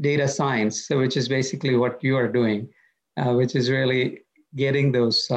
data 0.00 0.26
science, 0.26 0.86
so 0.86 0.98
which 0.98 1.16
is 1.16 1.28
basically 1.28 1.76
what 1.76 2.02
you 2.02 2.16
are 2.16 2.28
doing, 2.28 2.68
uh, 3.16 3.34
which 3.34 3.54
is 3.54 3.70
really 3.70 4.20
getting 4.56 4.90
those 4.90 5.30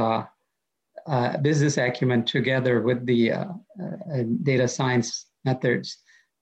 uh, 1.08 1.38
business 1.38 1.78
acumen 1.78 2.24
together 2.24 2.82
with 2.82 3.06
the 3.06 3.32
uh, 3.32 3.45
uh, 3.82 4.24
data 4.43 4.68
science 4.68 5.28
methods 5.45 5.97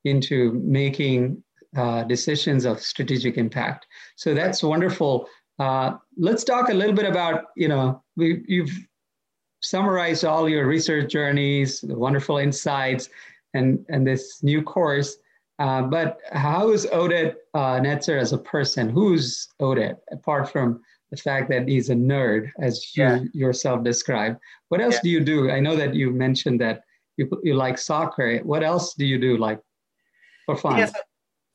into 0.06 0.54
making 0.64 1.44
uh, 1.76 2.04
decisions 2.04 2.66
of 2.66 2.82
strategic 2.82 3.38
impact. 3.38 3.88
So 4.16 4.34
that's 4.34 4.62
wonderful. 4.64 5.28
Let's 6.18 6.44
talk 6.44 6.70
a 6.70 6.74
little 6.74 6.96
bit 6.96 7.06
about, 7.06 7.46
you 7.56 7.68
know, 7.68 8.04
we, 8.16 8.44
you've 8.48 8.76
summarized 9.62 10.26
all 10.26 10.50
your 10.50 10.66
research 10.66 11.12
journeys, 11.12 11.82
the 11.82 11.98
wonderful 11.98 12.38
insights, 12.38 13.10
and, 13.54 13.86
and 13.90 14.06
this 14.06 14.42
new 14.44 14.62
course. 14.62 15.18
Uh, 15.60 15.84
but 15.84 16.18
how 16.32 16.72
is 16.72 16.88
Oded 16.88 17.36
uh, 17.54 17.80
Netzer 17.80 18.20
as 18.20 18.34
a 18.34 18.38
person? 18.38 18.90
Who's 18.90 19.48
Oded, 19.62 19.98
apart 20.12 20.52
from 20.52 20.82
the 21.12 21.18
fact 21.18 21.50
that 21.50 21.68
he's 21.68 21.90
a 21.90 21.96
nerd, 21.96 22.52
as 22.60 22.96
you 22.96 23.04
yeah. 23.04 23.20
yourself 23.34 23.84
described? 23.84 24.38
What 24.70 24.82
else 24.82 24.96
yeah. 24.96 25.02
do 25.04 25.10
you 25.10 25.20
do? 25.20 25.52
I 25.52 25.60
know 25.60 25.76
that 25.76 25.94
you 25.94 26.12
mentioned 26.12 26.62
that 26.62 26.84
you, 27.18 27.30
you 27.44 27.54
like 27.54 27.78
soccer. 27.78 28.40
What 28.40 28.64
else 28.64 28.94
do 28.94 29.06
you 29.06 29.20
do, 29.20 29.38
like 29.38 29.60
for 30.46 30.56
fun? 30.56 30.78
Yes, 30.78 30.94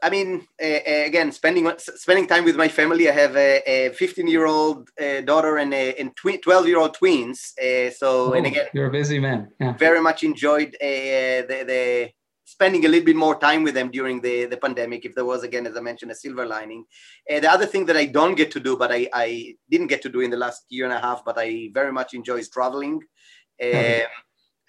I 0.03 0.11
mean, 0.11 0.47
uh, 0.63 0.81
again, 1.07 1.33
spending 1.33 1.71
spending 1.79 2.27
time 2.27 2.45
with 2.45 2.57
my 2.57 2.69
family. 2.69 3.09
I 3.09 3.13
have 3.13 3.35
a 3.37 3.91
15 3.95 4.29
year 4.29 4.47
old 4.47 4.91
uh, 5.01 5.23
daughter 5.23 5.57
and 5.57 5.73
a, 5.73 5.95
and 5.95 6.15
12 6.15 6.69
year 6.69 6.79
old 6.79 6.95
twins. 6.95 7.55
Uh, 7.59 7.91
so, 7.91 8.31
oh, 8.31 8.33
and 8.33 8.47
again, 8.47 8.67
you're 8.75 8.89
a 8.89 8.91
busy 8.91 9.19
man. 9.19 9.49
Yeah. 9.59 9.73
Very 9.79 10.01
much 10.01 10.23
enjoyed 10.23 10.77
the, 10.81 11.47
the 11.49 12.11
spending 12.47 12.87
a 12.87 12.89
little 12.89 13.05
bit 13.05 13.17
more 13.17 13.39
time 13.39 13.63
with 13.63 13.75
them 13.75 13.91
during 13.91 14.21
the, 14.23 14.47
the 14.47 14.57
pandemic, 14.57 15.05
if 15.05 15.15
there 15.15 15.27
was, 15.27 15.43
again, 15.43 15.67
as 15.67 15.77
I 15.77 15.81
mentioned, 15.81 16.11
a 16.11 16.15
silver 16.15 16.47
lining. 16.47 16.85
Uh, 17.31 17.41
the 17.41 17.51
other 17.51 17.67
thing 17.67 17.85
that 17.87 17.97
I 17.97 18.07
don't 18.07 18.35
get 18.35 18.51
to 18.53 18.61
do, 18.61 18.77
but 18.79 18.91
I, 18.91 19.09
I 19.13 19.57
didn't 19.71 19.89
get 19.89 20.01
to 20.03 20.09
do 20.09 20.21
in 20.21 20.31
the 20.31 20.39
last 20.39 20.65
year 20.71 20.85
and 20.85 20.95
a 20.95 21.01
half, 21.01 21.25
but 21.25 21.37
I 21.39 21.71
very 21.75 21.93
much 21.93 22.15
enjoy 22.15 22.37
is 22.37 22.49
traveling. 22.49 23.03
Um, 23.63 24.03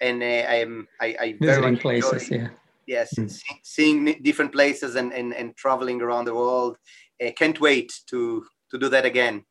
and 0.00 0.22
uh, 0.22 0.44
I'm, 0.48 0.88
I, 1.00 1.16
I 1.20 1.36
Visiting 1.40 1.78
places, 1.78 2.30
enjoy, 2.30 2.44
yeah 2.44 2.48
yes, 2.88 3.14
mm. 3.16 3.30
see, 3.30 3.60
seeing 3.62 4.04
different 4.22 4.50
places 4.50 4.96
and, 4.96 5.12
and, 5.12 5.34
and 5.34 5.56
traveling 5.56 6.00
around 6.02 6.24
the 6.24 6.34
world. 6.34 6.76
Uh, 7.24 7.30
can't 7.36 7.60
wait 7.60 7.92
to 8.06 8.44
to 8.70 8.78
do 8.78 8.88
that 8.88 9.04
again. 9.04 9.44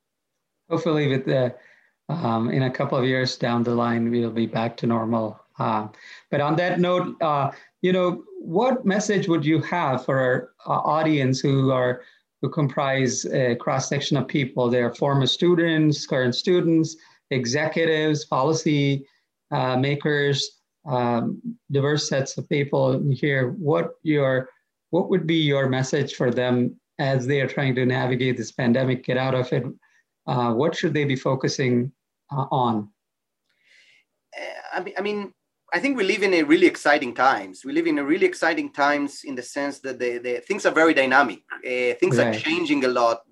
Hopefully, 0.70 1.08
with 1.08 1.26
the 1.26 1.56
um, 2.10 2.50
in 2.50 2.64
a 2.64 2.72
couple 2.72 2.98
of 2.98 3.06
years 3.06 3.38
down 3.38 3.64
the 3.64 3.76
line, 3.76 4.10
we'll 4.10 4.32
be 4.32 4.46
back 4.46 4.76
to 4.78 4.88
normal. 4.88 5.40
Uh, 5.60 5.88
but 6.30 6.40
on 6.40 6.56
that 6.56 6.80
note, 6.80 7.16
uh, 7.22 7.52
you 7.82 7.94
know, 7.94 8.24
what 8.40 8.86
message 8.86 9.28
would 9.28 9.46
you 9.46 9.62
have 9.62 10.06
for 10.06 10.18
our 10.18 10.50
uh, 10.66 10.82
audience 10.82 11.40
who 11.40 11.72
are 11.72 12.02
who 12.42 12.50
comprise 12.50 13.26
a 13.26 13.56
cross 13.56 13.90
section 13.90 14.18
of 14.18 14.28
people? 14.28 14.70
They're 14.70 14.94
former 14.94 15.28
students, 15.28 16.06
current 16.06 16.36
students, 16.36 16.96
executives, 17.32 18.26
policy 18.26 19.08
uh, 19.52 19.78
makers, 19.78 20.60
um, 20.88 21.42
diverse 21.72 22.08
sets 22.08 22.38
of 22.38 22.48
people 22.50 23.02
here, 23.12 23.52
what 23.52 23.96
your 24.04 24.50
what 24.90 25.10
would 25.10 25.28
be 25.28 25.36
your 25.36 25.68
message 25.68 26.16
for 26.16 26.32
them 26.32 26.80
as 27.00 27.28
they 27.28 27.42
are 27.42 27.48
trying 27.48 27.76
to 27.76 27.86
navigate 27.86 28.38
this 28.38 28.52
pandemic, 28.52 29.04
get 29.04 29.18
out 29.18 29.36
of 29.36 29.52
it? 29.52 29.66
Uh, 30.26 30.54
what 30.54 30.76
should 30.76 30.94
they 30.94 31.04
be 31.04 31.16
focusing 31.16 31.92
uh, 32.32 32.46
on? 32.52 32.90
Uh, 34.74 34.84
I 34.98 35.02
mean, 35.02 35.34
I 35.74 35.80
think 35.80 35.97
we 35.97 36.05
live 36.05 36.24
in 36.24 36.34
a 36.34 36.43
really 36.43 36.65
exciting 36.65 37.13
times. 37.13 37.65
We 37.65 37.74
live 37.74 37.88
in 37.88 37.99
a 37.99 38.03
really 38.03 38.26
exciting 38.26 38.72
times 38.72 39.24
in 39.26 39.36
the 39.36 39.43
sense 39.43 39.80
that 39.80 39.99
the, 39.99 40.18
the 40.18 40.39
things 40.39 40.65
are 40.65 40.74
very 40.74 40.93
dynamic. 40.93 41.41
Uh, 41.57 41.93
things 41.99 42.18
right. 42.18 42.28
are 42.28 42.39
changing 42.39 42.86
a 42.86 42.88
lot. 42.88 43.24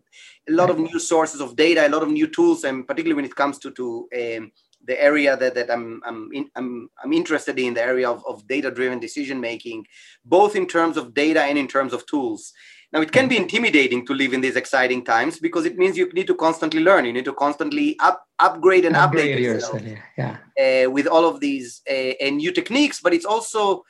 A 0.49 0.51
lot 0.51 0.69
right. 0.69 0.71
of 0.71 0.79
new 0.79 0.99
sources 0.99 1.41
of 1.41 1.55
data, 1.55 1.87
a 1.87 1.89
lot 1.89 2.03
of 2.03 2.09
new 2.09 2.27
tools, 2.27 2.65
and 2.65 2.85
particularly 2.85 3.15
when 3.15 3.25
it 3.25 3.35
comes 3.35 3.57
to 3.59 3.71
to 3.71 4.07
um, 4.15 4.51
the 4.85 5.01
area 5.01 5.35
that, 5.35 5.55
that 5.55 5.71
I'm, 5.71 6.01
I'm, 6.05 6.31
in, 6.31 6.49
I'm, 6.55 6.89
I'm 7.03 7.13
interested 7.13 7.57
in, 7.59 7.73
the 7.73 7.81
area 7.81 8.09
of, 8.09 8.23
of 8.27 8.47
data 8.47 8.69
driven 8.69 8.99
decision 8.99 9.39
making, 9.39 9.87
both 10.23 10.55
in 10.55 10.67
terms 10.67 10.97
of 10.97 11.13
data 11.13 11.41
and 11.41 11.57
in 11.57 11.67
terms 11.67 11.93
of 11.93 12.05
tools. 12.05 12.53
Now, 12.95 13.01
it 13.01 13.11
can 13.11 13.27
be 13.27 13.35
intimidating 13.35 14.05
to 14.05 14.13
live 14.13 14.31
in 14.31 14.39
these 14.39 14.55
exciting 14.55 15.03
times 15.03 15.37
because 15.37 15.65
it 15.65 15.77
means 15.77 15.97
you 15.97 16.09
need 16.13 16.27
to 16.27 16.35
constantly 16.35 16.81
learn. 16.81 17.03
You 17.03 17.11
need 17.11 17.25
to 17.25 17.33
constantly 17.33 17.99
up, 17.99 18.25
upgrade 18.39 18.85
and 18.85 18.95
upgrade 18.95 19.37
update 19.37 19.41
yourself, 19.41 19.81
yeah. 20.17 20.37
Uh, 20.57 20.89
with 20.89 21.05
all 21.05 21.25
of 21.25 21.41
these 21.41 21.81
uh, 21.91 22.29
new 22.29 22.53
techniques. 22.53 23.01
But 23.01 23.13
it's 23.13 23.25
also 23.25 23.83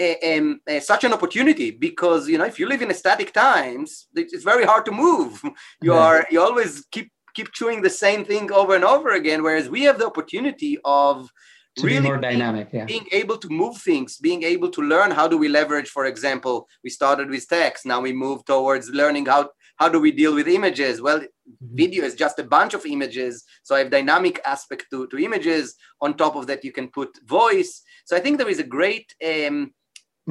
uh, 0.00 0.14
um, 0.24 0.60
uh, 0.70 0.78
such 0.78 1.02
an 1.02 1.12
opportunity 1.12 1.72
because 1.72 2.28
you 2.28 2.38
know 2.38 2.44
if 2.44 2.60
you 2.60 2.68
live 2.68 2.80
in 2.80 2.92
a 2.92 2.94
static 2.94 3.32
times, 3.32 4.06
it's 4.14 4.44
very 4.44 4.64
hard 4.64 4.84
to 4.84 4.92
move. 4.92 5.42
You 5.82 5.94
are 5.94 6.24
you 6.30 6.40
always 6.40 6.86
keep 6.92 7.10
keep 7.34 7.50
chewing 7.52 7.82
the 7.82 7.90
same 7.90 8.24
thing 8.24 8.52
over 8.52 8.76
and 8.76 8.84
over 8.84 9.10
again. 9.10 9.42
Whereas 9.42 9.68
we 9.68 9.82
have 9.82 9.98
the 9.98 10.06
opportunity 10.06 10.78
of 10.84 11.28
to 11.76 11.86
really 11.86 12.00
be 12.00 12.06
more 12.06 12.18
dynamic, 12.18 12.70
being, 12.70 12.80
yeah. 12.80 12.86
being 12.86 13.06
able 13.12 13.36
to 13.38 13.48
move 13.48 13.76
things, 13.78 14.18
being 14.18 14.42
able 14.42 14.70
to 14.70 14.82
learn 14.82 15.10
how 15.10 15.26
do 15.26 15.36
we 15.36 15.48
leverage, 15.48 15.88
for 15.88 16.06
example, 16.06 16.68
we 16.82 16.90
started 16.90 17.28
with 17.28 17.48
text, 17.48 17.84
now 17.84 18.00
we 18.00 18.12
move 18.12 18.44
towards 18.44 18.88
learning 18.90 19.26
how 19.26 19.50
how 19.76 19.88
do 19.88 20.00
we 20.00 20.12
deal 20.12 20.34
with 20.34 20.46
images? 20.46 21.00
Well, 21.00 21.18
mm-hmm. 21.18 21.76
video 21.76 22.04
is 22.04 22.14
just 22.14 22.38
a 22.38 22.44
bunch 22.44 22.74
of 22.74 22.86
images. 22.86 23.44
So 23.62 23.74
I 23.74 23.80
have 23.80 23.90
dynamic 23.90 24.40
aspect 24.46 24.86
to, 24.90 25.06
to 25.08 25.18
images. 25.18 25.74
On 26.00 26.16
top 26.16 26.36
of 26.36 26.46
that, 26.46 26.64
you 26.64 26.72
can 26.72 26.88
put 26.88 27.18
voice. 27.26 27.82
So 28.04 28.16
I 28.16 28.20
think 28.20 28.38
there 28.38 28.48
is 28.48 28.60
a 28.60 28.64
great 28.64 29.14
um, 29.24 29.72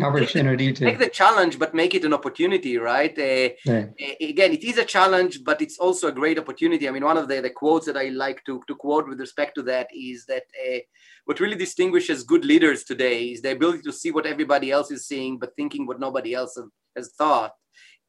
opportunity 0.01 0.73
to 0.73 0.85
make 0.85 0.97
the 0.97 1.07
challenge 1.07 1.59
but 1.59 1.75
make 1.75 1.93
it 1.93 2.03
an 2.03 2.13
opportunity 2.13 2.77
right? 2.77 3.17
Uh, 3.17 3.49
yeah. 3.65 3.85
again 4.19 4.51
it 4.51 4.63
is 4.63 4.77
a 4.77 4.85
challenge 4.85 5.43
but 5.43 5.61
it's 5.61 5.77
also 5.77 6.07
a 6.07 6.11
great 6.11 6.39
opportunity. 6.39 6.87
I 6.87 6.91
mean 6.91 7.03
one 7.03 7.17
of 7.17 7.27
the, 7.27 7.41
the 7.41 7.49
quotes 7.49 7.85
that 7.85 7.97
i 7.97 8.09
like 8.09 8.43
to, 8.45 8.61
to 8.67 8.75
quote 8.75 9.07
with 9.07 9.19
respect 9.19 9.55
to 9.55 9.63
that 9.63 9.87
is 9.93 10.25
that 10.25 10.43
uh, 10.67 10.79
what 11.25 11.39
really 11.39 11.55
distinguishes 11.55 12.23
good 12.23 12.43
leaders 12.43 12.83
today 12.83 13.25
is 13.25 13.41
the 13.41 13.51
ability 13.51 13.83
to 13.83 13.93
see 13.93 14.11
what 14.11 14.25
everybody 14.25 14.71
else 14.71 14.89
is 14.89 15.07
seeing 15.07 15.37
but 15.37 15.55
thinking 15.55 15.85
what 15.85 15.99
nobody 15.99 16.33
else 16.33 16.57
has 16.95 17.11
thought. 17.11 17.51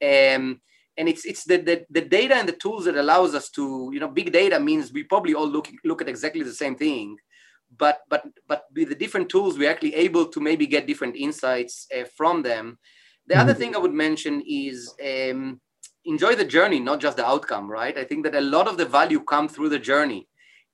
Um, 0.03 0.61
and 0.97 1.09
it's 1.09 1.25
it's 1.25 1.45
the, 1.45 1.59
the, 1.59 1.85
the 1.91 2.03
data 2.03 2.35
and 2.37 2.49
the 2.49 2.53
tools 2.53 2.85
that 2.85 2.97
allows 2.97 3.35
us 3.35 3.51
to 3.51 3.91
you 3.93 4.01
know 4.01 4.09
big 4.09 4.33
data 4.33 4.59
means 4.61 4.93
we 4.93 5.03
probably 5.03 5.35
all 5.35 5.49
look 5.49 5.69
look 5.85 6.01
at 6.01 6.09
exactly 6.09 6.43
the 6.43 6.53
same 6.53 6.77
thing 6.77 7.17
but 7.79 8.01
but 8.09 8.25
but 8.49 8.65
with 8.75 8.89
the 8.89 8.95
different 8.95 9.29
tools 9.29 9.59
we're 9.59 9.71
actually 9.71 9.95
able 9.95 10.27
to 10.27 10.41
maybe 10.41 10.67
get 10.67 10.87
different 10.87 11.17
insights 11.17 11.87
uh, 11.97 12.05
from 12.17 12.43
them. 12.43 12.79
The 13.27 13.35
mm-hmm. 13.35 13.41
other 13.43 13.55
thing 13.55 13.75
i 13.75 13.79
would 13.79 13.95
mention 13.95 14.43
is 14.47 14.95
um, 15.03 15.61
enjoy 16.05 16.35
the 16.35 16.45
journey 16.45 16.81
not 16.81 17.01
just 17.01 17.17
the 17.17 17.27
outcome 17.27 17.71
right? 17.71 17.97
I 17.97 18.05
think 18.05 18.25
that 18.25 18.35
a 18.35 18.41
lot 18.41 18.69
of 18.69 18.77
the 18.77 18.87
value 18.87 19.21
come 19.21 19.49
through 19.49 19.71
the 19.71 19.79
journey 19.79 20.29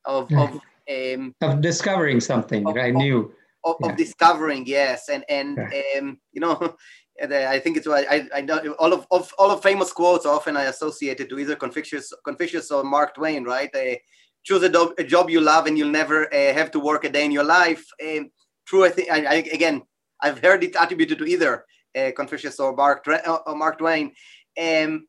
of 0.05 0.33
of, 0.33 0.61
um, 0.91 1.35
of 1.41 1.61
discovering 1.61 2.21
something 2.21 2.67
of, 2.67 2.75
right? 2.75 2.95
new. 2.95 3.33
of, 3.65 3.77
yeah. 3.81 3.91
of, 3.91 3.97
discovering 3.97 4.67
yes. 4.67 5.09
And 5.09 5.25
and 5.29 5.59
um, 5.99 6.19
you 6.33 6.41
know 6.41 6.77
I 7.23 7.59
think 7.59 7.77
it's 7.77 7.87
why 7.87 8.07
I, 8.11 8.29
I 8.35 8.41
know 8.41 8.59
all 8.79 8.93
of, 8.93 9.07
of 9.11 9.33
all 9.39 9.51
of 9.51 9.63
famous 9.63 9.93
quotes 9.93 10.25
often 10.25 10.57
I 10.57 10.65
associated 10.65 11.29
to 11.29 11.39
either 11.39 11.55
Confucius, 11.55 12.13
Confucius 12.25 12.71
or 12.71 12.83
Mark 12.83 13.15
Twain, 13.15 13.45
right? 13.45 13.71
Choose 14.43 14.63
a, 14.63 14.69
do- 14.69 14.95
a, 14.99 15.05
job 15.05 15.31
you 15.31 15.41
love 15.41 15.67
and 15.67 15.77
you'll 15.77 15.91
never 15.91 16.33
uh, 16.33 16.53
have 16.53 16.71
to 16.73 16.81
work 16.81 17.05
a 17.05 17.09
day 17.09 17.25
in 17.25 17.33
your 17.33 17.45
life. 17.45 17.85
Um, 18.03 18.31
true, 18.67 18.85
I 18.85 18.91
think, 18.91 19.11
I, 19.11 19.25
I, 19.25 19.35
again, 19.53 19.83
I've 20.21 20.41
heard 20.41 20.65
it 20.65 20.77
attributed 20.79 21.19
to 21.19 21.25
either 21.25 21.65
uh, 21.97 22.11
Confucius 22.17 22.61
or 22.61 22.75
Mark, 22.75 23.07
uh, 23.07 23.39
or 23.47 23.57
Mark 23.57 23.79
Twain. 23.79 24.13
Um, 24.61 25.07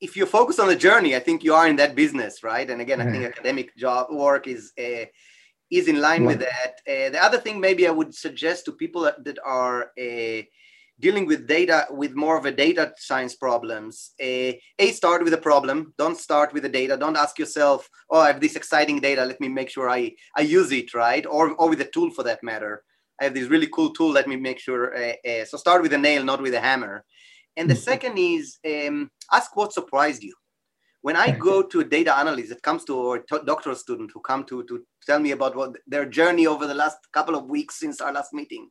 if 0.00 0.16
you 0.16 0.26
focus 0.26 0.58
on 0.58 0.68
the 0.68 0.76
journey, 0.76 1.16
I 1.16 1.18
think 1.18 1.42
you 1.42 1.54
are 1.54 1.66
in 1.66 1.76
that 1.76 1.94
business, 1.94 2.42
right? 2.42 2.68
And 2.68 2.80
again, 2.80 3.00
I 3.00 3.10
think 3.10 3.24
academic 3.24 3.76
job 3.76 4.08
work 4.10 4.46
is 4.46 4.72
uh, 4.78 5.06
is 5.70 5.88
in 5.88 6.00
line 6.00 6.24
with 6.24 6.38
that. 6.38 6.80
Uh, 6.86 7.10
the 7.10 7.22
other 7.22 7.38
thing, 7.38 7.60
maybe 7.60 7.86
I 7.86 7.90
would 7.90 8.14
suggest 8.14 8.64
to 8.64 8.72
people 8.72 9.02
that, 9.02 9.22
that 9.24 9.38
are 9.44 9.90
uh, 10.00 10.42
dealing 11.00 11.26
with 11.26 11.46
data 11.46 11.86
with 11.90 12.14
more 12.14 12.36
of 12.36 12.44
a 12.44 12.50
data 12.50 12.92
science 12.96 13.36
problems 13.36 14.12
a, 14.20 14.60
a 14.78 14.90
start 14.92 15.22
with 15.22 15.32
a 15.32 15.38
problem. 15.38 15.94
Don't 15.98 16.18
start 16.18 16.52
with 16.52 16.64
the 16.64 16.68
data. 16.68 16.96
Don't 16.96 17.16
ask 17.16 17.38
yourself 17.38 17.88
oh 18.10 18.20
i 18.20 18.26
have 18.28 18.40
this 18.40 18.56
exciting 18.56 19.00
data. 19.00 19.24
Let 19.24 19.40
me 19.40 19.48
make 19.48 19.70
sure 19.70 19.88
i 19.88 20.12
i 20.36 20.42
use 20.42 20.72
it 20.72 20.94
right? 20.94 21.24
Or 21.26 21.54
or 21.54 21.68
with 21.68 21.80
a 21.80 21.90
tool 21.94 22.10
for 22.10 22.24
that 22.24 22.42
matter. 22.42 22.82
I 23.20 23.24
have 23.24 23.34
this 23.34 23.48
really 23.48 23.68
cool 23.74 23.92
tool. 23.92 24.10
Let 24.10 24.28
me 24.28 24.36
make 24.36 24.58
sure 24.58 24.96
uh, 24.96 25.14
uh, 25.28 25.44
so 25.44 25.56
start 25.56 25.82
with 25.82 25.92
a 25.92 25.98
nail 25.98 26.24
not 26.24 26.42
with 26.42 26.54
a 26.54 26.60
hammer. 26.60 27.04
And 27.56 27.68
the 27.68 27.74
mm-hmm. 27.74 27.90
second 27.90 28.18
is 28.18 28.58
um, 28.66 29.10
ask 29.32 29.56
what 29.56 29.72
surprised 29.72 30.22
you. 30.22 30.34
When 31.02 31.16
i 31.16 31.30
go 31.30 31.62
to 31.62 31.80
a 31.80 31.84
data 31.84 32.16
analyst 32.16 32.48
that 32.50 32.62
comes 32.62 32.84
to 32.84 32.94
or 32.96 33.16
a 33.16 33.44
doctoral 33.44 33.76
student 33.76 34.10
who 34.12 34.20
come 34.20 34.44
to 34.44 34.64
to 34.64 34.84
tell 35.06 35.20
me 35.20 35.30
about 35.30 35.54
what 35.54 35.76
their 35.86 36.06
journey 36.06 36.46
over 36.46 36.66
the 36.66 36.80
last 36.82 36.98
couple 37.12 37.36
of 37.36 37.48
weeks 37.48 37.78
since 37.78 38.00
our 38.00 38.12
last 38.12 38.32
meeting 38.34 38.68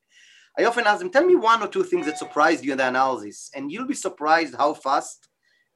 I 0.58 0.66
often 0.66 0.88
ask 0.88 1.00
them, 1.00 1.12
tell 1.12 1.26
me 1.26 1.36
one 1.36 1.62
or 1.62 1.68
two 1.68 1.84
things 1.84 2.08
that 2.08 2.18
surprised 2.18 2.66
you 2.66 2.72
in 2.72 2.80
the 2.80 2.88
analysis, 2.88 3.52
and 3.54 3.72
you'll 3.72 3.88
be 3.88 3.94
surprised 3.94 4.56
how 4.56 4.74
fast 4.74 5.28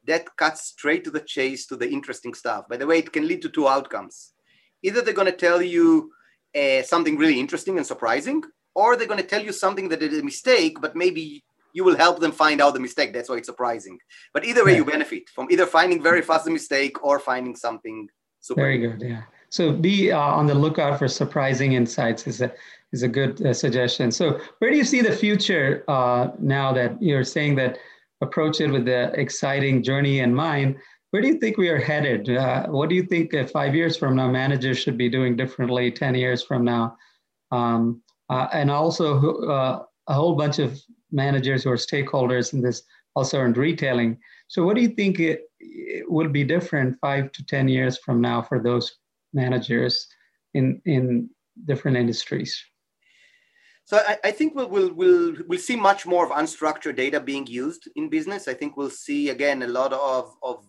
that 0.07 0.35
cuts 0.37 0.67
straight 0.69 1.03
to 1.03 1.11
the 1.11 1.19
chase 1.19 1.67
to 1.67 1.75
the 1.75 1.87
interesting 1.87 2.33
stuff. 2.33 2.67
By 2.67 2.77
the 2.77 2.87
way, 2.87 2.97
it 2.99 3.13
can 3.13 3.27
lead 3.27 3.43
to 3.43 3.49
two 3.49 3.67
outcomes. 3.67 4.33
Either 4.81 5.01
they're 5.01 5.13
going 5.13 5.27
to 5.27 5.31
tell 5.31 5.61
you 5.61 6.11
uh, 6.59 6.81
something 6.81 7.17
really 7.17 7.39
interesting 7.39 7.77
and 7.77 7.85
surprising, 7.85 8.41
or 8.73 8.95
they're 8.95 9.07
going 9.07 9.21
to 9.21 9.27
tell 9.27 9.43
you 9.43 9.53
something 9.53 9.89
that 9.89 10.01
is 10.01 10.17
a 10.17 10.23
mistake, 10.23 10.81
but 10.81 10.95
maybe 10.95 11.43
you 11.73 11.83
will 11.83 11.95
help 11.95 12.19
them 12.19 12.31
find 12.31 12.59
out 12.59 12.73
the 12.73 12.79
mistake. 12.79 13.13
That's 13.13 13.29
why 13.29 13.37
it's 13.37 13.47
surprising. 13.47 13.99
But 14.33 14.45
either 14.45 14.65
way, 14.65 14.75
you 14.75 14.83
benefit 14.83 15.29
from 15.29 15.47
either 15.51 15.65
finding 15.65 16.01
very 16.01 16.21
fast 16.21 16.45
the 16.45 16.51
mistake 16.51 17.03
or 17.03 17.19
finding 17.19 17.55
something 17.55 18.09
super. 18.39 18.61
Very 18.61 18.79
good. 18.79 19.01
Yeah. 19.01 19.21
So 19.49 19.71
be 19.71 20.11
uh, 20.11 20.19
on 20.19 20.47
the 20.47 20.55
lookout 20.55 20.97
for 20.97 21.07
surprising 21.07 21.73
insights. 21.73 22.25
Is 22.27 22.41
a 22.41 22.51
is 22.91 23.03
a 23.03 23.07
good 23.07 23.45
uh, 23.45 23.53
suggestion. 23.53 24.11
So 24.11 24.39
where 24.59 24.71
do 24.71 24.77
you 24.77 24.83
see 24.83 25.01
the 25.01 25.11
future 25.11 25.83
uh, 25.87 26.29
now 26.39 26.73
that 26.73 27.01
you're 27.01 27.23
saying 27.23 27.55
that 27.55 27.77
approach 28.21 28.61
it 28.61 28.69
with 28.71 28.85
the 28.85 29.11
exciting 29.19 29.83
journey 29.83 30.19
in 30.19 30.33
mind? 30.33 30.77
Where 31.11 31.21
do 31.21 31.27
you 31.27 31.39
think 31.39 31.57
we 31.57 31.69
are 31.69 31.77
headed? 31.79 32.29
Uh, 32.29 32.67
what 32.67 32.89
do 32.89 32.95
you 32.95 33.03
think 33.03 33.33
five 33.49 33.75
years 33.75 33.97
from 33.97 34.15
now 34.15 34.29
managers 34.29 34.77
should 34.77 34.97
be 34.97 35.09
doing 35.09 35.35
differently? 35.35 35.91
Ten 35.91 36.15
years 36.15 36.41
from 36.41 36.63
now, 36.63 36.95
um, 37.51 38.01
uh, 38.29 38.47
and 38.53 38.71
also 38.71 39.41
uh, 39.43 39.83
a 40.07 40.13
whole 40.13 40.35
bunch 40.35 40.59
of 40.59 40.79
managers 41.11 41.63
who 41.63 41.71
are 41.71 41.75
stakeholders 41.75 42.53
in 42.53 42.61
this 42.61 42.83
also 43.15 43.43
in 43.43 43.51
retailing. 43.53 44.17
So 44.47 44.63
what 44.63 44.75
do 44.77 44.81
you 44.81 44.89
think 44.89 45.19
it, 45.19 45.41
it 45.59 46.09
will 46.09 46.29
be 46.29 46.45
different 46.45 46.97
five 47.01 47.33
to 47.33 47.45
ten 47.45 47.67
years 47.67 47.97
from 47.97 48.21
now 48.21 48.41
for 48.41 48.63
those 48.63 48.95
managers 49.33 50.07
in 50.53 50.81
in 50.85 51.29
different 51.65 51.97
industries? 51.97 52.70
So 53.91 53.97
I, 53.97 54.17
I, 54.23 54.31
think 54.31 54.55
we'll, 54.55 54.69
we'll, 54.69 54.93
we'll, 54.93 55.35
we'll 55.49 55.59
see 55.59 55.75
much 55.75 56.05
more 56.05 56.23
of 56.23 56.31
unstructured 56.31 56.95
data 56.95 57.19
being 57.19 57.45
used 57.45 57.89
in 57.97 58.07
business. 58.07 58.47
I 58.47 58.53
think 58.53 58.77
we'll 58.77 58.89
see, 58.89 59.27
again, 59.27 59.63
a 59.63 59.67
lot 59.67 59.91
of, 59.91 60.33
of 60.41 60.65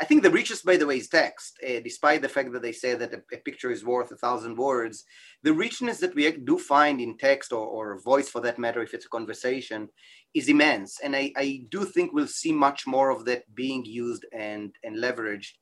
I 0.00 0.04
think 0.04 0.22
the 0.22 0.30
richest, 0.30 0.64
by 0.64 0.76
the 0.76 0.86
way, 0.86 0.98
is 0.98 1.08
text. 1.08 1.58
Uh, 1.68 1.80
despite 1.82 2.22
the 2.22 2.28
fact 2.28 2.52
that 2.52 2.62
they 2.62 2.70
say 2.70 2.94
that 2.94 3.12
a, 3.12 3.22
a, 3.34 3.38
picture 3.38 3.72
is 3.72 3.84
worth 3.84 4.12
a 4.12 4.16
thousand 4.16 4.56
words, 4.56 5.02
the 5.42 5.52
richness 5.52 5.98
that 5.98 6.14
we 6.14 6.30
do 6.30 6.60
find 6.60 7.00
in 7.00 7.18
text 7.18 7.52
or, 7.52 7.66
or 7.66 8.00
voice, 8.02 8.28
for 8.28 8.40
that 8.42 8.56
matter, 8.56 8.82
if 8.82 8.94
it's 8.94 9.06
a 9.06 9.08
conversation, 9.08 9.88
is 10.32 10.48
immense. 10.48 11.00
And 11.02 11.16
I, 11.16 11.32
I 11.36 11.62
do 11.70 11.84
think 11.84 12.12
we'll 12.12 12.28
see 12.28 12.52
much 12.52 12.86
more 12.86 13.10
of 13.10 13.24
that 13.24 13.52
being 13.52 13.84
used 13.84 14.26
and, 14.32 14.72
and 14.84 14.96
leveraged. 14.96 15.54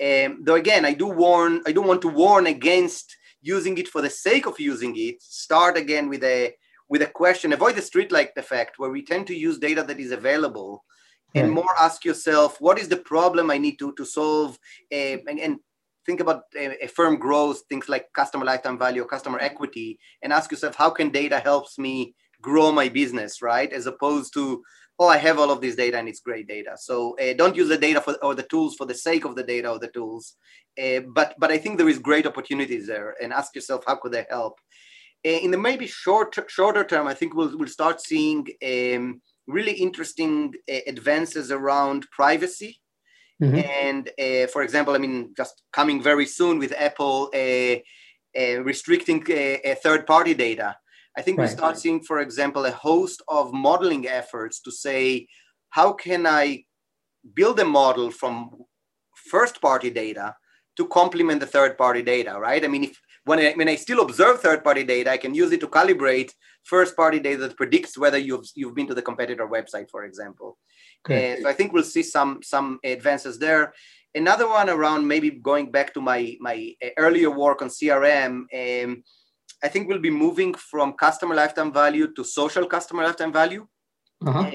Um, 0.00 0.44
though 0.44 0.54
again, 0.54 0.84
I 0.84 0.94
do 0.94 1.08
warn, 1.08 1.60
I 1.66 1.72
do 1.72 1.82
want 1.82 2.02
to 2.02 2.08
warn 2.08 2.46
against 2.46 3.16
using 3.42 3.76
it 3.78 3.88
for 3.88 4.00
the 4.00 4.10
sake 4.10 4.46
of 4.46 4.58
using 4.58 4.94
it, 4.96 5.20
start 5.20 5.76
again 5.76 6.08
with 6.08 6.24
a 6.24 6.54
with 6.88 7.02
a 7.02 7.06
question. 7.06 7.52
Avoid 7.52 7.76
the 7.76 7.82
streetlight 7.82 8.36
effect 8.36 8.78
where 8.78 8.90
we 8.90 9.04
tend 9.04 9.26
to 9.26 9.36
use 9.36 9.58
data 9.58 9.82
that 9.82 10.00
is 10.00 10.12
available, 10.12 10.84
and 11.34 11.50
more 11.50 11.74
ask 11.80 12.04
yourself, 12.04 12.60
what 12.60 12.78
is 12.78 12.88
the 12.88 12.96
problem 12.96 13.50
I 13.50 13.58
need 13.58 13.78
to 13.78 13.92
to 13.94 14.04
solve, 14.04 14.58
uh, 14.92 15.18
and, 15.28 15.38
and, 15.40 15.58
think 16.04 16.18
about 16.18 16.42
a, 16.56 16.84
a, 16.84 16.88
firm 16.88 17.16
growth, 17.16 17.62
things 17.68 17.88
like 17.88 18.12
customer 18.12 18.44
lifetime 18.44 18.76
value, 18.76 19.04
customer 19.04 19.38
equity, 19.38 20.00
and 20.22 20.32
ask 20.32 20.50
yourself, 20.50 20.74
how 20.74 20.90
can 20.90 21.10
data 21.10 21.38
helps 21.38 21.78
me 21.78 22.12
grow 22.40 22.72
my 22.72 22.88
business, 22.88 23.40
right? 23.40 23.72
As 23.72 23.86
opposed 23.86 24.34
to 24.34 24.62
oh, 25.02 25.08
I 25.08 25.18
have 25.18 25.38
all 25.40 25.50
of 25.50 25.60
this 25.60 25.76
data 25.76 25.96
and 25.98 26.08
it's 26.08 26.20
great 26.20 26.46
data. 26.56 26.72
So 26.76 27.16
uh, 27.18 27.34
don't 27.40 27.56
use 27.56 27.68
the 27.68 27.78
data 27.86 28.00
for, 28.00 28.14
or 28.24 28.34
the 28.34 28.48
tools 28.52 28.76
for 28.76 28.86
the 28.86 28.94
sake 28.94 29.24
of 29.24 29.34
the 29.36 29.42
data 29.42 29.68
or 29.72 29.78
the 29.78 29.94
tools. 29.98 30.24
Uh, 30.82 31.00
but 31.18 31.34
but 31.42 31.50
I 31.50 31.58
think 31.58 31.76
there 31.76 31.92
is 31.94 31.98
great 31.98 32.26
opportunities 32.26 32.86
there. 32.86 33.08
And 33.20 33.32
ask 33.32 33.54
yourself, 33.54 33.84
how 33.86 33.96
could 33.96 34.12
they 34.12 34.26
help? 34.36 34.54
Uh, 35.26 35.40
in 35.44 35.50
the 35.50 35.58
maybe 35.68 35.86
short 35.86 36.30
shorter 36.56 36.84
term, 36.84 37.06
I 37.06 37.14
think 37.14 37.34
we'll 37.34 37.56
we'll 37.58 37.78
start 37.80 38.00
seeing 38.00 38.46
um, 38.72 39.20
really 39.56 39.76
interesting 39.86 40.34
uh, 40.72 40.84
advances 40.86 41.46
around 41.50 42.00
privacy. 42.20 42.72
Mm-hmm. 43.42 43.62
And 43.88 44.04
uh, 44.24 44.46
for 44.52 44.62
example, 44.62 44.94
I 44.94 44.98
mean, 44.98 45.16
just 45.36 45.54
coming 45.72 45.98
very 46.10 46.26
soon 46.26 46.54
with 46.58 46.72
Apple 46.88 47.30
uh, 47.34 47.76
restricting 48.70 49.20
third-party 49.84 50.34
data. 50.34 50.76
I 51.16 51.22
think 51.22 51.38
right. 51.38 51.48
we 51.48 51.54
start 51.54 51.78
seeing, 51.78 52.02
for 52.02 52.20
example, 52.20 52.64
a 52.64 52.70
host 52.70 53.22
of 53.28 53.52
modeling 53.52 54.08
efforts 54.08 54.60
to 54.62 54.70
say, 54.70 55.28
how 55.70 55.92
can 55.92 56.26
I 56.26 56.64
build 57.34 57.60
a 57.60 57.64
model 57.64 58.10
from 58.10 58.50
first 59.14 59.60
party 59.60 59.90
data 59.90 60.34
to 60.76 60.86
complement 60.88 61.40
the 61.40 61.46
third 61.46 61.76
party 61.76 62.02
data, 62.02 62.38
right? 62.38 62.64
I 62.64 62.68
mean, 62.68 62.84
if 62.84 63.00
when 63.24 63.38
I, 63.38 63.52
when 63.52 63.68
I 63.68 63.76
still 63.76 64.00
observe 64.00 64.40
third 64.40 64.64
party 64.64 64.84
data, 64.84 65.10
I 65.10 65.16
can 65.16 65.34
use 65.34 65.52
it 65.52 65.60
to 65.60 65.68
calibrate 65.68 66.32
first 66.64 66.96
party 66.96 67.20
data 67.20 67.38
that 67.42 67.56
predicts 67.56 67.96
whether 67.96 68.18
you've, 68.18 68.46
you've 68.54 68.74
been 68.74 68.86
to 68.88 68.94
the 68.94 69.02
competitor 69.02 69.46
website, 69.46 69.90
for 69.90 70.04
example. 70.04 70.58
Okay. 71.04 71.34
Uh, 71.34 71.42
so 71.42 71.48
I 71.48 71.52
think 71.52 71.72
we'll 71.72 71.84
see 71.84 72.02
some, 72.02 72.40
some 72.42 72.80
advances 72.84 73.38
there. 73.38 73.74
Another 74.14 74.48
one 74.48 74.68
around 74.68 75.06
maybe 75.06 75.30
going 75.30 75.70
back 75.70 75.94
to 75.94 76.00
my, 76.00 76.36
my 76.40 76.74
earlier 76.98 77.30
work 77.30 77.62
on 77.62 77.68
CRM, 77.68 78.44
um, 78.84 79.02
I 79.64 79.68
think 79.68 79.88
we'll 79.88 80.00
be 80.00 80.10
moving 80.10 80.54
from 80.54 80.94
customer 80.94 81.34
lifetime 81.34 81.72
value 81.72 82.12
to 82.14 82.24
social 82.24 82.66
customer 82.66 83.04
lifetime 83.04 83.32
value. 83.32 83.66
Uh-huh. 84.26 84.40
Uh, 84.40 84.50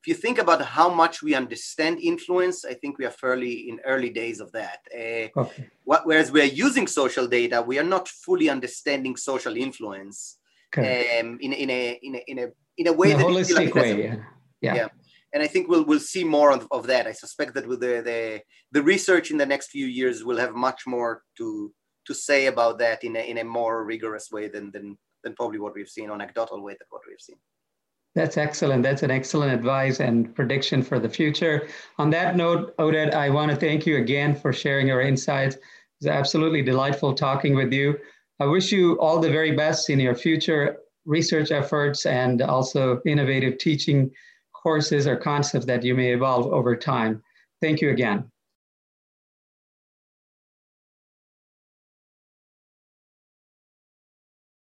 if 0.00 0.06
you 0.06 0.14
think 0.14 0.38
about 0.38 0.62
how 0.62 0.88
much 0.88 1.22
we 1.22 1.34
understand 1.34 1.98
influence, 2.00 2.64
I 2.64 2.74
think 2.74 2.98
we 2.98 3.04
are 3.04 3.10
fairly 3.10 3.68
in 3.68 3.80
early 3.84 4.10
days 4.10 4.40
of 4.40 4.52
that. 4.52 4.78
Uh, 4.94 5.40
okay. 5.40 5.68
what, 5.84 6.06
whereas 6.06 6.30
we 6.30 6.40
are 6.40 6.44
using 6.44 6.86
social 6.86 7.26
data, 7.26 7.60
we 7.60 7.78
are 7.78 7.84
not 7.84 8.08
fully 8.08 8.48
understanding 8.48 9.16
social 9.16 9.56
influence 9.56 10.38
okay. 10.72 11.18
um, 11.18 11.38
in, 11.40 11.52
in, 11.52 11.68
a, 11.68 11.98
in, 12.02 12.14
a, 12.14 12.24
in, 12.28 12.38
a, 12.38 12.46
in 12.76 12.86
a 12.86 12.92
way 12.92 13.10
in 13.10 13.16
a 13.16 13.18
that 13.18 13.26
holistic 13.26 13.56
like 13.56 13.74
way. 13.74 14.04
Yeah. 14.04 14.16
yeah. 14.60 14.74
yeah. 14.74 14.88
And 15.34 15.42
I 15.42 15.46
think 15.46 15.68
we'll, 15.68 15.84
we'll 15.84 16.00
see 16.00 16.24
more 16.24 16.52
of, 16.52 16.66
of 16.70 16.86
that. 16.86 17.06
I 17.06 17.12
suspect 17.12 17.54
that 17.54 17.66
with 17.66 17.80
the, 17.80 18.00
the, 18.02 18.40
the 18.72 18.82
research 18.82 19.30
in 19.30 19.36
the 19.36 19.46
next 19.46 19.70
few 19.70 19.86
years, 19.86 20.24
we'll 20.24 20.38
have 20.38 20.54
much 20.54 20.86
more 20.86 21.22
to, 21.38 21.74
to 22.08 22.14
say 22.14 22.46
about 22.46 22.78
that 22.78 23.04
in 23.04 23.14
a, 23.16 23.20
in 23.20 23.38
a 23.38 23.44
more 23.44 23.84
rigorous 23.84 24.30
way 24.32 24.48
than, 24.48 24.72
than, 24.72 24.98
than 25.22 25.34
probably 25.34 25.60
what 25.60 25.74
we've 25.74 25.88
seen, 25.88 26.10
anecdotal 26.10 26.62
way 26.62 26.72
than 26.72 26.88
what 26.90 27.02
we've 27.06 27.20
seen. 27.20 27.36
That's 28.14 28.38
excellent. 28.38 28.82
That's 28.82 29.02
an 29.02 29.10
excellent 29.10 29.52
advice 29.52 30.00
and 30.00 30.34
prediction 30.34 30.82
for 30.82 30.98
the 30.98 31.08
future. 31.08 31.68
On 31.98 32.10
that 32.10 32.34
note, 32.34 32.76
Oded, 32.78 33.12
I 33.12 33.28
want 33.28 33.50
to 33.50 33.56
thank 33.56 33.86
you 33.86 33.98
again 33.98 34.34
for 34.34 34.52
sharing 34.52 34.88
your 34.88 35.02
insights. 35.02 35.56
It's 36.00 36.08
absolutely 36.08 36.62
delightful 36.62 37.14
talking 37.14 37.54
with 37.54 37.72
you. 37.72 37.98
I 38.40 38.46
wish 38.46 38.72
you 38.72 38.98
all 39.00 39.20
the 39.20 39.30
very 39.30 39.52
best 39.52 39.90
in 39.90 40.00
your 40.00 40.14
future 40.14 40.78
research 41.04 41.50
efforts 41.52 42.06
and 42.06 42.40
also 42.40 43.00
innovative 43.04 43.58
teaching 43.58 44.10
courses 44.54 45.06
or 45.06 45.16
concepts 45.16 45.66
that 45.66 45.84
you 45.84 45.94
may 45.94 46.12
evolve 46.12 46.46
over 46.52 46.74
time. 46.74 47.22
Thank 47.60 47.80
you 47.80 47.90
again. 47.90 48.30